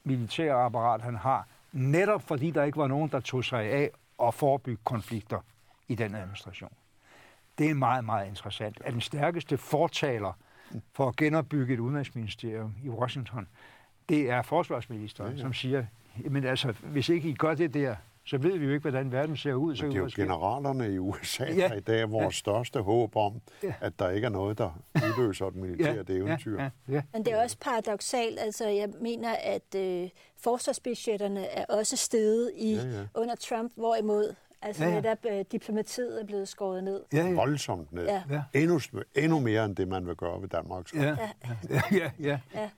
militære 0.05 0.65
apparat, 0.65 1.03
han 1.03 1.17
har, 1.17 1.49
netop 1.73 2.23
fordi 2.23 2.51
der 2.51 2.65
ikke 2.65 2.79
var 2.79 2.87
nogen, 2.87 3.11
der 3.11 3.21
tog 3.21 3.45
sig 3.45 3.65
af 3.65 3.91
at 4.23 4.35
forebygge 4.35 4.83
konflikter 4.85 5.41
i 5.89 5.95
den 5.95 6.15
administration. 6.15 6.73
Det 7.59 7.71
er 7.71 7.75
meget, 7.75 8.05
meget 8.05 8.29
interessant. 8.29 8.81
At 8.85 8.93
den 8.93 9.01
stærkeste 9.01 9.59
fortaler 9.59 10.33
for 10.93 11.09
at 11.09 11.17
genopbygge 11.17 11.75
et 11.75 11.81
udenrigsministerium 11.81 12.75
i 12.85 12.89
Washington, 12.89 13.49
det 14.09 14.31
er 14.31 14.43
forsvarsministeren, 14.43 15.31
ja, 15.31 15.37
ja. 15.37 15.43
som 15.43 15.53
siger, 15.53 15.85
men 16.31 16.45
altså, 16.45 16.73
hvis 16.73 17.09
ikke 17.09 17.29
I 17.29 17.35
gør 17.35 17.55
det 17.55 17.75
der, 17.75 17.97
så 18.29 18.39
ved 18.39 18.59
vi 18.59 18.65
jo 18.65 18.71
ikke, 18.73 18.91
hvordan 18.91 19.13
verden 19.13 19.37
ser 19.37 19.55
ud. 19.55 19.77
Så 19.77 19.83
Men 19.83 19.91
det 19.91 19.97
er 19.97 19.99
jo 19.99 20.05
måske... 20.05 20.23
generalerne 20.23 20.93
i 20.95 20.99
USA, 20.99 21.45
ja. 21.45 21.69
der 21.69 21.75
i 21.75 21.81
dag 21.81 22.01
er 22.01 22.07
vores 22.07 22.25
ja. 22.25 22.39
største 22.39 22.81
håb 22.81 23.17
om, 23.17 23.41
ja. 23.63 23.75
at 23.81 23.99
der 23.99 24.11
ikke 24.11 24.25
er 24.25 24.31
noget, 24.31 24.59
der 24.59 24.71
udløser 24.95 25.47
et 25.47 25.55
militært 25.55 26.09
ja. 26.09 26.15
eventyr. 26.15 26.59
Ja. 26.59 26.71
Ja. 26.89 26.95
Ja. 26.95 27.03
Men 27.13 27.25
det 27.25 27.33
er 27.33 27.43
også 27.43 27.57
paradoxalt. 27.61 28.39
Altså, 28.39 28.69
jeg 28.69 28.89
mener, 29.01 29.35
at 29.43 29.75
øh, 29.77 30.09
forsvarsbudgetterne 30.41 31.47
er 31.47 31.65
også 31.65 31.97
steget 31.97 32.53
i, 32.57 32.75
ja, 32.75 32.83
ja. 32.83 33.05
under 33.15 33.35
Trump, 33.35 33.73
hvorimod 33.77 34.35
Altså 34.63 34.85
ja, 34.85 34.91
ja. 34.91 34.95
netop 34.95 35.19
øh, 35.31 35.45
diplomatiet 35.53 36.21
er 36.21 36.27
blevet 36.27 36.49
skåret 36.49 36.85
ned. 36.85 37.01
Ja, 37.13 37.27
ja. 37.27 37.33
Voldsomt 37.33 37.93
ned. 37.93 38.05
Ja. 38.05 38.43
Endnu, 38.55 38.81
endnu 39.15 39.41
mere 39.41 39.65
end 39.65 39.77
det, 39.77 39.89
man 39.89 40.07
vil 40.07 40.15
gøre 40.15 40.43
ved 40.43 40.49
Danmark. 40.49 40.95
Ja. 40.95 41.03
Ja. 41.03 41.17
Ja, 41.71 41.83
ja, 41.93 42.11
ja. 42.21 42.39
ja. 42.55 42.71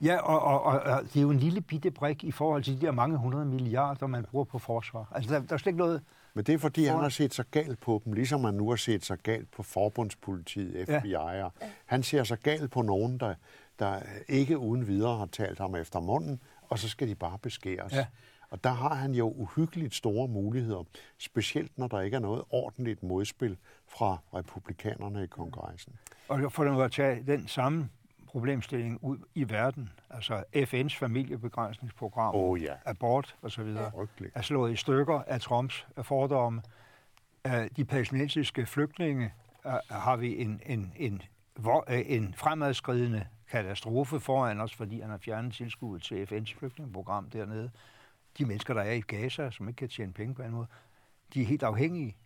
Ja, 0.00 0.16
og, 0.16 0.42
og, 0.42 0.62
og, 0.62 0.80
og 0.80 1.02
det 1.02 1.16
er 1.16 1.22
jo 1.22 1.30
en 1.30 1.38
lille 1.38 1.60
bitte 1.60 1.90
brik 1.90 2.24
i 2.24 2.30
forhold 2.30 2.62
til 2.62 2.80
de 2.80 2.86
der 2.86 2.92
mange 2.92 3.16
hundrede 3.16 3.44
milliarder, 3.44 4.06
man 4.06 4.24
bruger 4.24 4.44
på 4.44 4.58
forsvar. 4.58 5.12
Altså, 5.14 5.34
der, 5.34 5.40
der 5.40 5.54
er 5.54 5.58
slet 5.58 5.70
ikke 5.70 5.78
noget... 5.78 6.02
Men 6.34 6.44
det 6.44 6.54
er, 6.54 6.58
fordi 6.58 6.86
for... 6.86 6.92
han 6.92 7.02
har 7.02 7.08
set 7.08 7.34
så 7.34 7.44
galt 7.50 7.80
på 7.80 8.02
dem, 8.04 8.12
ligesom 8.12 8.44
han 8.44 8.54
nu 8.54 8.68
har 8.68 8.76
set 8.76 9.04
så 9.04 9.16
galt 9.16 9.50
på 9.50 9.62
forbundspolitiet, 9.62 10.88
FBI. 10.88 11.10
Ja. 11.10 11.48
Han 11.86 12.02
ser 12.02 12.24
så 12.24 12.36
galt 12.36 12.70
på 12.70 12.82
nogen, 12.82 13.18
der, 13.20 13.34
der 13.78 14.00
ikke 14.28 14.58
uden 14.58 14.86
videre 14.86 15.18
har 15.18 15.26
talt 15.26 15.58
ham 15.58 15.74
efter 15.74 16.00
munden, 16.00 16.40
og 16.62 16.78
så 16.78 16.88
skal 16.88 17.08
de 17.08 17.14
bare 17.14 17.38
beskæres. 17.38 17.92
Ja. 17.92 18.06
Og 18.50 18.64
der 18.64 18.70
har 18.70 18.94
han 18.94 19.14
jo 19.14 19.30
uhyggeligt 19.30 19.94
store 19.94 20.28
muligheder, 20.28 20.84
specielt 21.18 21.78
når 21.78 21.86
der 21.86 22.00
ikke 22.00 22.14
er 22.14 22.20
noget 22.20 22.42
ordentligt 22.50 23.02
modspil 23.02 23.56
fra 23.86 24.18
republikanerne 24.34 25.24
i 25.24 25.26
kongressen. 25.26 25.92
Og 26.28 26.52
for 26.52 26.82
at 26.82 26.92
tage 26.92 27.24
den 27.26 27.48
samme 27.48 27.88
problemstilling 28.28 28.98
ud 29.04 29.18
i 29.34 29.50
verden, 29.50 29.90
altså 30.10 30.44
FN's 30.56 30.98
familiebegrænsningsprogram, 30.98 32.34
oh, 32.34 32.62
ja. 32.62 32.74
abort 32.84 33.36
osv., 33.42 33.66
ja. 33.66 33.90
er 34.34 34.42
slået 34.42 34.72
i 34.72 34.76
stykker 34.76 35.22
af 35.26 35.40
Trumps 35.40 35.86
fordomme. 36.02 36.62
De 37.76 37.84
palæstinensiske 37.84 38.66
flygtninge 38.66 39.32
har 39.90 40.16
vi 40.16 40.42
en, 40.42 40.60
en, 40.66 40.92
en, 40.96 41.22
en 42.06 42.34
fremadskridende 42.34 43.26
katastrofe 43.50 44.20
foran 44.20 44.60
os, 44.60 44.74
fordi 44.74 45.00
han 45.00 45.10
har 45.10 45.18
fjernet 45.18 45.54
tilskuddet 45.54 46.02
til 46.02 46.24
FN's 46.24 46.58
flygtningeprogram 46.58 47.30
dernede 47.30 47.70
de 48.38 48.44
mennesker, 48.44 48.74
der 48.74 48.82
er 48.82 48.92
i 48.92 49.00
Gaza, 49.00 49.50
som 49.50 49.68
ikke 49.68 49.78
kan 49.78 49.88
tjene 49.88 50.12
penge 50.12 50.34
på 50.34 50.42
en 50.42 50.50
måde, 50.50 50.66
de 51.34 51.42
er 51.42 51.46
helt 51.46 51.62
afhængige 51.62 52.16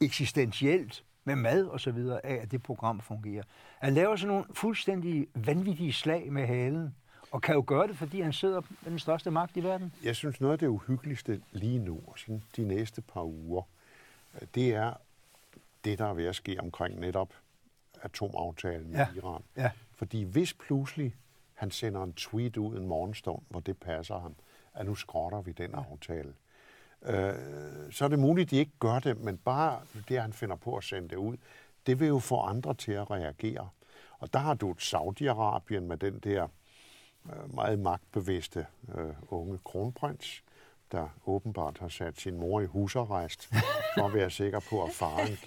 eksistentielt 0.00 1.04
med 1.24 1.36
mad 1.36 1.64
og 1.64 1.80
så 1.80 1.90
videre 1.90 2.26
af, 2.26 2.34
at 2.34 2.50
det 2.50 2.62
program 2.62 3.00
fungerer. 3.00 3.42
Han 3.78 3.94
laver 3.94 4.16
sådan 4.16 4.28
nogle 4.28 4.44
fuldstændig 4.52 5.26
vanvittige 5.34 5.92
slag 5.92 6.32
med 6.32 6.46
halen, 6.46 6.94
og 7.30 7.42
kan 7.42 7.54
jo 7.54 7.64
gøre 7.66 7.86
det, 7.88 7.96
fordi 7.96 8.20
han 8.20 8.32
sidder 8.32 8.60
med 8.82 8.90
den 8.90 8.98
største 8.98 9.30
magt 9.30 9.56
i 9.56 9.62
verden. 9.62 9.92
Jeg 10.02 10.16
synes, 10.16 10.40
noget 10.40 10.52
af 10.52 10.58
det 10.58 10.66
uhyggeligste 10.66 11.40
lige 11.52 11.78
nu, 11.78 12.00
sådan 12.16 12.42
de 12.56 12.64
næste 12.64 13.02
par 13.02 13.22
uger, 13.22 13.62
det 14.54 14.74
er 14.74 14.92
det, 15.84 15.98
der 15.98 16.06
er 16.06 16.14
ved 16.14 16.24
at 16.24 16.36
ske 16.36 16.56
omkring 16.60 17.00
netop 17.00 17.34
atomaftalen 18.02 18.92
ja. 18.92 19.06
i 19.14 19.16
Iran. 19.16 19.42
Ja. 19.56 19.70
Fordi 19.92 20.22
hvis 20.22 20.54
pludselig 20.54 21.14
han 21.54 21.70
sender 21.70 22.02
en 22.02 22.12
tweet 22.12 22.56
ud 22.56 22.76
en 22.76 22.86
morgenstund, 22.86 23.42
hvor 23.48 23.60
det 23.60 23.78
passer 23.78 24.18
ham, 24.18 24.34
at 24.74 24.86
nu 24.86 24.94
skrotter 24.94 25.40
vi 25.40 25.52
den 25.52 25.74
aftale. 25.74 26.34
Øh, 27.06 27.34
så 27.90 28.04
er 28.04 28.08
det 28.08 28.18
muligt, 28.18 28.46
at 28.46 28.50
de 28.50 28.56
ikke 28.56 28.72
gør 28.80 28.98
det, 28.98 29.20
men 29.20 29.36
bare 29.36 29.80
det, 30.08 30.20
han 30.20 30.32
finder 30.32 30.56
på 30.56 30.76
at 30.76 30.84
sende 30.84 31.08
det 31.08 31.16
ud, 31.16 31.36
det 31.86 32.00
vil 32.00 32.08
jo 32.08 32.18
få 32.18 32.40
andre 32.40 32.74
til 32.74 32.92
at 32.92 33.10
reagere. 33.10 33.68
Og 34.18 34.32
der 34.32 34.38
har 34.38 34.54
du 34.54 34.74
Saudi-Arabien 34.78 35.80
med 35.80 35.96
den 35.96 36.18
der 36.18 36.48
øh, 37.26 37.54
meget 37.54 37.78
magtbevidste 37.78 38.66
øh, 38.94 39.14
unge 39.28 39.58
kronprins, 39.64 40.42
der 40.92 41.08
åbenbart 41.26 41.78
har 41.78 41.88
sat 41.88 42.20
sin 42.20 42.36
mor 42.36 42.60
i 42.60 42.66
husarrest, 42.66 43.46
for 43.94 44.06
at 44.06 44.14
være 44.14 44.30
sikker 44.30 44.60
på, 44.70 44.84
at 44.84 44.90
faren 44.90 45.38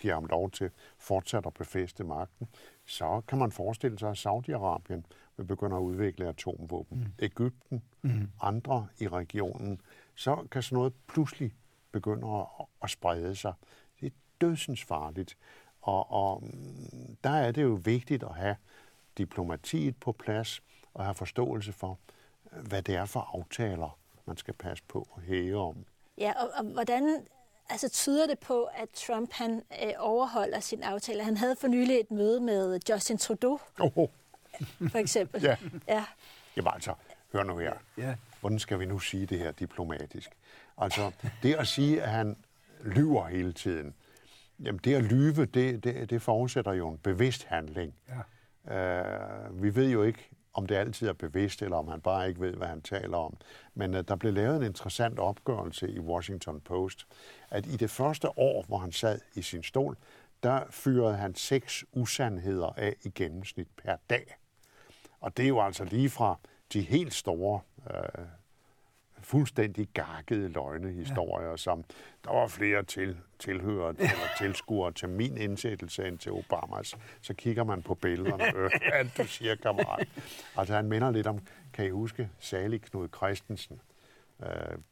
giver 0.00 0.14
ham 0.14 0.24
lov 0.24 0.50
til 0.50 0.70
fortsat 0.98 1.46
at 1.46 1.54
befæste 1.54 2.04
magten. 2.04 2.48
Så 2.86 3.22
kan 3.28 3.38
man 3.38 3.52
forestille 3.52 3.98
sig, 3.98 4.10
at 4.10 4.26
Saudi-Arabien 4.26 5.02
vil 5.36 5.44
begynde 5.44 5.76
at 5.76 5.80
udvikle 5.80 6.28
atomvåben. 6.28 6.98
Mm. 6.98 7.12
Ægypten, 7.18 7.82
mm. 8.02 8.30
andre 8.40 8.86
i 8.98 9.08
regionen, 9.08 9.80
så 10.14 10.46
kan 10.50 10.62
sådan 10.62 10.76
noget 10.76 10.92
pludselig 11.06 11.54
begynde 11.92 12.28
at, 12.28 12.66
at 12.82 12.90
sprede 12.90 13.36
sig. 13.36 13.52
Det 14.00 14.06
er 14.06 14.10
dødsens 14.40 14.84
farligt. 14.84 15.36
Og, 15.82 16.12
og 16.12 16.42
mm, 16.42 17.16
der 17.24 17.30
er 17.30 17.52
det 17.52 17.62
jo 17.62 17.80
vigtigt 17.84 18.22
at 18.22 18.34
have 18.34 18.56
diplomatiet 19.18 19.96
på 19.96 20.12
plads 20.12 20.62
og 20.94 21.04
have 21.04 21.14
forståelse 21.14 21.72
for, 21.72 21.98
hvad 22.52 22.82
det 22.82 22.94
er 22.94 23.04
for 23.04 23.30
aftaler, 23.34 23.98
man 24.26 24.36
skal 24.36 24.54
passe 24.54 24.84
på 24.88 25.08
at 25.16 25.22
hæve 25.22 25.60
om. 25.60 25.84
Ja, 26.18 26.32
og, 26.42 26.50
og 26.54 26.64
hvordan 26.64 27.26
altså, 27.70 27.88
tyder 27.88 28.26
det 28.26 28.38
på, 28.38 28.64
at 28.64 28.88
Trump 28.88 29.32
han 29.32 29.62
øh, 29.82 29.92
overholder 29.98 30.60
sin 30.60 30.82
aftale? 30.82 31.24
Han 31.24 31.36
havde 31.36 31.56
for 31.56 31.68
nylig 31.68 32.00
et 32.00 32.10
møde 32.10 32.40
med 32.40 32.80
Justin 32.90 33.18
Trudeau, 33.18 33.60
Oh, 33.80 34.08
for 34.90 34.96
eksempel. 34.98 35.42
Ja. 35.48 35.56
ja. 35.88 36.04
jamen 36.56 36.70
altså, 36.74 36.94
hør 37.32 37.42
nu 37.42 37.58
her. 37.58 37.72
Ja. 37.98 38.14
Hvordan 38.44 38.58
skal 38.58 38.80
vi 38.80 38.86
nu 38.86 38.98
sige 38.98 39.26
det 39.26 39.38
her 39.38 39.52
diplomatisk? 39.52 40.30
Altså, 40.78 41.12
det 41.42 41.54
at 41.54 41.66
sige, 41.66 42.02
at 42.02 42.10
han 42.10 42.36
lyver 42.84 43.26
hele 43.26 43.52
tiden, 43.52 43.94
jamen 44.60 44.80
det 44.84 44.94
at 44.94 45.02
lyve, 45.02 45.44
det, 45.46 45.84
det, 45.84 46.10
det 46.10 46.22
forudsætter 46.22 46.72
jo 46.72 46.88
en 46.88 46.98
bevidst 46.98 47.44
handling. 47.44 47.94
Ja. 48.68 49.00
Uh, 49.48 49.62
vi 49.62 49.74
ved 49.74 49.90
jo 49.90 50.02
ikke, 50.02 50.30
om 50.54 50.66
det 50.66 50.74
altid 50.74 51.08
er 51.08 51.12
bevidst, 51.12 51.62
eller 51.62 51.76
om 51.76 51.88
han 51.88 52.00
bare 52.00 52.28
ikke 52.28 52.40
ved, 52.40 52.54
hvad 52.54 52.66
han 52.66 52.80
taler 52.80 53.16
om. 53.16 53.36
Men 53.74 53.94
uh, 53.94 54.00
der 54.00 54.16
blev 54.16 54.32
lavet 54.32 54.56
en 54.56 54.62
interessant 54.62 55.18
opgørelse 55.18 55.90
i 55.90 55.98
Washington 55.98 56.60
Post, 56.60 57.06
at 57.50 57.66
i 57.66 57.76
det 57.76 57.90
første 57.90 58.38
år, 58.38 58.64
hvor 58.66 58.78
han 58.78 58.92
sad 58.92 59.20
i 59.34 59.42
sin 59.42 59.62
stol, 59.62 59.96
der 60.42 60.64
fyrede 60.70 61.16
han 61.16 61.34
seks 61.34 61.84
usandheder 61.92 62.72
af 62.76 62.94
i 63.02 63.08
gennemsnit 63.14 63.68
per 63.84 63.96
dag. 64.10 64.36
Og 65.20 65.36
det 65.36 65.44
er 65.44 65.48
jo 65.48 65.60
altså 65.60 65.84
lige 65.84 66.10
fra 66.10 66.38
de 66.72 66.80
helt 66.80 67.14
store, 67.14 67.60
øh, 67.90 68.24
fuldstændig 69.24 69.88
gakkede 69.94 70.48
løgnehistorier, 70.48 71.50
ja. 71.50 71.56
som 71.56 71.84
der 72.24 72.32
var 72.32 72.46
flere 72.46 72.82
til, 72.82 73.16
tilhører 73.38 73.88
eller 73.88 74.28
tilskuere 74.38 74.92
til 74.92 75.08
min 75.08 75.36
indsættelse 75.36 76.08
end 76.08 76.18
til 76.18 76.32
Obamas. 76.32 76.96
Så 77.20 77.34
kigger 77.34 77.64
man 77.64 77.82
på 77.82 77.94
billederne, 77.94 78.56
øh, 78.56 78.70
hvad 78.90 79.24
du 79.24 79.28
siger, 79.28 79.54
kammerat. 79.54 80.08
Altså 80.56 80.74
han 80.74 80.88
minder 80.88 81.10
lidt 81.10 81.26
om, 81.26 81.38
kan 81.72 81.86
I 81.86 81.90
huske, 81.90 82.30
Sally 82.38 82.78
Knud 82.78 83.08
Christensen, 83.16 83.80
øh, 84.42 84.48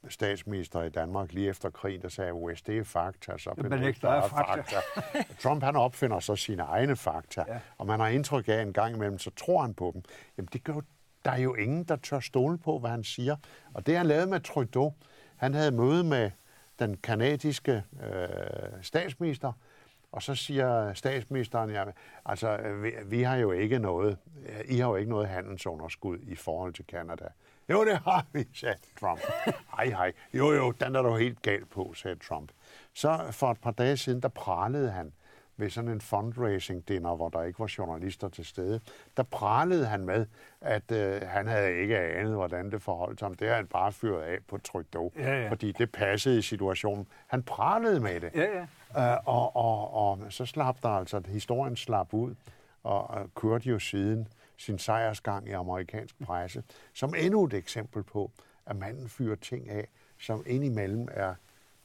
statsminister 0.08 0.82
i 0.82 0.90
Danmark 0.90 1.32
lige 1.32 1.48
efter 1.48 1.70
krigen, 1.70 2.02
der 2.02 2.08
sagde, 2.08 2.32
hvis 2.32 2.62
det 2.62 2.78
er 2.78 2.84
fakta, 2.84 3.38
så 3.38 3.52
Men 3.56 3.70
benægter 3.70 3.88
ikke, 3.88 4.00
der 4.00 4.08
er 4.08 4.28
fakta. 4.28 4.54
fakta. 4.54 5.34
Trump 5.42 5.62
han 5.62 5.76
opfinder 5.76 6.20
så 6.20 6.36
sine 6.36 6.62
egne 6.62 6.96
fakta, 6.96 7.44
ja. 7.48 7.60
Og 7.78 7.86
man 7.86 8.00
har 8.00 8.08
indtryk 8.08 8.48
af, 8.48 8.62
en 8.62 8.72
gang 8.72 8.94
imellem, 8.94 9.18
så 9.18 9.30
tror 9.30 9.60
han 9.60 9.74
på 9.74 9.90
dem. 9.94 10.02
Jamen 10.36 10.48
det 10.52 10.64
gør 10.64 10.80
der 11.24 11.30
er 11.30 11.38
jo 11.38 11.54
ingen, 11.54 11.84
der 11.84 11.96
tør 11.96 12.20
stole 12.20 12.58
på, 12.58 12.78
hvad 12.78 12.90
han 12.90 13.04
siger. 13.04 13.36
Og 13.74 13.86
det 13.86 13.96
han 13.96 14.06
lavede 14.06 14.26
med 14.26 14.40
Trudeau, 14.40 14.94
han 15.36 15.54
havde 15.54 15.70
møde 15.70 16.04
med 16.04 16.30
den 16.78 16.96
kanadiske 16.96 17.82
øh, 18.02 18.82
statsminister, 18.82 19.52
og 20.12 20.22
så 20.22 20.34
siger 20.34 20.94
statsministeren, 20.94 21.70
ja, 21.70 21.84
altså, 22.26 22.58
vi, 22.82 22.92
vi 23.04 23.22
har 23.22 23.36
jo 23.36 23.52
ikke 23.52 23.78
noget, 23.78 24.18
I 24.64 24.78
har 24.78 24.88
jo 24.88 24.96
ikke 24.96 25.10
noget 25.10 25.28
handelsunderskud 25.28 26.18
i 26.18 26.34
forhold 26.34 26.72
til 26.72 26.86
Kanada. 26.86 27.24
Jo, 27.70 27.84
det 27.84 27.98
har 27.98 28.26
vi, 28.32 28.48
sagde 28.54 28.76
Trump. 29.00 29.20
Hej, 29.76 29.86
hej. 29.86 30.12
Jo, 30.34 30.52
jo, 30.52 30.70
den 30.70 30.96
er 30.96 31.02
du 31.02 31.16
helt 31.16 31.42
galt 31.42 31.70
på, 31.70 31.94
sagde 31.94 32.16
Trump. 32.16 32.50
Så 32.94 33.28
for 33.30 33.50
et 33.50 33.60
par 33.60 33.70
dage 33.70 33.96
siden, 33.96 34.20
der 34.20 34.28
pralede 34.28 34.90
han 34.90 35.12
ved 35.56 35.70
sådan 35.70 35.90
en 35.90 36.00
fundraising-dinner, 36.00 37.16
hvor 37.16 37.28
der 37.28 37.42
ikke 37.42 37.58
var 37.58 37.74
journalister 37.78 38.28
til 38.28 38.44
stede. 38.44 38.80
Der 39.16 39.22
pralede 39.22 39.86
han 39.86 40.04
med, 40.04 40.26
at 40.60 40.92
øh, 40.92 41.22
han 41.22 41.46
havde 41.46 41.74
ikke 41.76 41.98
anet, 41.98 42.32
hvordan 42.32 42.70
det 42.70 42.82
forholdt 42.82 43.20
sig. 43.20 43.30
Det 43.40 43.48
har 43.48 43.56
han 43.56 43.66
bare 43.66 43.92
fyret 43.92 44.22
af 44.22 44.38
på 44.48 44.58
Trudeau, 44.58 45.12
Ja, 45.16 45.42
ja. 45.42 45.50
fordi 45.50 45.72
det 45.72 45.92
passede 45.92 46.38
i 46.38 46.42
situationen. 46.42 47.06
Han 47.26 47.42
pralede 47.42 48.00
med 48.00 48.20
det. 48.20 48.30
Ja, 48.34 48.66
ja. 48.94 49.12
Øh, 49.12 49.18
og, 49.24 49.56
og, 49.56 49.94
og 49.94 50.18
så 50.28 50.46
slap 50.46 50.82
der 50.82 50.88
altså, 50.88 51.22
historien 51.28 51.76
slap 51.76 52.14
ud, 52.14 52.34
og, 52.82 53.10
og 53.10 53.34
kørte 53.34 53.68
jo 53.68 53.78
siden 53.78 54.28
sin 54.56 54.78
sejrsgang 54.78 55.48
i 55.48 55.52
amerikansk 55.52 56.14
presse, 56.24 56.62
som 56.94 57.14
endnu 57.18 57.44
et 57.44 57.54
eksempel 57.54 58.02
på, 58.02 58.30
at 58.66 58.76
manden 58.76 59.08
fyrer 59.08 59.36
ting 59.36 59.70
af, 59.70 59.88
som 60.18 60.42
indimellem 60.46 61.08
er 61.10 61.34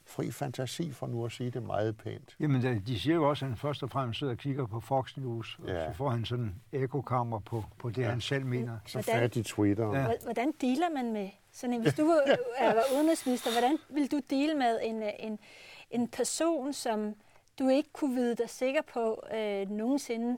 fri 0.08 0.32
fantasi, 0.32 0.91
for 0.91 1.08
nu 1.08 1.26
at 1.26 1.32
sige 1.32 1.51
det 1.51 1.64
meget 1.64 1.97
pænt. 1.97 2.36
Jamen, 2.39 2.62
de- 2.88 2.99
siger 2.99 3.16
jo 3.16 3.30
også, 3.30 3.45
at 3.45 3.49
han 3.49 3.58
først 3.58 3.84
og 3.84 3.89
fremmest 3.89 4.20
sidder 4.20 4.34
og 4.34 4.38
kigger 4.39 4.66
på 4.66 4.80
Fox 4.80 5.18
News, 5.18 5.60
og 5.64 5.68
Ja. 5.70 5.91
så 5.91 5.97
får 5.97 6.10
han 6.10 6.26
sådan 6.26 6.43
en 6.45 6.84
ekokammer 6.84 7.39
på, 7.39 7.64
på 7.80 7.89
det, 7.89 7.97
ja. 8.01 8.10
han 8.10 8.22
selv 8.22 8.45
mener. 8.45 8.78
Så 8.86 9.01
Hvordan- 9.01 9.20
fat 9.22 9.36
i 9.36 9.43
Twitter. 9.43 9.88
Ja. 9.93 9.99
Ja. 9.99 10.05
Hvor- 10.05 10.24
Hvordan 10.24 10.53
dealer 10.62 10.89
man 10.95 11.14
med 11.14 11.30
sådan 11.51 11.74
en? 11.76 11.82
Hvis 11.82 11.93
du 11.99 12.05
var, 12.08 12.22
øh, 12.32 12.76
var 12.76 12.84
udenrigsminister, 12.95 13.51
hvordan 13.51 13.78
vil 13.89 14.12
du 14.12 14.20
dele 14.30 14.53
med 14.53 14.80
en, 14.84 15.03
øh, 15.03 15.10
en, 15.20 15.39
en 15.91 16.08
person, 16.08 16.74
som 16.74 17.14
du 17.60 17.68
ikke 17.68 17.89
kunne 17.93 18.16
vide 18.16 18.36
dig 18.36 18.49
sikker 18.49 18.82
på 18.93 19.24
øh, 19.36 19.70
nogensinde 19.70 20.38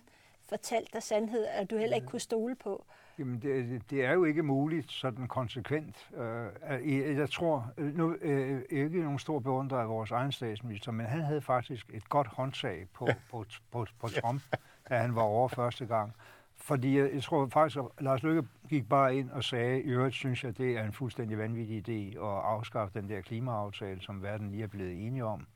fortalt 0.50 0.94
dig 0.94 1.04
sandhed, 1.04 1.46
og 1.60 1.70
du 1.70 1.78
heller 1.78 1.96
ikke 1.96 2.08
kunne 2.08 2.20
stole 2.20 2.56
på? 2.56 2.86
Jamen, 3.20 3.40
det, 3.40 3.82
det 3.90 4.06
er 4.06 4.14
jo 4.14 4.24
ikke 4.24 4.44
muligt 4.44 4.92
sådan 4.92 5.28
konsekvent. 5.28 6.10
Øh, 6.18 7.18
jeg, 7.18 7.30
tror, 7.30 7.72
øh, 7.78 7.98
nu 7.98 8.16
øh, 8.22 8.62
ikke 8.70 9.00
nogen 9.02 9.20
stor 9.20 9.40
beundrer 9.40 9.78
af 9.78 9.90
vores 9.90 10.12
egen 10.12 10.32
statsminister, 10.32 10.92
men 10.92 11.06
han 11.06 11.22
havde 11.22 11.42
faktisk 11.42 11.90
et 11.94 12.10
godt 12.10 12.28
håndtag 12.28 12.88
på, 12.94 13.08
på, 13.32 13.46
på, 13.72 13.86
på 14.00 14.08
Trump, 14.08 14.42
da 14.90 14.98
han 14.98 15.16
var 15.16 15.22
over 15.22 15.48
første 15.48 15.86
gang. 15.86 16.14
Fordi 16.58 16.98
jeg, 16.98 17.14
jeg 17.14 17.24
tror 17.24 17.48
faktisk, 17.48 17.78
at 17.78 18.04
Lars 18.04 18.24
Løkke 18.24 18.44
gik 18.70 18.90
bare 18.90 19.16
ind 19.16 19.30
og 19.30 19.44
sagde, 19.44 19.82
i 19.82 19.88
øvrigt 19.88 20.16
synes 20.16 20.44
jeg, 20.44 20.58
det 20.58 20.78
er 20.78 20.84
en 20.84 20.94
fuldstændig 20.94 21.38
vanvittig 21.38 21.90
idé 21.90 22.18
at 22.18 22.44
afskaffe 22.44 23.00
den 23.00 23.10
der 23.10 23.22
klimaaftale, 23.22 24.02
som 24.02 24.24
verden 24.24 24.52
lige 24.52 24.64
er 24.64 24.68
blevet 24.68 25.08
enige 25.08 25.26
om. 25.26 25.48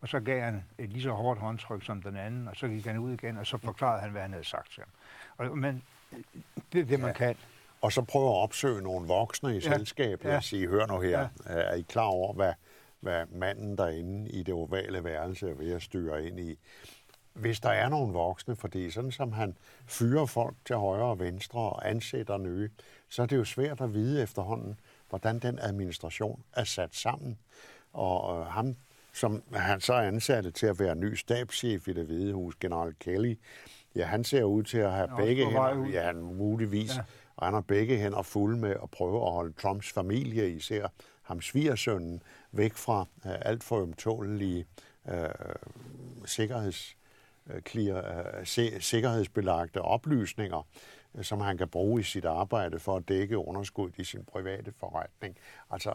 Og 0.00 0.08
så 0.08 0.20
gav 0.20 0.40
han 0.40 0.64
et 0.78 0.90
lige 0.90 1.02
så 1.02 1.10
hårdt 1.10 1.40
håndtryk 1.40 1.84
som 1.84 2.02
den 2.02 2.16
anden, 2.16 2.48
og 2.48 2.56
så 2.56 2.68
gik 2.68 2.86
han 2.86 2.98
ud 2.98 3.12
igen, 3.12 3.38
og 3.38 3.46
så 3.46 3.58
forklarede 3.58 4.00
han, 4.00 4.10
hvad 4.10 4.22
han 4.22 4.30
havde 4.30 4.44
sagt 4.44 4.72
til 4.72 4.82
ham. 4.82 4.90
Og, 5.46 5.58
men 5.58 5.82
det 6.72 6.80
er 6.80 6.84
det, 6.84 7.00
man 7.00 7.08
Ja. 7.08 7.12
kan. 7.12 7.36
Og 7.80 7.92
så 7.92 8.02
prøve 8.02 8.28
at 8.28 8.36
opsøge 8.42 8.82
nogle 8.82 9.08
voksne 9.08 9.50
i 9.50 9.54
Ja. 9.54 9.60
selskabet 9.60 10.28
Ja. 10.28 10.36
og 10.36 10.42
sige, 10.44 10.66
hør 10.68 10.86
nu 10.86 11.00
her, 11.00 11.28
er 11.46 11.74
I 11.74 11.80
klar 11.88 12.04
over, 12.04 12.32
hvad, 12.32 12.52
hvad 13.00 13.26
manden 13.26 13.78
derinde 13.78 14.30
i 14.30 14.42
det 14.42 14.54
ovale 14.54 15.04
værelse 15.04 15.50
er 15.50 15.54
ved 15.54 15.72
at 15.72 15.82
styre 15.82 16.26
ind 16.26 16.40
i? 16.40 16.58
Hvis 17.32 17.60
der 17.60 17.70
er 17.70 17.88
nogle 17.88 18.12
voksne, 18.12 18.56
fordi 18.56 18.90
sådan 18.90 19.12
som 19.12 19.32
han 19.32 19.56
fyrer 19.86 20.26
folk 20.26 20.54
til 20.66 20.76
højre 20.76 21.04
og 21.04 21.18
venstre 21.18 21.60
og 21.60 21.90
ansætter 21.90 22.38
nye, 22.38 22.70
så 23.08 23.22
er 23.22 23.26
det 23.26 23.36
jo 23.36 23.44
svært 23.44 23.80
at 23.80 23.94
vide 23.94 24.22
efterhånden, 24.22 24.80
hvordan 25.08 25.38
den 25.38 25.58
administration 25.62 26.42
er 26.52 26.64
sat 26.64 26.94
sammen. 26.94 27.38
Og 27.92 28.40
øh, 28.40 28.46
ham, 28.46 28.76
som 29.12 29.42
han 29.54 29.80
så 29.80 29.92
er 29.94 30.00
ansat 30.02 30.54
til 30.54 30.66
at 30.66 30.78
være 30.78 30.94
ny 30.96 31.14
stabschef 31.14 31.88
i 31.88 31.92
det 31.92 32.06
hvide 32.06 32.32
hus, 32.34 32.54
general 32.60 32.94
Kelly, 33.00 33.34
ja, 33.96 34.04
han 34.04 34.24
ser 34.24 34.42
ud 34.44 34.62
til 34.62 34.78
at 34.78 34.92
have 34.92 35.04
også 35.08 35.24
begge 35.24 35.46
hænder, 35.46 35.86
ja, 35.86 36.02
han 36.02 36.16
muligvis, 36.16 36.96
Ja. 36.96 37.02
og 37.36 37.46
han 37.46 37.54
har 37.54 37.60
begge 37.60 37.96
hænder 37.96 38.22
fulde 38.22 38.58
med 38.58 38.70
at 38.82 38.90
prøve 38.90 39.26
at 39.26 39.32
holde 39.32 39.52
Trumps 39.52 39.92
familie, 39.92 40.50
især 40.50 40.88
ham 41.22 41.40
svigersønnen, 41.40 42.22
væk 42.52 42.74
fra 42.74 43.00
uh, 43.00 43.06
alt 43.24 43.64
for 43.64 43.82
ømtålige 43.82 44.66
uh, 45.04 45.14
sikkerheds, 46.26 46.96
uh, 47.46 47.60
clear, 47.68 48.44
se, 48.44 48.80
sikkerhedsbelagte 48.80 49.82
oplysninger, 49.82 50.66
uh, 51.14 51.22
som 51.22 51.40
han 51.40 51.58
kan 51.58 51.68
bruge 51.68 52.00
i 52.00 52.04
sit 52.04 52.24
arbejde 52.24 52.78
for 52.78 52.96
at 52.96 53.08
dække 53.08 53.38
underskud 53.38 53.90
i 53.96 54.04
sin 54.04 54.24
private 54.24 54.72
forretning. 54.72 55.36
Altså, 55.70 55.94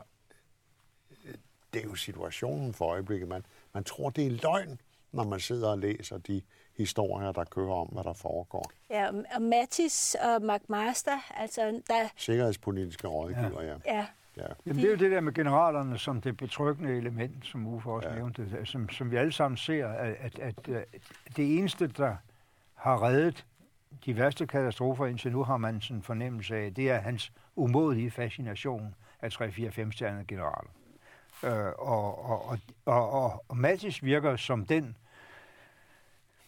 øh, 1.25 1.33
det 1.73 1.81
er 1.81 1.85
jo 1.89 1.95
situationen 1.95 2.73
for 2.73 2.85
øjeblikket. 2.85 3.27
Man, 3.27 3.45
man 3.73 3.83
tror, 3.83 4.09
det 4.09 4.25
er 4.27 4.31
løgn, 4.31 4.81
når 5.11 5.23
man 5.23 5.39
sidder 5.39 5.69
og 5.69 5.77
læser 5.79 6.17
de 6.17 6.41
historier, 6.77 7.31
der 7.31 7.43
kører 7.43 7.73
om, 7.73 7.87
hvad 7.87 8.03
der 8.03 8.13
foregår. 8.13 8.71
Ja, 8.89 9.07
og- 9.35 9.41
Mattis 9.41 10.15
og 10.23 10.41
McMaster, 10.41 11.17
altså 11.37 11.81
der, 11.87 12.07
Sikkerhedspolitiske 12.17 13.07
rådgiver, 13.07 13.61
ja. 13.61 13.67
ja, 13.85 14.05
ja. 14.37 14.45
Jamen, 14.65 14.81
det 14.81 14.85
er 14.85 14.89
jo 14.91 14.97
det 14.97 15.11
der 15.11 15.19
med 15.21 15.33
generalerne 15.33 15.97
som 15.97 16.21
det 16.21 16.37
betryggende 16.37 16.97
element, 16.97 17.45
som 17.45 17.67
Uffe 17.67 17.89
også 17.89 18.09
ja. 18.09 18.15
nævnte, 18.15 18.65
som, 18.65 18.89
som 18.89 19.11
vi 19.11 19.15
alle 19.15 19.31
sammen 19.31 19.57
ser, 19.57 19.87
at, 19.87 20.15
at, 20.19 20.39
at, 20.39 20.69
at 20.69 20.85
det 21.37 21.57
eneste, 21.57 21.87
der 21.87 22.15
har 22.75 23.03
reddet 23.03 23.45
de 24.05 24.15
værste 24.17 24.47
katastrofer 24.47 25.05
indtil 25.05 25.31
nu, 25.31 25.43
har 25.43 25.57
man 25.57 25.81
sådan 25.81 25.97
en 25.97 26.03
fornemmelse 26.03 26.55
af, 26.55 26.73
det 26.73 26.89
er 26.91 26.97
hans 26.97 27.31
umådelige 27.55 28.11
fascination 28.11 28.95
af 29.21 29.41
3-4-5 29.41 29.91
stjernede 29.91 30.25
generaler. 30.27 30.69
Øh, 31.43 31.51
og, 31.77 32.25
og, 32.29 32.49
og, 32.49 32.57
og, 32.85 33.11
og, 33.11 33.43
og 33.47 33.57
Mattis 33.57 34.03
virker 34.03 34.35
som 34.35 34.65
den, 34.65 34.97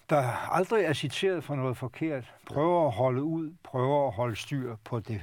der 0.10 0.52
aldrig 0.56 0.84
er 0.86 0.94
citeret 0.94 1.44
for 1.44 1.56
noget 1.56 1.78
forkert, 1.78 2.34
prøver 2.46 2.86
at 2.86 2.92
holde 2.94 3.24
ud, 3.24 3.54
prøver 3.64 4.08
at 4.08 4.14
holde 4.14 4.36
styr 4.36 4.76
på 4.84 5.00
det 5.00 5.22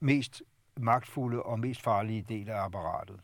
mest 0.00 0.42
magtfulde 0.76 1.42
og 1.42 1.60
mest 1.60 1.82
farlige 1.82 2.22
del 2.28 2.50
af 2.50 2.64
apparatet. 2.64 3.20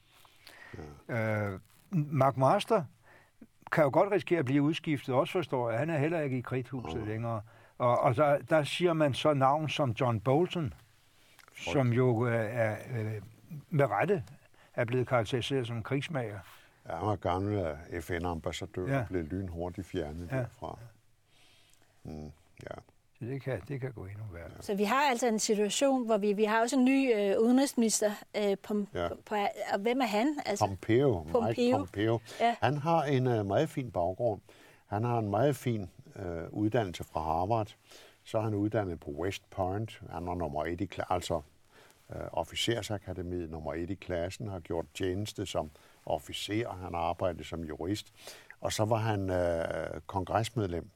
Ja. 1.08 1.46
Øh, 1.48 1.60
Mark 1.90 2.36
Master 2.36 2.84
kan 3.72 3.84
jo 3.84 3.90
godt 3.92 4.12
risikere 4.12 4.38
at 4.38 4.44
blive 4.44 4.62
udskiftet, 4.62 5.14
også 5.14 5.32
forstår 5.32 5.70
jeg. 5.70 5.78
Han 5.78 5.90
er 5.90 5.98
heller 5.98 6.20
ikke 6.20 6.38
i 6.38 6.40
kridthuset 6.40 7.06
længere. 7.06 7.42
Og, 7.78 7.98
og 8.00 8.16
der, 8.16 8.38
der 8.38 8.62
siger 8.64 8.92
man 8.92 9.14
så 9.14 9.34
navn 9.34 9.68
som 9.68 9.90
John 9.90 10.20
Bolton, 10.20 10.72
som 11.56 11.92
jo 11.92 12.26
øh, 12.26 12.34
er 12.50 12.76
øh, 12.98 13.22
med 13.70 13.90
rette 13.90 14.24
er 14.74 14.84
blevet 14.84 15.06
karakteriseret 15.08 15.66
som 15.66 15.82
krigsmager. 15.82 16.38
Ja, 16.88 16.96
han 16.96 17.06
var 17.06 17.16
gammel 17.16 17.76
FN-ambassadør 18.00 18.86
Ja. 18.96 19.04
blev 19.08 19.22
lynhurtigt 19.24 19.86
fjernet 19.86 20.28
Ja. 20.30 20.36
ja. 20.36 20.42
derfra. 20.42 20.78
Mm, 22.04 22.24
ja. 22.62 22.74
Så 23.18 23.24
det 23.26 23.42
kan, 23.42 23.60
det 23.68 23.80
kan 23.80 23.92
gå 23.92 24.04
endnu 24.04 24.24
værre. 24.32 24.50
Så 24.60 24.74
vi 24.74 24.84
har 24.84 25.00
altså 25.10 25.26
en 25.26 25.38
situation, 25.38 26.06
hvor 26.06 26.18
vi, 26.18 26.32
vi 26.32 26.44
har 26.44 26.60
også 26.60 26.76
en 26.76 26.84
ny 26.84 27.14
øh, 27.14 27.38
udenrigsminister. 27.38 28.12
Øh, 28.36 28.56
på, 28.62 28.74
Ja. 28.94 29.08
på, 29.26 29.34
og 29.72 29.78
hvem 29.78 30.00
er 30.00 30.06
han? 30.06 30.40
Altså, 30.46 30.66
Pompeo, 30.66 31.18
Mike 31.22 31.32
Pompeo. 31.32 31.78
Pompeo. 31.78 32.20
Ja. 32.40 32.56
Han 32.60 32.76
har 32.76 33.02
en 33.02 33.26
uh, 33.26 33.46
meget 33.46 33.68
fin 33.68 33.90
baggrund. 33.90 34.40
Han 34.86 35.04
har 35.04 35.18
en 35.18 35.30
meget 35.30 35.56
fin 35.56 35.90
uh, 36.16 36.52
uddannelse 36.52 37.04
fra 37.04 37.20
Harvard. 37.20 37.74
Så 38.24 38.38
er 38.38 38.42
han 38.42 38.54
uddannet 38.54 39.00
på 39.00 39.10
West 39.10 39.50
Point. 39.50 40.00
Han 40.10 40.26
var 40.26 40.34
nummer 40.34 40.64
et 40.64 40.80
i 40.80 40.86
klassen, 40.86 41.14
altså 41.14 41.34
uh, 42.08 42.16
officersakademiet 42.32 43.50
nummer 43.50 43.74
et 43.74 43.90
i 43.90 43.94
klassen, 43.94 44.48
har 44.48 44.60
gjort 44.60 44.86
tjeneste 44.94 45.46
som 45.46 45.70
officer. 46.06 46.68
Han 46.72 46.94
har 46.94 47.00
arbejdet 47.00 47.46
som 47.46 47.64
jurist. 47.64 48.12
Og 48.60 48.72
så 48.72 48.84
var 48.84 48.96
han 48.96 49.30
uh, 49.30 50.00
kongresmedlem 50.06 50.90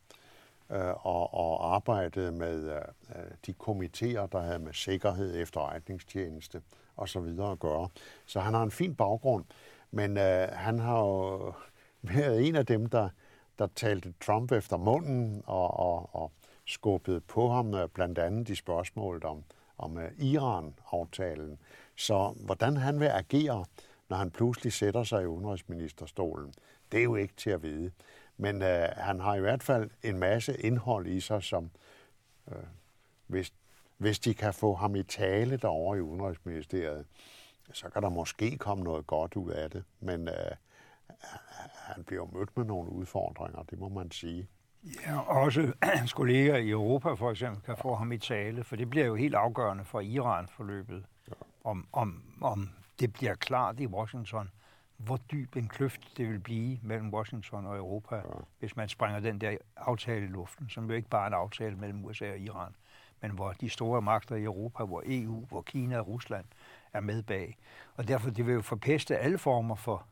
øh, 0.70 1.06
og, 1.06 1.34
og 1.34 1.74
arbejdede 1.74 2.32
med 2.32 2.70
øh, 2.70 2.80
øh 3.16 3.30
de 3.46 3.52
komiteer, 3.52 4.26
der 4.26 4.40
havde 4.40 4.58
med 4.58 4.72
sikkerhed, 4.72 5.42
efterretningstjeneste 5.42 6.62
og 6.96 7.08
så 7.08 7.20
videre 7.20 7.52
at 7.52 7.58
gøre. 7.58 7.88
Så 8.26 8.40
han 8.40 8.54
har 8.54 8.62
en 8.62 8.70
fin 8.70 8.94
baggrund, 8.94 9.44
men 9.90 10.18
øh, 10.18 10.48
han 10.52 10.78
har 10.78 10.98
jo 10.98 11.52
været 12.14 12.48
en 12.48 12.56
af 12.56 12.66
dem, 12.66 12.86
der, 12.86 13.08
der 13.58 13.66
talte 13.76 14.14
Trump 14.20 14.52
efter 14.52 14.76
munden 14.76 15.42
og, 15.46 15.76
og, 15.76 16.14
og 16.14 16.32
skubbede 16.64 17.20
på 17.20 17.50
ham 17.50 17.74
øh, 17.74 17.88
blandt 17.88 18.18
andet 18.18 18.48
de 18.48 18.56
spørgsmål 18.56 19.24
om, 19.24 19.44
om 19.78 19.98
øh, 19.98 20.10
Iran-aftalen. 20.18 21.58
Så 21.96 22.34
hvordan 22.44 22.76
han 22.76 23.00
vil 23.00 23.06
agere, 23.06 23.64
når 24.08 24.16
han 24.16 24.30
pludselig 24.30 24.72
sætter 24.72 25.04
sig 25.04 25.22
i 25.22 25.26
udenrigsministerstolen, 25.26 26.54
det 26.92 26.98
er 27.00 27.04
jo 27.04 27.14
ikke 27.14 27.34
til 27.36 27.50
at 27.50 27.62
vide. 27.62 27.90
Men 28.37 28.62
øh, 28.62 28.89
han 28.97 29.20
har 29.20 29.35
i 29.35 29.41
hvert 29.41 29.62
fald 29.62 29.91
en 30.03 30.18
masse 30.18 30.61
indhold 30.61 31.07
i 31.07 31.20
sig, 31.20 31.43
som 31.43 31.70
øh, 32.53 32.57
hvis, 33.26 33.53
hvis 33.97 34.18
de 34.18 34.35
kan 34.35 34.55
få 34.55 34.74
ham 34.74 34.97
i 34.97 35.03
tale 35.03 35.57
derovre 35.57 35.99
i 35.99 36.01
Udenrigsministeriet, 36.01 37.07
så 37.72 37.89
kan 37.89 38.03
der 38.03 38.09
måske 38.09 38.59
komme 38.59 38.85
noget 38.85 39.07
godt 39.07 39.37
ud 39.37 39.51
af 39.51 39.70
det. 39.70 39.85
Men 40.01 40.28
øh, 40.28 40.51
han 41.74 42.05
bliver 42.05 42.26
mødt 42.32 42.57
med 42.57 42.64
nogle 42.64 42.91
udfordringer, 42.91 43.62
det 43.62 43.78
må 43.78 43.89
man 43.89 44.11
sige. 44.11 44.49
Ja, 45.07 45.20
også 45.20 45.72
hans 45.82 46.12
kolleger 46.12 46.57
i 46.57 46.70
Europa 46.70 47.12
for 47.12 47.30
eksempel 47.30 47.62
kan 47.62 47.76
få 47.76 47.95
ham 47.95 48.12
i 48.12 48.18
tale, 48.18 48.64
for 48.64 48.76
det 48.76 48.91
bliver 48.91 49.07
jo 49.07 49.14
helt 49.14 49.35
afgørende 49.35 49.85
for 49.85 50.01
Iran-forløbet, 50.01 51.05
om, 51.64 51.89
om, 51.93 52.22
om 52.41 52.70
det 53.01 53.12
bliver 53.12 53.35
klart 53.35 53.80
i 53.80 53.87
Washington, 53.87 54.51
hvor 54.97 55.16
dyb 55.16 55.57
en 55.57 55.68
kløft 55.68 56.01
det 56.16 56.28
vil 56.28 56.38
blive 56.38 56.78
mellem 56.82 57.14
Washington 57.14 57.66
og 57.66 57.76
Europa, 57.76 58.16
ja. 58.16 58.22
hvis 58.59 58.76
man 58.76 58.88
springer 58.88 59.20
den 59.20 59.40
der 59.40 59.57
aftale 59.76 60.24
i 60.24 60.28
luften, 60.28 60.68
som 60.68 60.90
jo 60.90 60.97
ikke 60.97 61.09
bare 61.09 61.22
er 61.22 61.26
en 61.26 61.34
aftale 61.34 61.76
mellem 61.76 62.05
USA 62.05 62.30
og 62.30 62.38
Iran, 62.38 62.74
men 63.20 63.30
hvor 63.30 63.53
de 63.53 63.70
store 63.70 64.03
magter 64.03 64.36
i 64.36 64.42
Europa, 64.42 64.84
hvor 64.84 65.03
EU, 65.07 65.47
hvor 65.47 65.62
Kina 65.62 65.99
og 65.99 66.09
Rusland 66.09 66.45
er 66.92 67.01
med 67.01 67.22
bag. 67.22 67.57
Og 67.97 68.09
derfor 68.09 68.30
det 68.30 68.47
vil 68.47 68.55
jo 68.55 68.62
forpeste 68.62 69.18
alle 69.18 69.38
former 69.38 69.74
for 69.74 70.07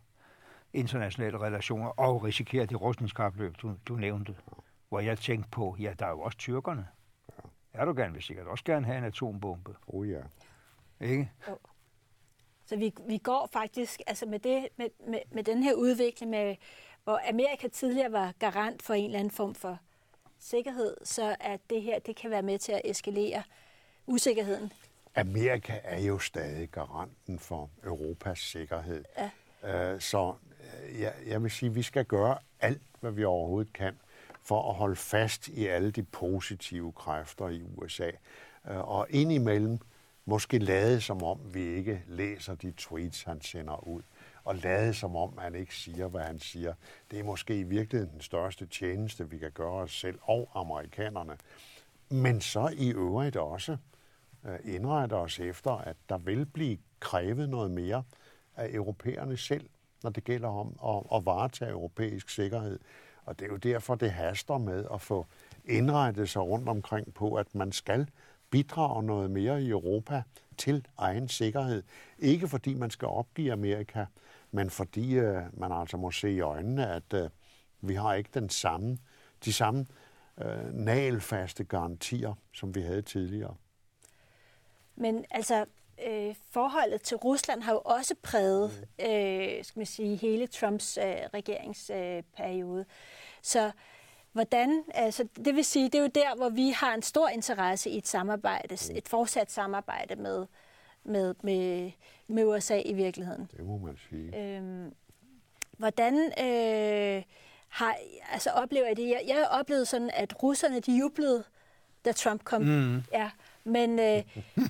internationale 0.72 1.41
relationer 1.41 1.89
og 1.89 2.24
risikere 2.24 2.66
det 2.66 2.80
rustningskapløb, 2.80 3.57
du, 3.57 3.74
du 3.89 3.97
nævnte. 3.97 4.37
Hvor 4.89 5.01
jeg 5.01 5.18
tænkte 5.18 5.51
på, 5.51 5.76
ja, 5.80 5.95
der 5.99 6.07
er 6.07 6.11
jo 6.11 6.20
også 6.20 6.39
tyrkerne. 6.39 6.87
Erdogan 7.72 8.14
vil 8.14 8.22
sikkert 8.22 8.47
også 8.47 8.64
gerne 8.64 8.87
have 8.87 8.99
en 8.99 9.05
atombombe, 9.05 9.74
Oh 9.87 10.09
ja. 10.11 10.20
ikke? 11.01 11.30
Så 12.66 12.76
vi, 12.76 12.94
vi 13.06 13.18
går 13.18 13.48
faktisk 13.52 14.00
altså 14.06 14.26
med, 14.26 14.38
det, 14.38 14.68
med, 14.76 14.88
med, 15.08 15.18
med 15.30 15.44
den 15.44 15.62
her 15.62 15.74
udvikling, 15.74 16.30
med, 16.30 16.56
hvor 17.04 17.20
Amerika 17.28 17.68
tidligere 17.68 18.12
var 18.12 18.32
garant 18.38 18.82
for 18.82 18.94
en 18.94 19.04
eller 19.04 19.18
anden 19.18 19.30
form 19.30 19.54
for 19.54 19.78
sikkerhed, 20.38 20.96
så 21.04 21.36
at 21.40 21.60
det 21.70 21.82
her 21.82 21.98
det 21.98 22.16
kan 22.16 22.30
være 22.30 22.42
med 22.42 22.58
til 22.58 22.72
at 22.72 22.80
eskalere 22.84 23.42
usikkerheden. 24.06 24.72
Amerika 25.16 25.80
er 25.84 26.00
jo 26.00 26.18
stadig 26.18 26.68
garanten 26.68 27.38
for 27.38 27.70
Europas 27.84 28.38
sikkerhed. 28.38 29.04
Ja. 29.62 29.98
Så 29.98 30.34
øh, 30.90 31.00
jeg, 31.00 31.14
jeg 31.26 31.42
vil 31.42 31.50
sige, 31.50 31.68
at 31.70 31.74
vi 31.74 31.82
skal 31.82 32.04
gøre 32.04 32.38
alt, 32.60 32.82
hvad 33.00 33.10
vi 33.10 33.24
overhovedet 33.24 33.72
kan, 33.72 33.98
for 34.42 34.68
at 34.70 34.74
holde 34.74 34.96
fast 34.96 35.48
i 35.48 35.66
alle 35.66 35.90
de 35.90 36.02
positive 36.02 36.92
kræfter 36.92 37.48
i 37.48 37.62
USA. 37.76 38.10
Øh, 38.70 38.78
Og 38.88 39.06
indimellem 39.10 39.78
måske 40.25 40.59
lade 40.59 41.01
som 41.01 41.23
om, 41.23 41.39
vi 41.55 41.62
ikke 41.62 42.03
læser 42.07 42.55
de 42.55 42.73
tweets, 42.77 43.23
han 43.23 43.41
sender 43.41 43.89
ud. 43.89 44.03
Og 44.45 44.57
lade 44.57 44.95
som 44.95 45.16
om, 45.16 45.39
han 45.39 45.55
ikke 45.55 45.75
siger, 45.75 46.09
hvad 46.09 46.23
han 46.23 46.39
siger. 46.39 46.75
Det 47.11 47.18
er 47.18 47.25
måske 47.25 47.59
i 47.59 47.62
virkeligheden 47.62 48.12
den 48.12 48.20
største 48.20 48.66
tjeneste, 48.66 49.31
vi 49.31 49.39
kan 49.39 49.51
gøre 49.51 49.73
os 49.73 50.01
selv 50.01 50.18
og 50.23 50.51
amerikanerne. 50.55 51.37
Men 52.09 52.41
så 52.41 52.75
i 52.77 52.93
øvrigt 52.93 53.37
også 53.37 53.77
øh, 54.47 54.59
indrette 54.64 55.14
os 55.14 55.41
efter, 55.41 55.70
at 55.70 55.97
der 56.09 56.18
vil 56.18 56.47
blive 56.47 56.79
krævet 57.01 57.49
noget 57.49 57.70
mere 57.70 58.03
af 58.57 58.68
europæerne 58.73 59.37
selv, 59.37 59.68
når 60.03 60.11
det 60.11 60.25
gælder 60.25 60.49
om 60.49 60.77
at, 60.97 61.18
at 61.18 61.27
varetage 61.27 61.70
europæisk 61.70 62.31
sikkerhed. 62.31 62.79
Og 63.25 63.39
det 63.39 63.45
er 63.45 63.49
jo 63.49 63.57
derfor, 63.57 63.95
det 63.95 64.11
haster 64.11 64.59
med 64.59 64.85
at 64.95 65.01
få 65.01 65.27
indrettet 65.64 66.29
sig 66.29 66.43
rundt 66.43 66.68
omkring 66.68 67.14
på, 67.14 67.35
at 67.35 67.55
man 67.55 67.73
skal 67.73 68.09
bidrage 68.53 69.03
noget 69.03 69.30
mere 69.30 69.62
i 69.62 69.68
Europa 69.68 70.22
til 70.57 70.86
egen 70.98 71.28
sikkerhed. 71.28 71.82
Ikke 72.18 72.48
fordi 72.48 72.74
man 72.74 72.90
skal 72.90 73.09
opgive 73.09 73.53
Amerika, 73.53 74.05
men 74.50 74.70
fordi 74.70 75.14
øh, 75.14 75.42
man 75.53 75.72
altså 75.72 75.96
må 75.96 76.11
se 76.11 76.30
i 76.30 76.40
øjnene, 76.40 76.86
at 76.86 77.14
øh, 77.14 77.30
vi 77.80 77.94
har 77.94 78.14
ikke 78.14 78.30
den 78.34 78.48
samme, 78.48 78.98
de 79.44 79.53
samme 79.53 79.86
øh, 80.42 80.74
nalfaste 80.74 81.64
garantier, 81.64 82.34
som 82.53 82.74
vi 82.74 82.80
havde 82.80 83.03
tidligere. 83.03 83.55
Men 84.96 85.24
altså, 85.30 85.64
øh, 86.09 86.34
forholdet 86.50 87.03
til 87.03 87.16
Rusland 87.16 87.62
har 87.62 87.72
jo 87.72 87.80
også 87.84 88.14
præget, 88.22 88.70
øh, 89.00 89.64
skal 89.64 89.78
man 89.78 89.86
sige, 89.86 90.16
hele 90.16 90.46
Trumps 90.46 90.98
øh, 90.98 91.16
regeringsperiode. 91.34 92.80
Øh, 92.80 92.86
så 93.42 93.72
hvordan, 94.33 94.85
altså, 94.95 95.28
det 95.45 95.57
vil 95.57 95.64
sige, 95.64 95.85
det 95.85 95.95
er 95.95 96.03
jo 96.03 96.11
der, 96.14 96.37
hvor 96.37 96.49
vi 96.49 96.70
har 96.70 96.95
en 96.95 97.03
stor 97.03 97.28
interesse 97.28 97.91
i 97.91 97.99
et 97.99 98.09
samarbejde, 98.09 98.74
et 98.95 99.09
fortsat 99.09 99.51
samarbejde 99.51 100.16
med, 100.16 100.47
med, 101.05 101.35
med, 101.43 101.91
med 102.28 102.45
USA 102.45 102.80
i 102.80 102.93
virkeligheden. 102.93 103.51
Det 103.57 103.64
må 103.64 103.78
man 103.78 103.99
sige. 104.11 104.57
Øhm, 104.57 104.95
hvordan 105.78 106.14
øh, 106.24 107.22
har, 107.68 107.97
altså 108.33 108.51
oplever 108.51 108.89
I 108.89 108.95
det? 108.95 109.09
Jeg, 109.09 109.24
jeg 109.28 109.49
oplevede 109.51 109.87
sådan, 109.87 110.11
at 110.14 110.43
russerne 110.43 110.80
de 110.80 110.99
jublede, 110.99 111.45
da 112.05 112.12
Trump 112.12 112.45
kom. 112.45 112.62
Mm. 112.62 113.03
Ja, 113.12 113.30
men 113.64 113.99
øh, 113.99 114.22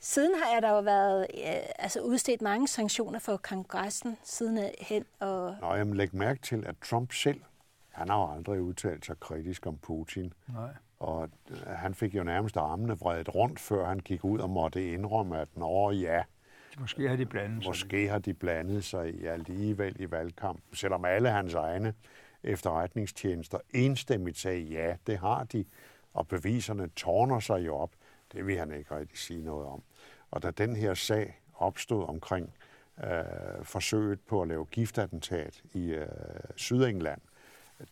siden 0.00 0.32
har 0.42 0.60
der 0.60 0.70
jo 0.70 0.80
været 0.80 1.26
øh, 1.34 1.54
altså 1.78 2.00
udstedt 2.00 2.42
mange 2.42 2.68
sanktioner 2.68 3.18
for 3.18 3.36
kongressen 3.36 4.16
siden 4.24 4.70
hen. 4.80 5.04
Og, 5.20 5.56
Nå, 5.60 5.74
jamen 5.74 5.96
læg 5.96 6.14
mærke 6.14 6.42
til, 6.42 6.66
at 6.66 6.74
Trump 6.84 7.12
selv, 7.12 7.40
han 7.94 8.08
har 8.08 8.16
jo 8.18 8.30
aldrig 8.36 8.62
udtalt 8.62 9.06
sig 9.06 9.20
kritisk 9.20 9.66
om 9.66 9.78
Putin. 9.78 10.32
Nej. 10.48 10.70
Og 10.98 11.28
øh, 11.50 11.56
han 11.66 11.94
fik 11.94 12.14
jo 12.14 12.22
nærmest 12.24 12.56
armene 12.56 12.98
vredet 12.98 13.34
rundt, 13.34 13.60
før 13.60 13.86
han 13.86 13.98
gik 14.00 14.24
ud 14.24 14.38
og 14.38 14.50
måtte 14.50 14.92
indrømme, 14.92 15.40
at 15.40 15.48
nå 15.56 15.90
ja, 15.90 16.22
Måske 16.78 17.08
har 17.08 17.16
de 17.16 17.26
blandet 17.26 17.62
sig. 17.62 17.70
måske 17.70 18.08
har 18.08 18.18
de 18.18 18.34
blandet 18.34 18.84
sig 18.84 19.14
i 19.14 19.26
alligevel 19.26 20.00
i 20.00 20.10
valgkampen, 20.10 20.74
selvom 20.74 21.04
alle 21.04 21.30
hans 21.30 21.54
egne 21.54 21.94
efterretningstjenester 22.42 23.58
enstemmigt 23.74 24.38
sagde, 24.38 24.60
ja, 24.60 24.96
det 25.06 25.18
har 25.18 25.44
de, 25.44 25.64
og 26.14 26.28
beviserne 26.28 26.88
tårner 26.88 27.40
sig 27.40 27.66
jo 27.66 27.76
op. 27.76 27.90
Det 28.32 28.46
vil 28.46 28.58
han 28.58 28.72
ikke 28.72 28.96
rigtig 28.96 29.18
sige 29.18 29.42
noget 29.44 29.66
om. 29.66 29.82
Og 30.30 30.42
da 30.42 30.50
den 30.50 30.76
her 30.76 30.94
sag 30.94 31.40
opstod 31.54 32.08
omkring 32.08 32.54
øh, 33.04 33.64
forsøget 33.64 34.20
på 34.20 34.42
at 34.42 34.48
lave 34.48 34.64
giftattentat 34.64 35.62
i 35.72 35.90
øh, 35.90 36.06
Sydengland, 36.56 37.20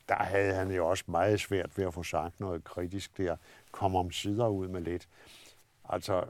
der 0.09 0.15
havde 0.15 0.55
han 0.55 0.71
jo 0.71 0.89
også 0.89 1.05
meget 1.07 1.41
svært 1.41 1.79
ved 1.79 1.85
at 1.85 1.95
få 1.95 2.03
sagt 2.03 2.41
noget 2.41 2.65
kritisk 2.65 3.19
der. 3.19 3.37
Kom 3.73 3.97
om 3.97 4.11
sider 4.11 4.49
ud 4.49 4.69
med 4.69 4.81
lidt. 4.81 5.09
Altså, 5.89 6.25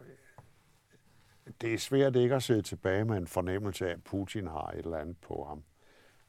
det 1.61 1.75
er 1.75 1.79
svært 1.79 2.17
ikke 2.17 2.35
at 2.35 2.43
sidde 2.43 2.63
tilbage 2.63 3.05
med 3.05 3.17
en 3.17 3.27
fornemmelse 3.27 3.89
af, 3.89 3.93
at 3.93 4.05
Putin 4.05 4.47
har 4.47 4.71
et 4.71 4.79
eller 4.79 4.99
andet 4.99 5.17
på 5.21 5.45
ham. 5.49 5.63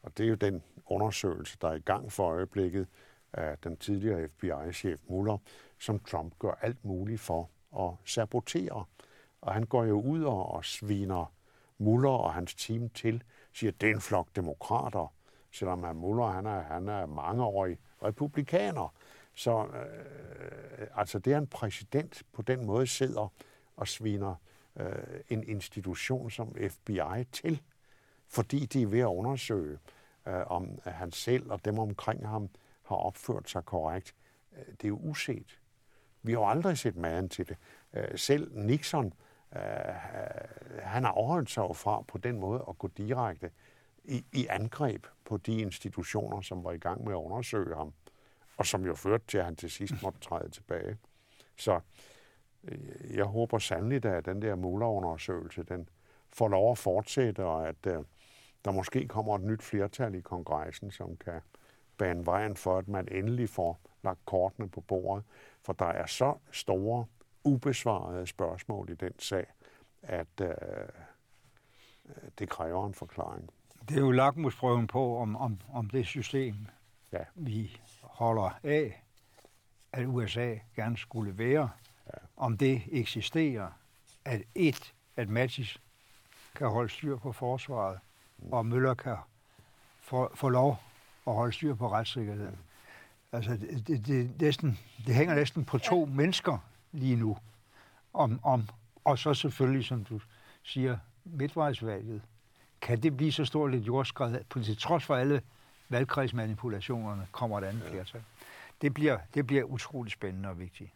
Og 0.04 0.18
det 0.18 0.24
er 0.24 0.30
jo 0.30 0.36
den 0.36 0.64
undersøgelse, 0.86 1.58
der 1.62 1.68
er 1.68 1.76
i 1.76 1.80
gang 1.80 2.12
for 2.12 2.30
øjeblikket 2.30 2.88
af 3.34 3.58
den 3.58 3.78
tidligere 3.78 4.28
FBI-chef 4.28 5.00
Mueller, 5.08 5.38
som 5.80 6.00
Trump 6.00 6.40
gør 6.40 6.52
alt 6.62 6.86
muligt 6.86 7.22
for 7.22 7.50
at 7.80 7.92
sabotere. 8.06 8.86
Og 9.42 9.54
han 9.54 9.64
går 9.64 9.84
jo 9.84 10.02
ud 10.02 10.24
og, 10.24 10.52
og 10.52 10.66
sviner 10.66 11.34
Mueller 11.78 12.10
og 12.10 12.34
hans 12.34 12.56
team 12.56 12.90
til, 12.90 13.24
siger, 13.54 13.72
det 13.72 13.90
er 13.90 13.94
en 13.94 14.02
flok 14.02 14.28
demokrater, 14.36 15.14
selvom 15.54 15.84
han 15.84 15.96
Muller 15.96 16.26
han 16.26 16.46
er, 16.46 16.62
han 16.62 16.90
er 16.90 17.06
mangeårig 17.06 17.80
republikaner. 18.04 18.94
Så 19.36 19.66
øh, 19.66 20.88
altså 20.96 21.20
det 21.20 21.34
er 21.34 21.38
en 21.38 21.48
præsident 21.48 22.24
på 22.34 22.42
den 22.42 22.66
måde 22.66 22.88
sidder 22.88 23.34
og 23.78 23.88
sviner 23.88 24.36
øh, 24.76 25.20
en 25.30 25.44
institution 25.44 26.32
som 26.32 26.56
FBI 26.70 27.24
til, 27.32 27.62
fordi 28.28 28.66
de 28.66 28.82
er 28.82 28.88
ved 28.88 29.00
at 29.00 29.06
undersøge, 29.06 29.80
øh, 30.28 30.52
om 30.52 30.80
han 30.84 31.12
selv 31.12 31.52
og 31.52 31.66
dem 31.66 31.80
omkring 31.80 32.28
ham 32.28 32.50
har 32.84 32.96
opført 32.96 33.50
sig 33.50 33.66
korrekt. 33.66 34.16
Øh, 34.58 34.66
det 34.66 34.84
er 34.84 34.88
jo 34.88 34.98
uset. 34.98 35.60
Vi 36.24 36.32
har 36.32 36.40
jo 36.40 36.50
aldrig 36.50 36.78
set 36.78 36.96
maden 36.96 37.30
til 37.30 37.50
det. 37.50 37.58
Øh, 37.94 38.18
selv 38.18 38.58
Nixon, 38.58 39.14
øh, 39.56 39.62
øh 39.62 39.94
han 40.82 41.04
har 41.04 41.12
overholdt 41.12 41.50
sig 41.50 41.62
jo 41.62 41.74
fra 41.74 42.02
på 42.02 42.18
den 42.18 42.40
måde 42.40 42.66
at 42.70 42.78
gå 42.78 42.88
direkte 42.88 43.52
i, 44.04 44.26
i 44.32 44.48
angreb 44.50 45.08
på 45.26 45.38
de 45.38 45.58
institutioner, 45.58 46.42
som 46.42 46.64
var 46.64 46.72
i 46.72 46.78
gang 46.78 47.04
med 47.04 47.14
at 47.14 47.18
undersøge 47.18 47.76
ham, 47.76 47.94
og 48.58 48.66
som 48.66 48.86
jo 48.86 48.96
førte 48.96 49.24
til, 49.28 49.38
at 49.38 49.46
han 49.46 49.56
til 49.56 49.72
sidst 49.72 49.94
måtte 50.04 50.20
træde 50.20 50.50
tilbage. 50.50 50.98
Så 51.58 51.80
øh, 52.64 53.16
jeg 53.16 53.26
håber 53.26 53.60
sandelig, 53.60 54.06
at 54.06 54.26
den 54.26 54.42
der 54.42 54.56
Muller-undersøgelse, 54.56 55.64
den 55.64 55.90
får 56.34 56.48
lov 56.48 56.72
at 56.72 56.78
fortsætte, 56.78 57.46
og 57.46 57.68
at 57.68 57.88
øh, 57.88 58.04
der 58.66 58.72
måske 58.72 59.08
kommer 59.08 59.36
et 59.36 59.44
nyt 59.44 59.64
flertal 59.64 60.16
i 60.16 60.22
kongressen, 60.22 60.92
som 60.92 61.18
kan 61.18 61.42
bane 61.98 62.26
vejen 62.26 62.56
for, 62.56 62.78
at 62.78 62.88
man 62.88 63.08
endelig 63.12 63.50
får 63.50 63.80
lagt 64.04 64.26
kortene 64.26 64.70
på 64.70 64.82
bordet. 64.82 65.24
For 65.62 65.74
der 65.74 65.86
er 65.86 66.06
så 66.06 66.36
store, 66.52 67.06
ubesvarede 67.44 68.28
spørgsmål 68.28 68.90
i 68.90 68.96
den 68.96 69.20
sag, 69.20 69.46
at 70.02 70.28
øh, 70.42 70.50
øh 70.50 70.56
det 72.40 72.50
kræver 72.50 72.88
en 72.88 72.94
forklaring. 72.94 73.50
Det 73.90 73.98
er 73.98 74.02
jo 74.02 74.12
lakmusprøven 74.12 74.88
på, 74.88 75.18
om, 75.18 75.36
om, 75.36 75.58
om 75.74 75.90
det 75.90 76.08
system, 76.08 76.56
ja. 77.12 77.24
vi 77.36 77.82
holder 78.02 78.60
af, 78.64 79.04
at 79.92 80.06
USA 80.06 80.56
gerne 80.76 80.98
skulle 80.98 81.38
være, 81.38 81.70
ja. 82.08 82.18
om 82.38 82.58
det 82.58 82.82
eksisterer, 82.92 83.68
at 84.26 84.42
et, 84.56 84.94
at 85.18 85.30
Mattis 85.30 85.82
kan 86.56 86.68
holde 86.68 86.90
styr 86.90 87.18
på 87.18 87.32
forsvaret, 87.32 88.00
mm. 88.38 88.54
og 88.54 88.66
Møller 88.66 88.94
kan 88.94 89.18
få, 90.02 90.36
få 90.36 90.50
lov 90.50 90.80
at 91.28 91.34
holde 91.34 91.54
styr 91.54 91.76
på 91.76 91.92
retssikkerheden. 91.92 92.58
Altså, 93.32 93.52
det, 93.52 93.88
det, 93.88 94.08
det, 94.08 94.42
næsten, 94.42 94.80
det 95.08 95.16
hænger 95.16 95.36
næsten 95.36 95.66
på 95.66 95.78
to 95.78 96.00
ja. 96.00 96.14
mennesker 96.14 96.58
lige 96.92 97.16
nu. 97.16 97.38
Om, 98.14 98.40
om, 98.44 98.70
og 99.04 99.20
så 99.20 99.34
selvfølgelig, 99.34 99.86
som 99.86 100.04
du 100.04 100.20
siger, 100.64 100.98
midtvejsvalget. 101.24 102.22
Kan 102.84 103.04
det 103.04 103.18
blive 103.18 103.32
så 103.32 103.46
stort 103.46 103.76
et 103.76 103.88
jordskred, 103.88 104.64
til 104.64 104.78
trods 104.78 105.04
for 105.04 105.16
alle 105.16 105.42
valgkredsmanipulationerne, 105.90 107.28
kommer 107.32 107.58
et 107.58 107.64
andet 107.64 107.84
flertal? 107.84 108.24
Det 108.82 108.94
bliver, 108.94 109.18
det 109.34 109.48
bliver 109.48 109.64
utrolig 109.64 110.12
spændende 110.12 110.50
og 110.50 110.60
vigtigt. 110.60 110.90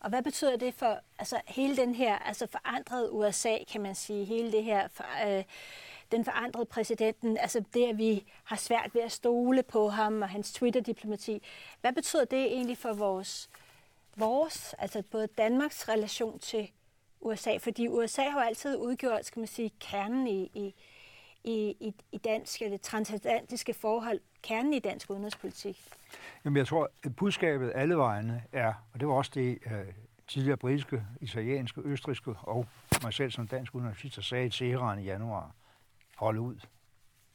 Og 0.00 0.08
hvad 0.08 0.22
betyder 0.22 0.56
det 0.56 0.74
for 0.74 0.98
altså, 1.18 1.40
hele 1.46 1.76
den 1.76 1.94
her 1.94 2.18
altså 2.18 2.46
forandrede 2.46 3.12
USA, 3.12 3.56
kan 3.72 3.80
man 3.80 3.94
sige, 3.94 4.24
hele 4.24 4.52
det 4.52 4.64
her 4.64 4.88
for, 4.88 5.04
øh, 5.26 5.44
den 6.12 6.24
forandrede 6.24 6.66
præsidenten, 6.66 7.38
altså 7.38 7.64
det, 7.74 7.86
at 7.86 7.98
vi 7.98 8.24
har 8.44 8.56
svært 8.56 8.90
ved 8.94 9.02
at 9.02 9.12
stole 9.12 9.62
på 9.62 9.88
ham 9.88 10.22
og 10.22 10.28
hans 10.28 10.52
Twitter-diplomati. 10.52 11.42
Hvad 11.80 11.92
betyder 11.92 12.24
det 12.24 12.42
egentlig 12.42 12.78
for 12.78 12.92
vores, 12.92 13.50
vores, 14.16 14.74
altså 14.78 15.02
både 15.10 15.26
Danmarks 15.26 15.88
relation 15.88 16.38
til 16.38 16.70
USA? 17.20 17.56
Fordi 17.56 17.88
USA 17.88 18.22
har 18.22 18.40
jo 18.40 18.46
altid 18.46 18.76
udgjort, 18.76 19.26
skal 19.26 19.40
man 19.40 19.48
sige, 19.48 19.70
kernen 19.80 20.26
i, 20.26 20.50
i, 20.54 20.74
i, 21.44 21.76
i 21.80 21.94
i 22.12 22.18
dansk, 22.18 22.60
det 22.60 22.80
transatlantiske 22.80 23.74
forhold, 23.74 24.20
kernen 24.42 24.72
i 24.72 24.78
dansk 24.78 25.10
udenrigspolitik. 25.10 25.88
Jamen 26.44 26.56
jeg 26.56 26.66
tror, 26.66 26.90
at 27.04 27.16
budskabet 27.16 27.72
alle 27.74 27.96
vegne 27.96 28.44
er, 28.52 28.72
og 28.92 29.00
det 29.00 29.08
var 29.08 29.14
også 29.14 29.30
det 29.34 29.58
uh, 29.66 29.72
tidligere 30.28 30.56
britiske, 30.56 31.02
italienske, 31.20 31.80
østriske 31.80 32.34
og 32.42 32.66
mig 33.02 33.12
selv 33.12 33.30
som 33.30 33.48
dansk 33.48 33.74
udenrigsminister 33.74 34.22
sagde 34.22 34.46
i 34.46 34.50
Teheran 34.50 34.98
i 34.98 35.02
januar, 35.02 35.50
hold 36.16 36.38
ud. 36.38 36.56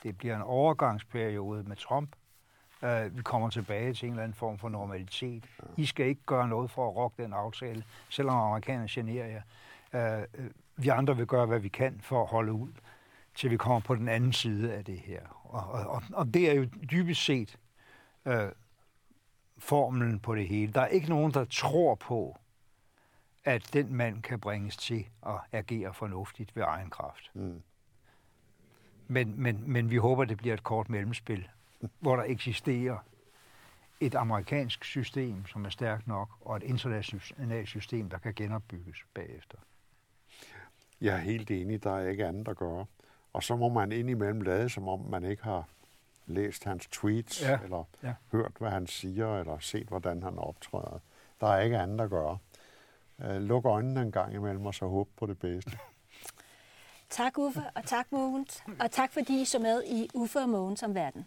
Det 0.04 0.18
bliver 0.18 0.36
en 0.36 0.42
overgangsperiode 0.42 1.64
med 1.64 1.76
Trump. 1.76 2.16
Uh, 2.82 3.18
vi 3.18 3.22
kommer 3.22 3.50
tilbage 3.50 3.94
til 3.94 4.06
en 4.08 4.14
eller 4.14 4.24
anden 4.24 4.36
form 4.36 4.58
for 4.58 4.70
normalitet. 4.70 5.44
I 5.78 5.86
skal 5.86 6.06
ikke 6.06 6.22
gøre 6.26 6.48
noget 6.48 6.72
for 6.72 6.90
at 6.90 6.96
rokke 6.96 7.24
den 7.24 7.34
aftale, 7.34 7.84
selvom 8.10 8.36
amerikanerne 8.36 8.88
generer 8.92 9.42
jer. 9.94 10.20
Uh, 10.20 10.46
vi 10.76 10.90
andre 10.90 11.18
vil 11.18 11.26
gøre, 11.26 11.46
hvad 11.46 11.60
vi 11.60 11.68
kan 11.70 12.00
for 12.04 12.22
at 12.22 12.28
holde 12.28 12.54
ud, 12.54 12.70
til 13.40 13.52
vi 13.52 13.58
kommer 13.58 13.80
på 13.80 13.96
den 13.96 14.08
anden 14.08 14.34
side 14.34 14.74
af 14.74 14.86
det 14.86 15.00
her. 15.00 15.22
Og, 15.44 15.64
og, 15.72 16.04
og, 16.14 16.34
det 16.34 16.50
er 16.50 16.54
jo 16.54 16.66
dybest 16.92 17.26
set 17.26 17.58
uh, 18.26 18.34
formlen 19.58 20.20
på 20.20 20.36
det 20.36 20.48
hele. 20.48 20.74
Der 20.74 20.82
er 20.82 20.88
ikke 20.88 21.10
nogen, 21.10 21.34
der 21.34 21.46
tror 21.46 21.96
på, 21.96 22.38
at 23.44 23.70
den 23.74 23.94
mand 23.94 24.22
kan 24.22 24.40
bringes 24.40 24.78
til 24.78 25.08
at 25.26 25.40
agere 25.52 25.94
fornuftigt 25.94 26.56
ved 26.56 26.64
egen 26.64 26.90
kraft. 26.90 27.32
Mm. 27.34 27.62
Men, 29.08 29.42
men, 29.42 29.64
men 29.66 29.92
vi 29.92 29.96
håber, 29.96 30.26
det 30.26 30.38
bliver 30.38 30.54
et 30.54 30.64
kort 30.64 30.90
mellemspil, 30.90 31.48
hvor 32.00 32.16
der 32.16 32.24
eksisterer 32.24 32.98
et 34.00 34.16
amerikansk 34.16 34.84
system, 34.84 35.46
som 35.46 35.66
er 35.66 35.70
stærkt 35.70 36.08
nok, 36.08 36.30
og 36.42 36.58
et 36.58 36.64
internationalt 36.64 37.68
system, 37.68 38.10
der 38.10 38.18
kan 38.18 38.34
genopbygges 38.34 38.98
bagefter. 39.14 39.58
Jeg 41.02 41.16
er 41.16 41.22
helt 41.22 41.52
enig, 41.52 41.84
der 41.84 41.92
er 41.92 42.10
ikke 42.10 42.26
andet 42.26 42.48
at 42.48 42.58
gøre. 42.58 42.86
Og 43.34 43.44
så 43.44 43.56
må 43.56 43.70
man 43.70 43.92
indimellem 43.92 44.42
lade, 44.42 44.70
som 44.70 44.88
om 44.88 45.00
man 45.00 45.24
ikke 45.24 45.44
har 45.44 45.68
læst 46.26 46.64
hans 46.64 46.88
tweets, 46.88 47.42
ja. 47.42 47.60
eller 47.64 47.84
ja. 48.04 48.14
hørt, 48.32 48.52
hvad 48.60 48.70
han 48.70 48.88
siger, 48.88 49.40
eller 49.40 49.60
set, 49.60 49.88
hvordan 49.88 50.24
han 50.24 50.38
optræder. 50.38 51.00
Der 51.42 51.48
er 51.48 51.62
ikke 51.62 51.78
andet 51.78 52.02
at 52.02 52.10
gøre. 52.10 52.38
Uh, 53.18 53.36
luk 53.36 53.66
øjnene 53.66 54.02
en 54.02 54.12
gang 54.12 54.34
imellem, 54.34 54.66
og 54.66 54.74
så 54.74 54.88
håb 54.88 55.10
på 55.18 55.26
det 55.26 55.40
bedste. 55.40 55.72
tak 57.10 57.38
Uffe, 57.38 57.64
og 57.76 57.84
tak 57.86 58.12
Mogens, 58.12 58.64
og 58.80 58.92
tak 58.92 59.12
fordi 59.12 59.42
I 59.42 59.46
så 59.46 59.60
med 59.60 59.84
i 59.84 60.10
Uffe 60.14 60.40
og 60.40 60.50
Mogens 60.50 60.84
om 60.84 60.96
verden. 60.96 61.26